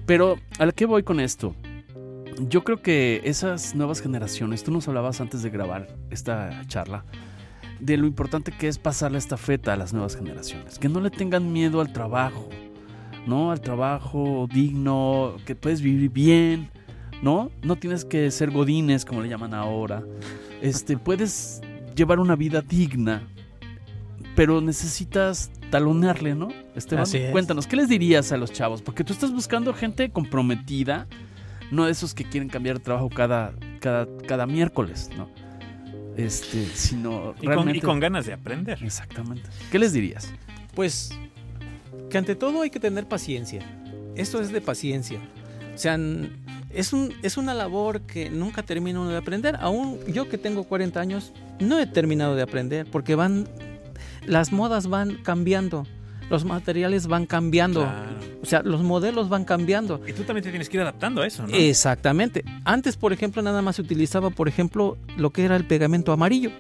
Pero, 0.07 0.39
¿a 0.59 0.71
qué 0.73 0.87
voy 0.87 1.03
con 1.03 1.21
esto? 1.21 1.55
Yo 2.39 2.65
creo 2.65 2.81
que 2.83 3.23
esas 3.25 3.75
nuevas 3.75 4.01
generaciones, 4.03 4.63
tú 4.63 4.71
nos 4.71 4.87
hablabas 4.89 5.21
antes 5.21 5.43
de 5.43 5.51
grabar 5.51 5.89
esta 6.11 6.63
charla, 6.69 7.05
de 7.81 7.97
lo 7.97 8.07
importante 8.07 8.53
que 8.53 8.69
es 8.69 8.79
pasar 8.79 9.13
la 9.13 9.19
estafeta 9.19 9.73
a 9.73 9.77
las 9.77 9.93
nuevas 9.93 10.17
generaciones. 10.17 10.79
Que 10.79 10.89
no 10.89 11.01
le 11.01 11.11
tengan 11.11 11.53
miedo 11.53 11.81
al 11.81 11.93
trabajo, 11.93 12.49
¿no? 13.27 13.51
Al 13.51 13.61
trabajo 13.61 14.49
digno, 14.53 15.37
que 15.45 15.55
puedes 15.55 15.81
vivir 15.81 16.11
bien, 16.11 16.71
¿no? 17.23 17.51
No 17.63 17.77
tienes 17.77 18.05
que 18.05 18.31
ser 18.31 18.51
godines, 18.51 19.05
como 19.05 19.23
le 19.23 19.29
llaman 19.29 19.53
ahora. 19.55 20.03
Este, 20.63 20.97
puedes 20.97 21.61
llevar 21.95 22.21
una 22.21 22.37
vida 22.37 22.63
digna, 22.63 23.23
pero 24.35 24.61
necesitas 24.61 25.51
talonearle, 25.71 26.35
¿no? 26.35 26.49
Esteban, 26.75 27.03
Así 27.03 27.19
es. 27.19 27.33
cuéntanos, 27.33 27.67
¿qué 27.67 27.77
les 27.77 27.89
dirías 27.89 28.33
a 28.33 28.37
los 28.37 28.53
chavos? 28.53 28.83
Porque 28.83 29.03
tú 29.03 29.13
estás 29.13 29.33
buscando 29.33 29.75
gente 29.75 30.11
comprometida, 30.11 31.07
no 31.71 31.87
de 31.87 31.93
esos 31.93 32.15
que 32.15 32.25
quieren 32.25 32.49
cambiar 32.49 32.79
de 32.79 32.85
trabajo 32.85 33.09
cada, 33.09 33.55
cada, 33.81 34.07
cada 34.27 34.47
miércoles, 34.47 35.11
¿no? 35.17 35.29
Este, 36.17 36.65
sino 36.67 37.35
Y 37.41 37.47
con, 37.47 37.49
realmente... 37.49 37.79
y 37.79 37.81
con 37.81 38.01
ganas 38.01 38.25
de 38.27 38.33
aprender. 38.33 38.79
Exactamente. 38.83 39.49
¿Qué 39.71 39.79
les 39.79 39.93
dirías? 39.93 40.33
Pues 40.75 41.11
que 42.11 42.19
ante 42.19 42.35
todo 42.35 42.63
hay 42.63 42.71
que 42.71 42.81
tener 42.81 43.07
paciencia. 43.07 43.61
Esto 44.15 44.41
es 44.41 44.51
de 44.51 44.61
paciencia. 44.61 45.19
O 45.75 45.79
sea, 45.79 45.99
es, 46.71 46.93
un, 46.93 47.13
es 47.23 47.37
una 47.37 47.53
labor 47.55 48.01
que 48.03 48.31
nunca 48.31 48.63
termino 48.63 49.03
uno 49.03 49.11
de 49.11 49.19
aprender. 49.19 49.57
Aún 49.61 49.99
yo 50.07 50.29
que 50.29 50.39
tengo 50.39 50.65
40 50.65 50.99
años, 51.01 51.33
no 51.61 51.79
he 51.79 51.87
terminado 51.87 52.35
de 52.35 52.43
aprender 52.43 52.87
porque 52.91 53.15
van, 53.15 53.47
las 54.25 54.53
modas 54.53 54.87
van 54.87 55.17
cambiando, 55.23 55.87
los 56.31 56.45
materiales 56.45 57.07
van 57.09 57.27
cambiando, 57.27 57.83
Claro. 57.83 58.09
o 58.43 58.47
sea, 58.47 58.63
los 58.63 58.83
modelos 58.83 59.29
van 59.29 59.45
cambiando. 59.45 60.01
Y 60.09 60.13
tú 60.13 60.23
también 60.23 60.45
te 60.45 60.51
tienes 60.51 60.69
que 60.71 60.79
ir 60.79 60.81
adaptando 60.81 61.21
a 61.23 61.27
eso, 61.27 61.47
¿no? 61.47 61.55
Exactamente. 61.55 62.43
Antes, 62.65 62.97
por 62.97 63.13
ejemplo, 63.13 63.43
nada 63.43 63.61
más 63.63 63.77
se 63.77 63.83
utilizaba, 63.83 64.31
por 64.31 64.49
ejemplo, 64.49 64.97
lo 65.19 65.31
que 65.31 65.45
era 65.45 65.57
el 65.57 65.67
pegamento 65.67 66.11
amarillo. 66.13 66.51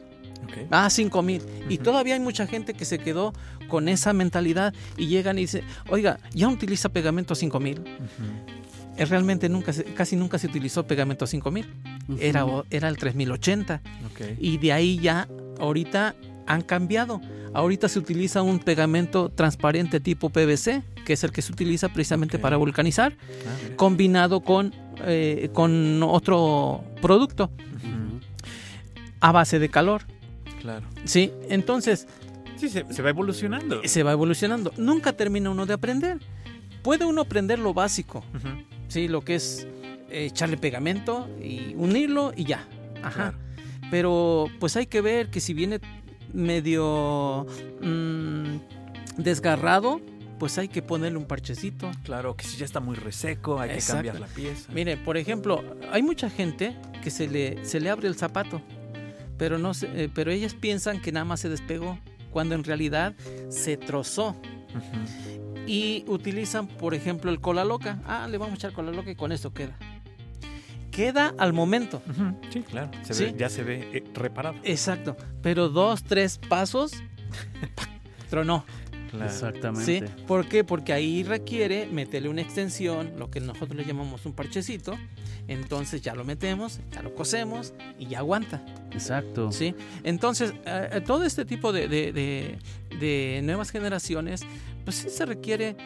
Ah, 0.70 0.88
5 0.90 1.22
mil. 1.22 1.42
Y 1.68 1.78
todavía 1.78 2.14
hay 2.14 2.20
mucha 2.20 2.47
gente 2.47 2.74
que 2.74 2.84
se 2.84 2.99
quedó 2.99 3.32
con 3.68 3.88
esa 3.88 4.12
mentalidad 4.12 4.74
y 4.97 5.07
llegan 5.07 5.38
y 5.38 5.42
dicen, 5.42 5.62
oiga, 5.88 6.18
ya 6.32 6.49
utiliza 6.49 6.88
pegamento 6.88 7.34
5 7.34 7.59
mil. 7.61 7.82
Eh, 8.97 9.05
Realmente 9.05 9.49
nunca, 9.49 9.72
se- 9.72 9.84
casi 9.84 10.16
nunca 10.16 10.38
se 10.38 10.47
utilizó 10.47 10.86
pegamento 10.86 11.26
5 11.26 11.51
mil. 11.51 11.66
Era, 12.20 12.47
era 12.70 12.88
el 12.88 12.97
3080. 12.97 13.80
Ok. 14.11 14.20
Y 14.38 14.59
de 14.59 14.72
ahí 14.72 14.99
ya, 14.99 15.28
ahorita 15.59 16.14
han 16.47 16.62
cambiado. 16.62 17.20
Ahorita 17.53 17.88
se 17.88 17.99
utiliza 17.99 18.42
un 18.42 18.59
pegamento 18.59 19.30
transparente 19.30 19.99
tipo 20.01 20.30
PVC, 20.30 20.82
que 21.05 21.14
es 21.14 21.24
el 21.24 21.32
que 21.32 21.42
se 21.42 21.53
utiliza 21.53 21.88
precisamente 21.88 22.38
para 22.38 22.57
vulcanizar, 22.57 23.12
Ah, 23.12 23.72
combinado 23.76 24.40
con, 24.42 24.74
eh, 25.05 25.49
con 25.53 26.03
otro 26.03 26.84
producto 27.03 27.51
a 29.20 29.32
base 29.32 29.59
de 29.59 29.68
calor. 29.68 30.03
Claro. 30.61 30.87
Sí, 31.05 31.33
entonces 31.49 32.07
Sí, 32.57 32.69
se, 32.71 32.91
se 32.93 33.03
va 33.03 33.11
evolucionando. 33.11 33.83
se 33.85 34.03
va 34.03 34.13
evolucionando. 34.13 34.73
Nunca 34.79 35.13
termina 35.13 35.51
uno 35.51 35.67
de 35.67 35.75
aprender. 35.75 36.19
Puede 36.83 37.05
uno 37.05 37.23
aprender 37.23 37.59
lo 37.59 37.75
básico, 37.75 38.25
sí, 38.89 39.09
lo 39.09 39.23
que 39.23 39.35
es 39.35 39.67
eh, 40.09 40.27
echarle 40.27 40.57
pegamento 40.57 41.29
y 41.43 41.75
unirlo 41.75 42.33
y 42.37 42.45
ya. 42.45 42.67
Ajá. 43.03 43.33
Claro. 43.33 43.39
Pero 43.91 44.47
pues 44.61 44.77
hay 44.77 44.87
que 44.87 45.01
ver 45.01 45.29
que 45.31 45.41
si 45.41 45.53
viene 45.53 45.81
medio 46.33 47.47
mm, 47.83 48.57
desgarrado, 49.19 50.01
pues 50.39 50.59
hay 50.59 50.69
que 50.69 50.83
ponerle 50.83 51.19
un 51.19 51.27
parchecito. 51.27 51.91
Claro, 52.05 52.37
que 52.37 52.45
si 52.45 52.57
ya 52.57 52.65
está 52.65 52.81
muy 52.81 52.95
reseco, 52.97 53.59
hay 53.61 53.71
Exacto. 53.71 54.03
que 54.03 54.09
cambiar 54.09 54.29
la 54.29 54.35
pieza. 54.35 54.73
Mire, 54.73 54.97
por 54.97 55.17
ejemplo, 55.17 55.65
hay 55.91 56.03
mucha 56.03 56.31
gente 56.31 56.77
que 57.03 57.11
se 57.11 57.27
le, 57.27 57.65
se 57.65 57.81
le 57.81 57.91
abre 57.91 58.09
el 58.09 58.17
zapato, 58.17 58.61
pero, 59.39 59.59
no 59.59 59.74
se- 59.74 60.05
eh, 60.05 60.11
pero 60.12 60.30
ellas 60.30 60.55
piensan 60.55 61.01
que 61.01 61.12
nada 61.12 61.24
más 61.24 61.41
se 61.41 61.49
despegó, 61.49 61.99
cuando 62.30 62.55
en 62.55 62.64
realidad 62.64 63.14
se 63.49 63.76
trozó. 63.76 64.37
Y 65.66 66.05
utilizan, 66.07 66.68
por 66.68 66.95
ejemplo, 66.95 67.30
el 67.30 67.41
cola 67.41 67.64
loca. 67.64 68.01
Ah, 68.07 68.28
le 68.30 68.39
vamos 68.39 68.53
a 68.55 68.57
echar 68.57 68.72
cola 68.72 68.93
loca 68.93 69.11
y 69.11 69.16
con 69.16 69.32
eso 69.32 69.53
queda. 69.53 69.76
Queda 70.91 71.34
al 71.39 71.53
momento. 71.53 72.03
Sí, 72.51 72.61
claro. 72.62 72.91
Se 73.03 73.14
Sí. 73.14 73.24
ve- 73.24 73.34
ya 73.37 73.49
se 73.49 73.62
ve 73.64 73.89
eh, 73.93 74.05
reparado. 74.14 74.57
Exacto. 74.62 75.16
Pero 75.43 75.68
dos, 75.68 76.05
tres 76.05 76.39
pasos, 76.39 76.93
tronó. 78.30 78.64
Claro. 79.11 79.28
¿Sí? 79.30 79.34
Exactamente. 79.34 80.03
¿Por 80.26 80.47
qué? 80.49 80.62
Porque 80.64 80.93
ahí 80.93 81.22
requiere 81.22 81.87
meterle 81.87 82.28
una 82.28 82.43
extensión, 82.43 83.12
lo 83.18 83.30
que 83.30 83.41
nosotros 83.41 83.74
le 83.76 83.84
llamamos 83.84 84.24
un 84.26 84.32
parchecito. 84.34 84.97
Entonces 85.49 86.03
ya 86.03 86.14
lo 86.14 86.24
metemos, 86.24 86.80
ya 86.90 87.03
lo 87.03 87.14
cosemos 87.14 87.72
y 87.99 88.07
ya 88.07 88.18
aguanta. 88.18 88.64
Exacto. 88.92 89.53
¿sí? 89.53 89.74
Entonces, 90.03 90.53
eh, 90.64 90.88
eh, 90.94 91.01
todo 91.01 91.24
este 91.24 91.44
tipo 91.44 91.72
de, 91.72 91.86
de- 91.88 92.12
de- 92.12 92.59
de 92.99 93.40
nuevas 93.42 93.70
generaciones, 93.70 94.42
pues 94.84 94.97
sí 94.97 95.09
se 95.11 95.24
requiere 95.26 95.76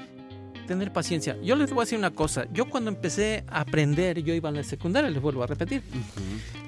tener 0.66 0.92
paciencia. 0.92 1.36
Yo 1.42 1.56
les 1.56 1.70
voy 1.70 1.80
a 1.80 1.84
decir 1.84 1.98
una 1.98 2.10
cosa. 2.12 2.46
Yo 2.52 2.70
cuando 2.70 2.90
empecé 2.90 3.44
a 3.48 3.60
aprender, 3.62 4.22
yo 4.22 4.32
iba 4.34 4.48
a 4.48 4.52
la 4.52 4.62
secundaria, 4.62 5.10
les 5.10 5.20
vuelvo 5.20 5.42
a 5.42 5.46
repetir. 5.46 5.82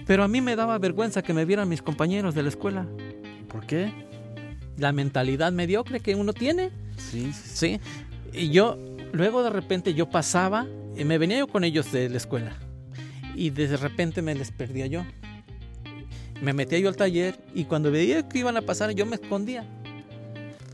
Pero 0.06 0.24
a 0.24 0.28
mí 0.28 0.40
me 0.40 0.56
daba 0.56 0.76
vergüenza 0.78 1.22
que 1.22 1.32
me 1.32 1.44
vieran 1.44 1.68
mis 1.68 1.82
compañeros 1.82 2.34
de 2.34 2.42
la 2.42 2.48
escuela. 2.48 2.86
¿Por 3.48 3.64
qué? 3.66 3.92
La 4.76 4.92
mentalidad 4.92 5.52
mediocre 5.52 6.00
que 6.00 6.14
uno 6.16 6.32
tiene, 6.32 6.70
Sí, 6.96 7.32
sí, 7.32 7.42
sí. 7.44 7.80
¿sí? 8.32 8.38
Y 8.38 8.50
yo, 8.50 8.76
luego 9.12 9.42
de 9.44 9.50
repente 9.50 9.94
yo 9.94 10.10
pasaba, 10.10 10.66
y 10.96 11.04
me 11.04 11.18
venía 11.18 11.38
yo 11.38 11.46
con 11.46 11.62
ellos 11.62 11.92
de 11.92 12.08
la 12.08 12.16
escuela. 12.16 12.56
Y 13.34 13.50
de 13.50 13.76
repente 13.76 14.22
me 14.22 14.34
les 14.34 14.50
perdía 14.50 14.86
yo. 14.86 15.04
Me 16.40 16.52
metía 16.52 16.78
yo 16.78 16.88
al 16.88 16.96
taller 16.96 17.38
y 17.54 17.64
cuando 17.64 17.90
veía 17.90 18.28
que 18.28 18.38
iban 18.38 18.56
a 18.56 18.62
pasar 18.62 18.90
yo 18.92 19.06
me 19.06 19.16
escondía. 19.16 19.64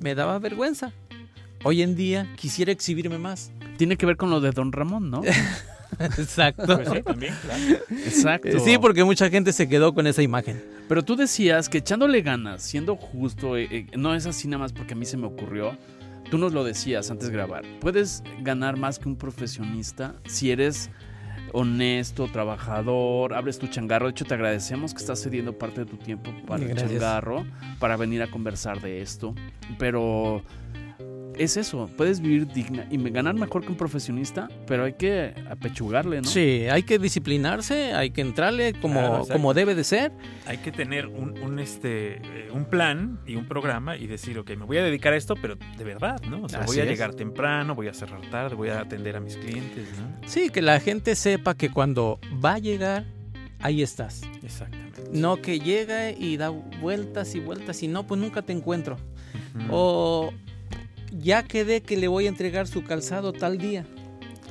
Me 0.00 0.14
daba 0.14 0.38
vergüenza. 0.38 0.92
Hoy 1.64 1.82
en 1.82 1.96
día 1.96 2.32
quisiera 2.36 2.72
exhibirme 2.72 3.18
más. 3.18 3.50
Tiene 3.76 3.96
que 3.96 4.06
ver 4.06 4.16
con 4.16 4.30
lo 4.30 4.40
de 4.40 4.52
Don 4.52 4.72
Ramón, 4.72 5.10
¿no? 5.10 5.22
Exacto. 5.98 6.76
Pues 6.76 6.88
sí, 6.88 7.02
también, 7.02 7.34
claro. 7.42 7.62
Exacto. 8.04 8.60
Sí, 8.60 8.78
porque 8.78 9.04
mucha 9.04 9.28
gente 9.28 9.52
se 9.52 9.68
quedó 9.68 9.94
con 9.94 10.06
esa 10.06 10.22
imagen. 10.22 10.62
Pero 10.88 11.04
tú 11.04 11.16
decías 11.16 11.68
que 11.68 11.78
echándole 11.78 12.22
ganas, 12.22 12.62
siendo 12.62 12.96
justo, 12.96 13.56
eh, 13.56 13.68
eh, 13.70 13.86
no 13.96 14.14
es 14.14 14.26
así 14.26 14.48
nada 14.48 14.60
más 14.60 14.72
porque 14.72 14.94
a 14.94 14.96
mí 14.96 15.04
se 15.04 15.16
me 15.16 15.26
ocurrió. 15.26 15.76
Tú 16.30 16.38
nos 16.38 16.52
lo 16.52 16.62
decías 16.62 17.10
antes 17.10 17.28
de 17.28 17.34
grabar. 17.34 17.64
Puedes 17.80 18.22
ganar 18.40 18.76
más 18.76 18.98
que 18.98 19.08
un 19.08 19.16
profesionista 19.16 20.14
si 20.26 20.50
eres 20.50 20.90
honesto, 21.52 22.28
trabajador, 22.28 23.34
abres 23.34 23.58
tu 23.58 23.66
changarro. 23.66 24.06
De 24.06 24.10
hecho, 24.12 24.24
te 24.24 24.34
agradecemos 24.34 24.92
que 24.92 25.00
estás 25.00 25.22
cediendo 25.22 25.56
parte 25.56 25.84
de 25.84 25.86
tu 25.86 25.96
tiempo 25.96 26.30
para 26.46 26.64
el 26.64 26.74
changarro, 26.74 27.44
para 27.78 27.96
venir 27.96 28.22
a 28.22 28.30
conversar 28.30 28.80
de 28.80 29.02
esto. 29.02 29.34
Pero 29.78 30.42
es 31.38 31.56
eso, 31.56 31.88
puedes 31.96 32.20
vivir 32.20 32.46
digna 32.48 32.86
y 32.90 32.98
me- 32.98 33.10
ganar 33.10 33.34
mejor 33.34 33.62
que 33.62 33.68
un 33.68 33.76
profesionista, 33.76 34.48
pero 34.66 34.84
hay 34.84 34.94
que 34.94 35.34
apechugarle, 35.50 36.20
¿no? 36.20 36.28
Sí, 36.28 36.66
hay 36.70 36.82
que 36.82 36.98
disciplinarse, 36.98 37.92
hay 37.94 38.10
que 38.10 38.20
entrarle 38.20 38.72
como, 38.74 38.94
Claro, 39.00 39.14
exacto. 39.16 39.32
como 39.34 39.54
debe 39.54 39.74
de 39.74 39.84
ser. 39.84 40.12
Hay 40.46 40.58
que 40.58 40.72
tener 40.72 41.06
un, 41.06 41.38
un, 41.42 41.58
este, 41.58 42.16
eh, 42.16 42.48
un 42.52 42.64
plan 42.64 43.20
y 43.26 43.36
un 43.36 43.46
programa 43.46 43.96
y 43.96 44.06
decir, 44.06 44.38
ok, 44.38 44.50
me 44.56 44.64
voy 44.64 44.78
a 44.78 44.82
dedicar 44.82 45.12
a 45.12 45.16
esto, 45.16 45.34
pero 45.40 45.56
de 45.76 45.84
verdad, 45.84 46.20
¿no? 46.28 46.42
O 46.42 46.48
sea, 46.48 46.60
voy 46.66 46.78
a 46.80 46.82
es. 46.84 46.88
llegar 46.90 47.14
temprano, 47.14 47.74
voy 47.74 47.88
a 47.88 47.94
cerrar 47.94 48.20
tarde, 48.30 48.54
voy 48.54 48.70
a 48.70 48.80
atender 48.80 49.16
a 49.16 49.20
mis 49.20 49.36
clientes, 49.36 49.88
¿no? 49.98 50.28
Sí, 50.28 50.50
que 50.50 50.62
la 50.62 50.80
gente 50.80 51.14
sepa 51.14 51.54
que 51.54 51.70
cuando 51.70 52.18
va 52.44 52.54
a 52.54 52.58
llegar, 52.58 53.04
ahí 53.60 53.82
estás. 53.82 54.22
Exactamente. 54.42 55.02
No 55.12 55.40
que 55.40 55.60
llega 55.60 56.10
y 56.10 56.36
da 56.36 56.48
vueltas 56.50 57.34
y 57.34 57.40
vueltas 57.40 57.82
y 57.82 57.88
no, 57.88 58.06
pues 58.06 58.20
nunca 58.20 58.42
te 58.42 58.52
encuentro. 58.52 58.96
O 59.70 60.32
ya 61.12 61.42
quedé 61.42 61.80
que 61.82 61.96
le 61.96 62.08
voy 62.08 62.26
a 62.26 62.28
entregar 62.28 62.66
su 62.66 62.84
calzado 62.84 63.32
tal 63.32 63.58
día. 63.58 63.84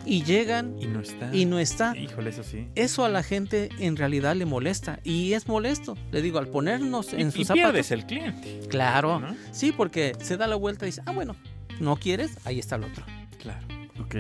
Y 0.05 0.23
llegan 0.23 0.75
Y 0.79 0.85
no 0.87 1.01
está. 1.01 1.35
y 1.35 1.43
no 1.45 1.59
está. 1.59 1.97
Híjole, 1.97 2.29
eso 2.29 2.41
sí. 2.41 2.67
Eso 2.75 3.03
a 3.03 3.09
la 3.09 3.23
gente 3.23 3.67
en 3.79 3.97
realidad 3.97 4.37
le 4.37 4.45
molesta. 4.45 4.99
Y 5.03 5.33
es 5.33 5.47
molesto. 5.49 5.97
Le 6.11 6.21
digo, 6.21 6.39
al 6.39 6.47
ponernos 6.47 7.11
en 7.13 7.27
y, 7.27 7.31
sus 7.31 7.39
y 7.41 7.43
zapatos. 7.45 7.71
pierdes 7.71 7.91
el 7.91 8.05
cliente, 8.05 8.61
Claro. 8.69 9.19
¿no? 9.19 9.35
Sí, 9.51 9.73
porque 9.73 10.15
se 10.21 10.37
da 10.37 10.47
la 10.47 10.55
vuelta 10.55 10.85
y 10.85 10.89
dice, 10.89 11.01
ah, 11.05 11.11
bueno, 11.11 11.35
¿no 11.81 11.97
quieres? 11.97 12.37
Ahí 12.45 12.57
está 12.57 12.77
el 12.77 12.85
otro. 12.85 13.03
Claro. 13.41 13.67
Ok. 13.99 14.15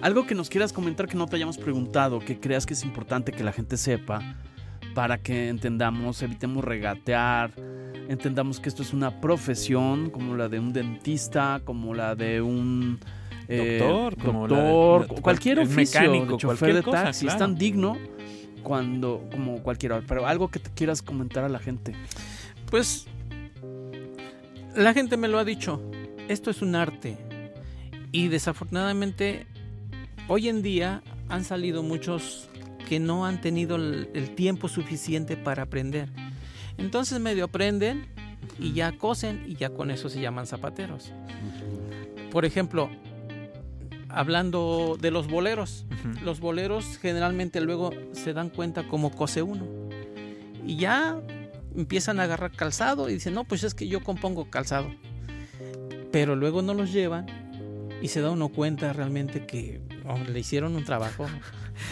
Algo 0.00 0.26
que 0.26 0.34
nos 0.34 0.48
quieras 0.48 0.72
comentar 0.72 1.06
que 1.06 1.18
no 1.18 1.26
te 1.26 1.36
hayamos 1.36 1.58
preguntado, 1.58 2.20
que 2.20 2.38
creas 2.40 2.64
que 2.64 2.72
es 2.72 2.82
importante 2.84 3.32
que 3.32 3.44
la 3.44 3.52
gente 3.52 3.76
sepa 3.76 4.36
para 4.94 5.18
que 5.18 5.48
entendamos, 5.48 6.22
evitemos 6.22 6.64
regatear, 6.64 7.52
entendamos 8.10 8.58
que 8.60 8.68
esto 8.68 8.82
es 8.82 8.92
una 8.92 9.20
profesión 9.20 10.10
como 10.10 10.34
la 10.36 10.48
de 10.48 10.58
un 10.58 10.72
dentista, 10.72 11.60
como 11.64 11.94
la 11.94 12.14
de 12.14 12.42
un 12.42 12.98
eh, 13.48 13.78
Doctor, 13.80 14.16
como 14.24 14.48
doctor, 14.48 15.08
la- 15.16 15.22
cualquier 15.22 15.58
oficio, 15.60 16.00
mecánico, 16.02 16.32
de 16.32 16.36
chofer 16.36 16.58
cualquier 16.58 16.74
de 16.74 17.10
es 17.10 17.38
tan 17.38 17.54
digno 17.56 17.96
cuando 18.62 19.26
como 19.30 19.62
cualquiera, 19.62 20.02
pero 20.06 20.26
algo 20.26 20.48
que 20.48 20.58
te 20.58 20.70
quieras 20.70 21.02
comentar 21.02 21.44
a 21.44 21.48
la 21.48 21.58
gente. 21.58 21.94
Pues 22.70 23.06
la 24.76 24.92
gente 24.92 25.16
me 25.16 25.28
lo 25.28 25.38
ha 25.38 25.44
dicho, 25.44 25.80
esto 26.28 26.50
es 26.50 26.62
un 26.62 26.74
arte 26.74 27.16
y 28.12 28.28
desafortunadamente 28.28 29.46
hoy 30.28 30.48
en 30.48 30.62
día 30.62 31.02
han 31.28 31.44
salido 31.44 31.82
muchos 31.82 32.48
que 32.88 32.98
no 33.00 33.24
han 33.24 33.40
tenido 33.40 33.76
el, 33.76 34.08
el 34.14 34.34
tiempo 34.34 34.68
suficiente 34.68 35.36
para 35.36 35.62
aprender. 35.62 36.08
Entonces 36.80 37.20
medio 37.20 37.44
aprenden 37.44 38.06
y 38.58 38.72
ya 38.72 38.92
cosen 38.92 39.44
y 39.46 39.54
ya 39.54 39.70
con 39.70 39.90
eso 39.90 40.08
se 40.08 40.20
llaman 40.20 40.46
zapateros. 40.46 41.12
Por 42.32 42.44
ejemplo, 42.44 42.90
hablando 44.08 44.96
de 45.00 45.10
los 45.10 45.28
boleros, 45.28 45.84
los 46.24 46.40
boleros 46.40 46.98
generalmente 46.98 47.60
luego 47.60 47.90
se 48.12 48.32
dan 48.32 48.48
cuenta 48.48 48.88
cómo 48.88 49.10
cose 49.10 49.42
uno. 49.42 49.66
Y 50.66 50.76
ya 50.76 51.20
empiezan 51.76 52.18
a 52.18 52.24
agarrar 52.24 52.52
calzado 52.52 53.08
y 53.08 53.14
dicen, 53.14 53.34
no, 53.34 53.44
pues 53.44 53.62
es 53.62 53.74
que 53.74 53.86
yo 53.86 54.02
compongo 54.02 54.50
calzado. 54.50 54.90
Pero 56.10 56.34
luego 56.34 56.62
no 56.62 56.74
los 56.74 56.92
llevan 56.92 57.26
y 58.02 58.08
se 58.08 58.20
da 58.20 58.30
uno 58.30 58.48
cuenta 58.48 58.92
realmente 58.92 59.46
que 59.46 59.80
oh, 60.06 60.18
le 60.18 60.40
hicieron 60.40 60.76
un 60.76 60.84
trabajo. 60.84 61.26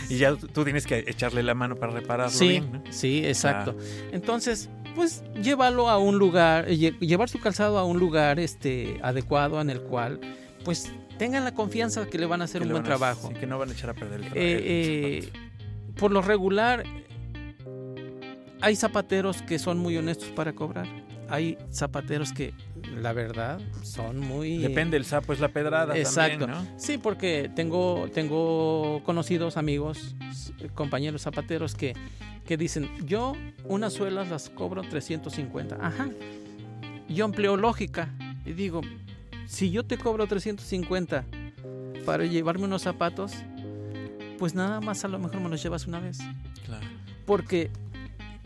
Y 0.09 0.19
ya 0.19 0.35
tú 0.37 0.65
tienes 0.65 0.87
que 0.87 1.05
echarle 1.07 1.43
la 1.43 1.55
mano 1.55 1.77
para 1.77 1.93
repararlo 1.93 2.37
Sí, 2.37 2.49
bien, 2.49 2.73
¿no? 2.73 2.83
sí, 2.91 3.25
exacto. 3.27 3.77
Entonces, 4.13 4.69
pues 4.95 5.23
llévalo 5.43 5.89
a 5.89 5.99
un 5.99 6.19
lugar, 6.19 6.67
lle- 6.69 6.99
llevar 6.99 7.29
su 7.29 7.39
calzado 7.41 7.79
a 7.79 7.85
un 7.85 7.99
lugar 7.99 8.39
este, 8.41 8.99
adecuado 9.03 9.61
en 9.61 9.71
el 9.71 9.81
cual, 9.83 10.21
pues 10.65 10.91
tengan 11.19 11.45
la 11.45 11.53
confianza 11.55 12.07
que 12.07 12.19
le 12.19 12.27
van 12.27 12.41
a 12.41 12.45
hacer 12.45 12.63
un 12.63 12.71
buen 12.71 12.83
a- 12.83 12.87
trabajo. 12.87 13.29
sí, 13.29 13.35
que 13.35 13.47
no 13.47 13.59
van 13.59 13.69
a 13.71 13.73
echar 13.73 13.91
a 13.91 13.95
perder 13.95 14.15
el 14.21 14.27
trabajo. 14.27 14.41
Eh, 14.41 14.63
eh, 15.25 15.33
por 15.97 16.11
lo 16.13 16.23
regular, 16.23 16.85
hay 18.61 18.75
zapateros 18.77 19.43
que 19.43 19.59
son 19.59 19.79
muy 19.79 19.97
honestos 19.97 20.29
para 20.31 20.53
cobrar. 20.53 20.87
Hay 21.29 21.59
zapateros 21.71 22.33
que, 22.33 22.55
la 22.97 23.13
verdad, 23.13 23.61
son 23.83 24.19
muy... 24.19 24.59
Depende, 24.59 24.97
el 24.97 25.05
sapo 25.05 25.33
es 25.33 25.41
la 25.41 25.49
pedrada 25.49 25.97
Exacto. 25.97 26.47
también, 26.47 26.65
¿no? 26.65 26.79
Sí, 26.81 26.97
porque 26.99 27.51
tengo, 27.55 28.09
tengo 28.15 29.03
conocidos 29.05 29.57
amigos, 29.57 30.17
compañeros 30.75 31.23
zapateros 31.23 31.75
que, 31.75 31.95
que 32.47 32.57
dicen, 32.57 32.89
yo 33.05 33.35
unas 33.65 33.93
suelas 33.93 34.29
las 34.29 34.49
cobro 34.49 34.83
350. 34.83 35.77
Ajá. 35.81 36.09
Yo 37.09 37.27
empleo 37.27 37.57
lógica 37.57 38.09
y 38.47 38.53
digo, 38.53 38.81
si 39.47 39.71
yo 39.71 39.85
te 39.85 39.99
cobro 39.99 40.27
350 40.27 41.25
para 42.07 42.25
llevarme 42.25 42.65
unos 42.65 42.83
zapatos, 42.83 43.33
pues 44.39 44.55
nada 44.55 44.81
más 44.81 45.05
a 45.05 45.09
lo 45.09 45.19
mejor 45.19 45.41
me 45.41 45.49
los 45.51 45.63
llevas 45.63 45.87
una 45.87 46.01
vez. 46.01 46.19
Claro. 46.65 46.87
Porque 47.27 47.71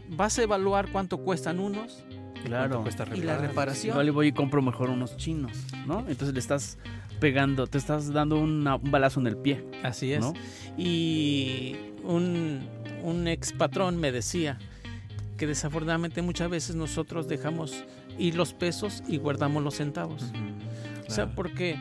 vas 0.09 0.39
a 0.39 0.43
evaluar 0.43 0.91
cuánto 0.91 1.19
cuestan 1.19 1.61
unos 1.61 2.05
Claro. 2.45 2.83
¿Cuánto 2.83 2.83
cuesta 2.83 3.07
y 3.17 3.23
la 3.23 3.39
reparación. 3.39 3.93
Igual 3.95 4.13
voy 4.13 4.27
y 4.29 4.33
compro 4.33 4.63
mejor 4.63 4.91
unos 4.91 5.17
chinos, 5.17 5.53
¿no? 5.87 6.01
Entonces 6.09 6.33
le 6.35 6.41
estás 6.41 6.79
pegando, 7.21 7.67
te 7.67 7.79
estás 7.79 8.13
dando 8.13 8.39
una- 8.39 8.77
un 8.77 8.91
balazo 8.91 9.21
en 9.21 9.27
el 9.29 9.37
pie, 9.37 9.65
Así 9.83 10.13
es. 10.13 10.21
¿no? 10.21 10.35
Y 10.77 11.77
un, 12.05 12.61
un 13.03 13.29
ex 13.29 13.53
patrón 13.53 13.97
me 13.99 14.11
decía 14.13 14.59
que 15.37 15.47
desafortunadamente 15.47 16.23
muchas 16.23 16.51
veces 16.51 16.77
nosotros 16.77 17.29
dejamos 17.29 17.85
ir 18.19 18.35
los 18.35 18.53
pesos 18.55 19.03
y 19.09 19.19
guardamos 19.19 19.63
los 19.63 19.77
centavos. 19.77 20.25
O 21.09 21.11
sea, 21.11 21.35
porque 21.35 21.77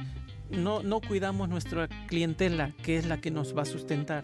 no, 0.50 0.84
no 0.84 1.00
cuidamos 1.02 1.48
nuestra 1.50 1.88
clientela, 2.08 2.72
que 2.84 2.98
es 2.98 3.06
la 3.06 3.20
que 3.20 3.32
nos 3.32 3.56
va 3.58 3.62
a 3.64 3.66
sustentar. 3.66 4.24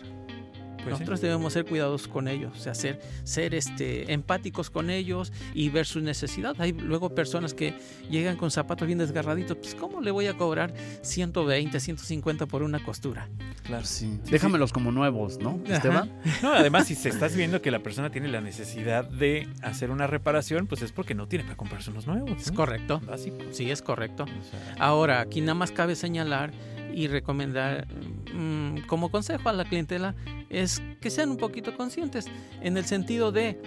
Pues 0.89 0.97
sí. 0.97 1.03
Nosotros 1.03 1.21
debemos 1.21 1.53
ser 1.53 1.65
cuidadosos 1.65 2.07
con 2.07 2.27
ellos, 2.27 2.53
o 2.55 2.59
sea, 2.59 2.73
ser, 2.73 2.99
ser 3.23 3.53
este, 3.53 4.11
empáticos 4.13 4.69
con 4.69 4.89
ellos 4.89 5.33
y 5.53 5.69
ver 5.69 5.85
su 5.85 5.99
necesidad. 5.99 6.55
Hay 6.59 6.73
luego 6.73 7.13
personas 7.13 7.53
que 7.53 7.73
llegan 8.09 8.37
con 8.37 8.51
zapatos 8.51 8.87
bien 8.87 8.99
desgarraditos, 8.99 9.57
pues 9.57 9.75
¿cómo 9.75 10.01
le 10.01 10.11
voy 10.11 10.27
a 10.27 10.35
cobrar 10.35 10.73
120, 11.01 11.79
150 11.79 12.45
por 12.45 12.63
una 12.63 12.83
costura? 12.83 13.29
Claro. 13.63 13.85
Sí. 13.85 14.19
Déjamelos 14.29 14.71
como 14.71 14.91
nuevos, 14.91 15.39
¿no? 15.39 15.59
Esteban. 15.67 16.11
No, 16.41 16.53
además, 16.53 16.87
si 16.87 16.95
se 16.95 17.09
estás 17.09 17.35
viendo 17.35 17.61
que 17.61 17.71
la 17.71 17.79
persona 17.79 18.11
tiene 18.11 18.27
la 18.27 18.41
necesidad 18.41 19.05
de 19.05 19.49
hacer 19.61 19.89
una 19.89 20.07
reparación, 20.07 20.67
pues 20.67 20.81
es 20.81 20.91
porque 20.91 21.15
no 21.15 21.27
tiene 21.27 21.43
para 21.45 21.57
comprarse 21.57 21.89
unos 21.89 22.05
nuevos. 22.05 22.41
Es 22.41 22.51
correcto. 22.51 23.01
Básico. 23.05 23.37
Sí, 23.51 23.71
es 23.71 23.81
correcto. 23.81 24.23
O 24.23 24.43
sea, 24.49 24.75
Ahora, 24.79 25.19
aquí 25.19 25.41
nada 25.41 25.55
más 25.55 25.71
cabe 25.71 25.95
señalar 25.95 26.51
y 26.93 27.07
recomendar 27.07 27.87
mm, 28.33 28.87
como 28.87 29.09
consejo 29.09 29.49
a 29.49 29.53
la 29.53 29.65
clientela 29.65 30.15
es 30.49 30.81
que 31.01 31.09
sean 31.09 31.29
un 31.29 31.37
poquito 31.37 31.75
conscientes 31.75 32.25
en 32.61 32.77
el 32.77 32.85
sentido 32.85 33.31
de 33.31 33.59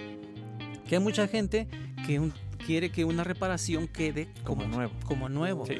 que 0.87 0.95
hay 0.97 1.01
mucha 1.01 1.27
gente 1.27 1.67
que 2.05 2.19
un- 2.19 2.33
quiere 2.65 2.89
que 2.91 3.05
una 3.05 3.23
reparación 3.23 3.87
quede 3.87 4.29
Como 4.43 4.65
nuevo. 4.65 4.91
Como 5.05 5.29
nuevo. 5.29 5.65
sí, 5.65 5.75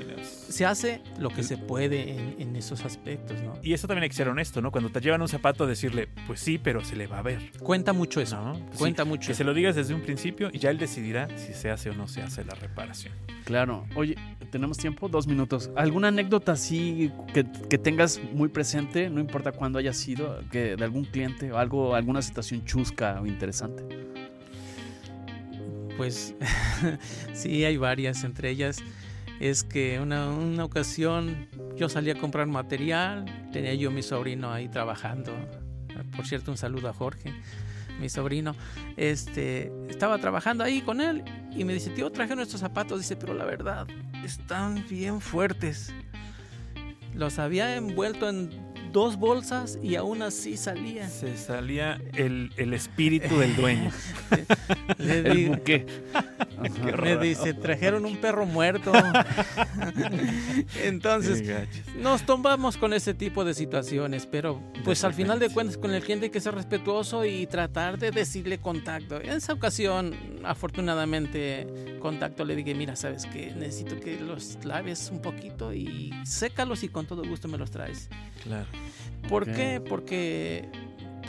Se 0.49 0.65
hace 0.65 1.01
lo 1.17 1.29
que 1.29 1.43
se 1.43 1.57
puede 1.57 2.11
en, 2.11 2.35
en 2.39 2.55
esos 2.55 2.83
aspectos, 2.85 3.41
¿no? 3.41 3.53
Y 3.63 3.73
eso 3.73 3.87
también 3.87 4.03
hay 4.03 4.09
que 4.09 4.15
ser 4.15 4.29
honesto, 4.29 4.61
¿no? 4.61 4.71
Cuando 4.71 4.89
te 4.91 4.99
llevan 4.99 5.21
un 5.21 5.27
zapato, 5.27 5.67
decirle, 5.67 6.07
pues 6.27 6.39
sí, 6.39 6.57
pero 6.57 6.83
se 6.83 6.95
le 6.95 7.07
va 7.07 7.19
a 7.19 7.21
ver. 7.21 7.51
Cuenta 7.59 7.93
mucho 7.93 8.21
eso. 8.21 8.41
¿no? 8.43 8.53
Pues 8.53 8.71
sí, 8.71 8.77
Cuenta 8.77 9.05
mucho. 9.05 9.27
Que 9.27 9.33
se 9.33 9.43
lo 9.43 9.53
digas 9.53 9.75
desde 9.75 9.93
un 9.93 10.01
principio 10.01 10.49
y 10.51 10.59
ya 10.59 10.69
él 10.69 10.77
decidirá 10.77 11.27
si 11.37 11.53
se 11.53 11.69
hace 11.69 11.89
o 11.89 11.93
no 11.93 12.07
se 12.07 12.21
hace 12.21 12.43
la 12.43 12.55
reparación. 12.55 13.13
Claro. 13.45 13.85
Oye, 13.95 14.15
¿tenemos 14.51 14.77
tiempo? 14.77 15.09
Dos 15.09 15.27
minutos. 15.27 15.71
¿Alguna 15.75 16.09
anécdota 16.09 16.53
así 16.53 17.11
que, 17.33 17.45
que 17.69 17.77
tengas 17.77 18.19
muy 18.33 18.49
presente, 18.49 19.09
no 19.09 19.19
importa 19.19 19.51
cuándo 19.51 19.79
haya 19.79 19.93
sido, 19.93 20.39
que 20.51 20.75
de 20.75 20.83
algún 20.83 21.05
cliente 21.05 21.51
o 21.51 21.57
algo, 21.57 21.95
alguna 21.95 22.21
situación 22.21 22.63
chusca 22.65 23.19
o 23.21 23.25
interesante? 23.25 24.10
Pues 26.01 26.33
sí, 27.33 27.63
hay 27.63 27.77
varias. 27.77 28.23
Entre 28.23 28.49
ellas 28.49 28.79
es 29.39 29.63
que 29.63 29.99
una, 29.99 30.31
una 30.31 30.65
ocasión 30.65 31.47
yo 31.75 31.89
salí 31.89 32.09
a 32.09 32.15
comprar 32.15 32.47
material, 32.47 33.25
tenía 33.53 33.75
yo 33.75 33.89
a 33.89 33.91
mi 33.91 34.01
sobrino 34.01 34.51
ahí 34.51 34.67
trabajando. 34.67 35.31
Por 36.15 36.25
cierto, 36.25 36.49
un 36.49 36.57
saludo 36.57 36.89
a 36.89 36.93
Jorge, 36.93 37.31
mi 37.99 38.09
sobrino. 38.09 38.55
Este, 38.97 39.71
estaba 39.89 40.17
trabajando 40.17 40.63
ahí 40.63 40.81
con 40.81 41.01
él 41.01 41.23
y 41.51 41.65
me 41.65 41.73
dice, 41.75 41.91
tío, 41.91 42.09
traje 42.09 42.35
nuestros 42.35 42.61
zapatos. 42.61 42.97
Dice, 42.97 43.15
pero 43.15 43.35
la 43.35 43.45
verdad, 43.45 43.85
están 44.25 44.83
bien 44.89 45.21
fuertes. 45.21 45.93
Los 47.13 47.37
había 47.37 47.75
envuelto 47.75 48.27
en 48.27 48.70
dos 48.91 49.17
bolsas 49.17 49.77
y 49.81 49.95
aún 49.95 50.21
así 50.21 50.57
salía. 50.57 51.07
Se 51.09 51.37
salía 51.37 51.99
el, 52.15 52.51
el 52.57 52.73
espíritu 52.73 53.37
del 53.39 53.55
dueño. 53.55 53.91
Le 54.97 55.17
El 55.19 55.35
digo- 55.35 55.55
buque. 55.55 55.85
Me 57.01 57.17
dice, 57.17 57.53
trajeron 57.53 58.05
un 58.05 58.17
perro 58.17 58.45
muerto. 58.45 58.91
Entonces, 60.83 61.43
nos 61.97 62.23
tomamos 62.25 62.77
con 62.77 62.93
ese 62.93 63.13
tipo 63.13 63.43
de 63.43 63.53
situaciones, 63.53 64.25
pero 64.25 64.61
pues 64.83 65.03
al 65.03 65.13
final 65.13 65.39
de 65.39 65.49
cuentas 65.49 65.77
con 65.77 65.91
el 65.91 66.03
cliente 66.03 66.25
hay 66.25 66.29
que 66.31 66.39
ser 66.41 66.53
respetuoso 66.55 67.25
y 67.25 67.47
tratar 67.47 67.97
de 67.97 68.11
decirle 68.11 68.59
contacto. 68.59 69.19
En 69.21 69.31
esa 69.31 69.53
ocasión, 69.53 70.13
afortunadamente, 70.43 71.67
contacto 71.99 72.45
le 72.45 72.55
dije, 72.55 72.75
mira, 72.75 72.95
sabes 72.95 73.25
que 73.25 73.51
necesito 73.55 73.99
que 73.99 74.19
los 74.19 74.57
laves 74.63 75.09
un 75.11 75.21
poquito 75.21 75.73
y 75.73 76.11
sécalos 76.25 76.83
y 76.83 76.89
con 76.89 77.05
todo 77.05 77.23
gusto 77.23 77.47
me 77.47 77.57
los 77.57 77.71
traes. 77.71 78.09
Claro. 78.43 78.67
¿Por 79.29 79.45
qué? 79.45 79.81
Porque 79.87 80.69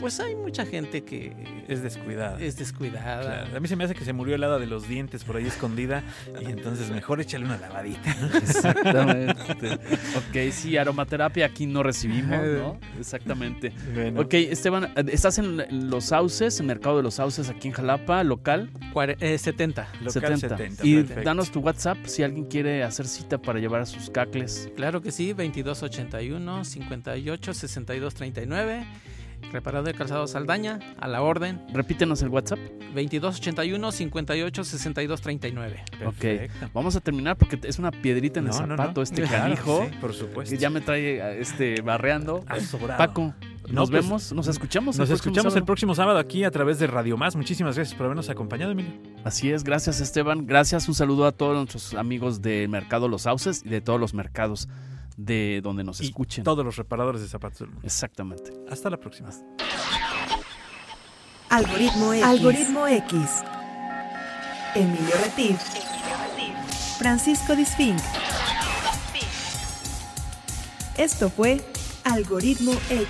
pues 0.03 0.19
hay 0.19 0.35
mucha 0.35 0.65
gente 0.65 1.05
que 1.05 1.31
Es 1.69 1.81
descuidada. 1.81 2.37
es 2.41 2.57
descuidada. 2.57 3.21
Claro. 3.45 3.55
A 3.55 3.59
mí 3.61 3.69
se 3.69 3.77
me 3.77 3.85
hace 3.85 3.95
que 3.95 4.03
se 4.03 4.11
murió 4.11 4.35
el 4.35 4.43
hada 4.43 4.59
de 4.59 4.65
los 4.67 4.85
dientes 4.85 5.23
por 5.23 5.37
ahí 5.37 5.45
escondida 5.47 6.03
y 6.41 6.45
entonces 6.51 6.89
mejor 6.89 7.21
échale 7.21 7.45
una 7.45 7.55
lavadita. 7.57 8.13
Exactamente. 8.37 9.73
ok, 10.17 10.51
sí, 10.51 10.75
aromaterapia 10.75 11.45
aquí 11.45 11.65
no 11.67 11.83
recibimos, 11.83 12.37
¿no? 12.45 12.79
Exactamente. 12.99 13.71
Bueno, 13.93 14.19
Ok, 14.19 14.33
Esteban, 14.33 14.91
¿estás 15.07 15.37
en 15.37 15.89
Los 15.89 16.03
Sauces, 16.05 16.59
en 16.59 16.65
Mercado 16.65 16.97
de 16.97 17.03
los 17.03 17.13
Sauces, 17.13 17.47
aquí 17.49 17.69
en 17.69 17.73
Jalapa, 17.73 18.25
local? 18.25 18.69
Cuare- 18.93 19.15
eh, 19.21 19.37
70. 19.37 19.87
local 20.01 20.37
70. 20.37 20.85
y 20.85 20.97
perfecto. 20.97 21.23
danos 21.23 21.49
tu 21.49 21.61
WhatsApp 21.61 21.97
si 22.07 22.23
alguien 22.23 22.43
quiere 22.47 22.83
hacer 22.83 23.07
cita 23.07 23.37
para 23.37 23.59
llevar 23.59 23.79
a 23.79 23.85
sus 23.85 24.09
cacles. 24.09 24.69
Claro 24.75 25.01
que 25.01 25.11
sí, 25.13 25.29
2281 25.29 26.65
58 26.65 27.53
62 27.53 28.13
39. 28.13 28.85
Reparador 29.51 29.85
de 29.87 29.93
calzado 29.93 30.25
Saldaña, 30.27 30.79
a 30.99 31.07
la 31.07 31.21
orden, 31.21 31.61
Repítenos 31.73 32.21
el 32.21 32.29
WhatsApp. 32.29 32.59
2281 32.95 33.91
58 33.91 34.63
62 34.63 35.21
39. 35.21 35.83
Perfecto. 35.99 36.65
Ok. 36.65 36.71
Vamos 36.73 36.95
a 36.95 36.99
terminar 37.01 37.35
porque 37.37 37.59
es 37.63 37.79
una 37.79 37.91
piedrita 37.91 38.39
en 38.39 38.47
el 38.47 38.51
No, 38.51 38.59
no, 38.61 38.67
no. 38.67 38.77
zapato 38.77 39.01
este 39.01 39.23
Claro, 39.23 39.43
canijo. 39.43 39.85
sí, 39.89 39.97
por 39.99 40.13
supuesto. 40.13 40.51
que 40.55 40.57
ya 40.61 40.69
me 40.69 40.81
trae 40.81 41.39
este 41.41 41.81
barreando. 41.81 42.43
Sobrado. 42.69 42.97
Paco, 42.97 43.33
No, 43.67 43.73
nos 43.73 43.89
pues, 43.91 44.03
vemos, 44.03 44.33
nos 44.33 44.47
escuchamos. 44.47 44.95
el 44.95 44.99
Nos 45.01 45.07
próximo 45.09 45.15
escuchamos 45.31 45.45
el 45.53 45.59
sábado. 45.59 45.65
próximo 45.65 45.95
sábado 45.95 46.19
aquí 46.19 46.43
a 46.43 46.51
través 46.51 46.79
de 46.79 46.87
Radio 46.87 47.17
Más. 47.17 47.35
Muchísimas 47.35 47.75
gracias 47.75 47.95
por 47.95 48.05
habernos 48.05 48.29
acompañado, 48.29 48.71
Emilio. 48.71 48.93
Así 49.23 49.51
es, 49.51 49.63
gracias 49.63 50.01
Esteban. 50.01 50.45
Gracias, 50.45 50.87
un 50.87 50.95
saludo 50.95 51.25
a 51.25 51.31
todos 51.31 51.55
nuestros 51.55 51.93
amigos 51.93 52.41
del 52.41 52.69
Mercado 52.69 53.07
Los 53.07 53.23
Sauces 53.23 53.61
y 53.65 53.69
de 53.69 53.81
todos 53.81 53.99
los 53.99 54.13
mercados 54.13 54.67
de 55.17 55.61
donde 55.63 55.83
nos 55.83 56.01
Y 56.01 56.05
escuchen. 56.05 56.43
todos 56.43 56.63
los 56.65 56.75
reparadores 56.75 57.21
de 57.21 57.27
zapatos 57.27 57.59
del 57.59 57.69
mundo. 57.69 57.81
Exactamente. 57.85 58.51
Hasta 58.69 58.89
la 58.89 58.97
próxima. 58.97 59.29
Algoritmo 61.49 62.13
X. 62.13 62.25
Algoritmo 62.25 62.87
X. 62.87 63.43
Emilio 64.75 65.15
Retif. 65.23 65.57
Francisco 66.97 67.55
Disfink. 67.55 67.99
Esto 70.97 71.29
fue 71.29 71.61
Algoritmo 72.03 72.71
X. 72.89 73.07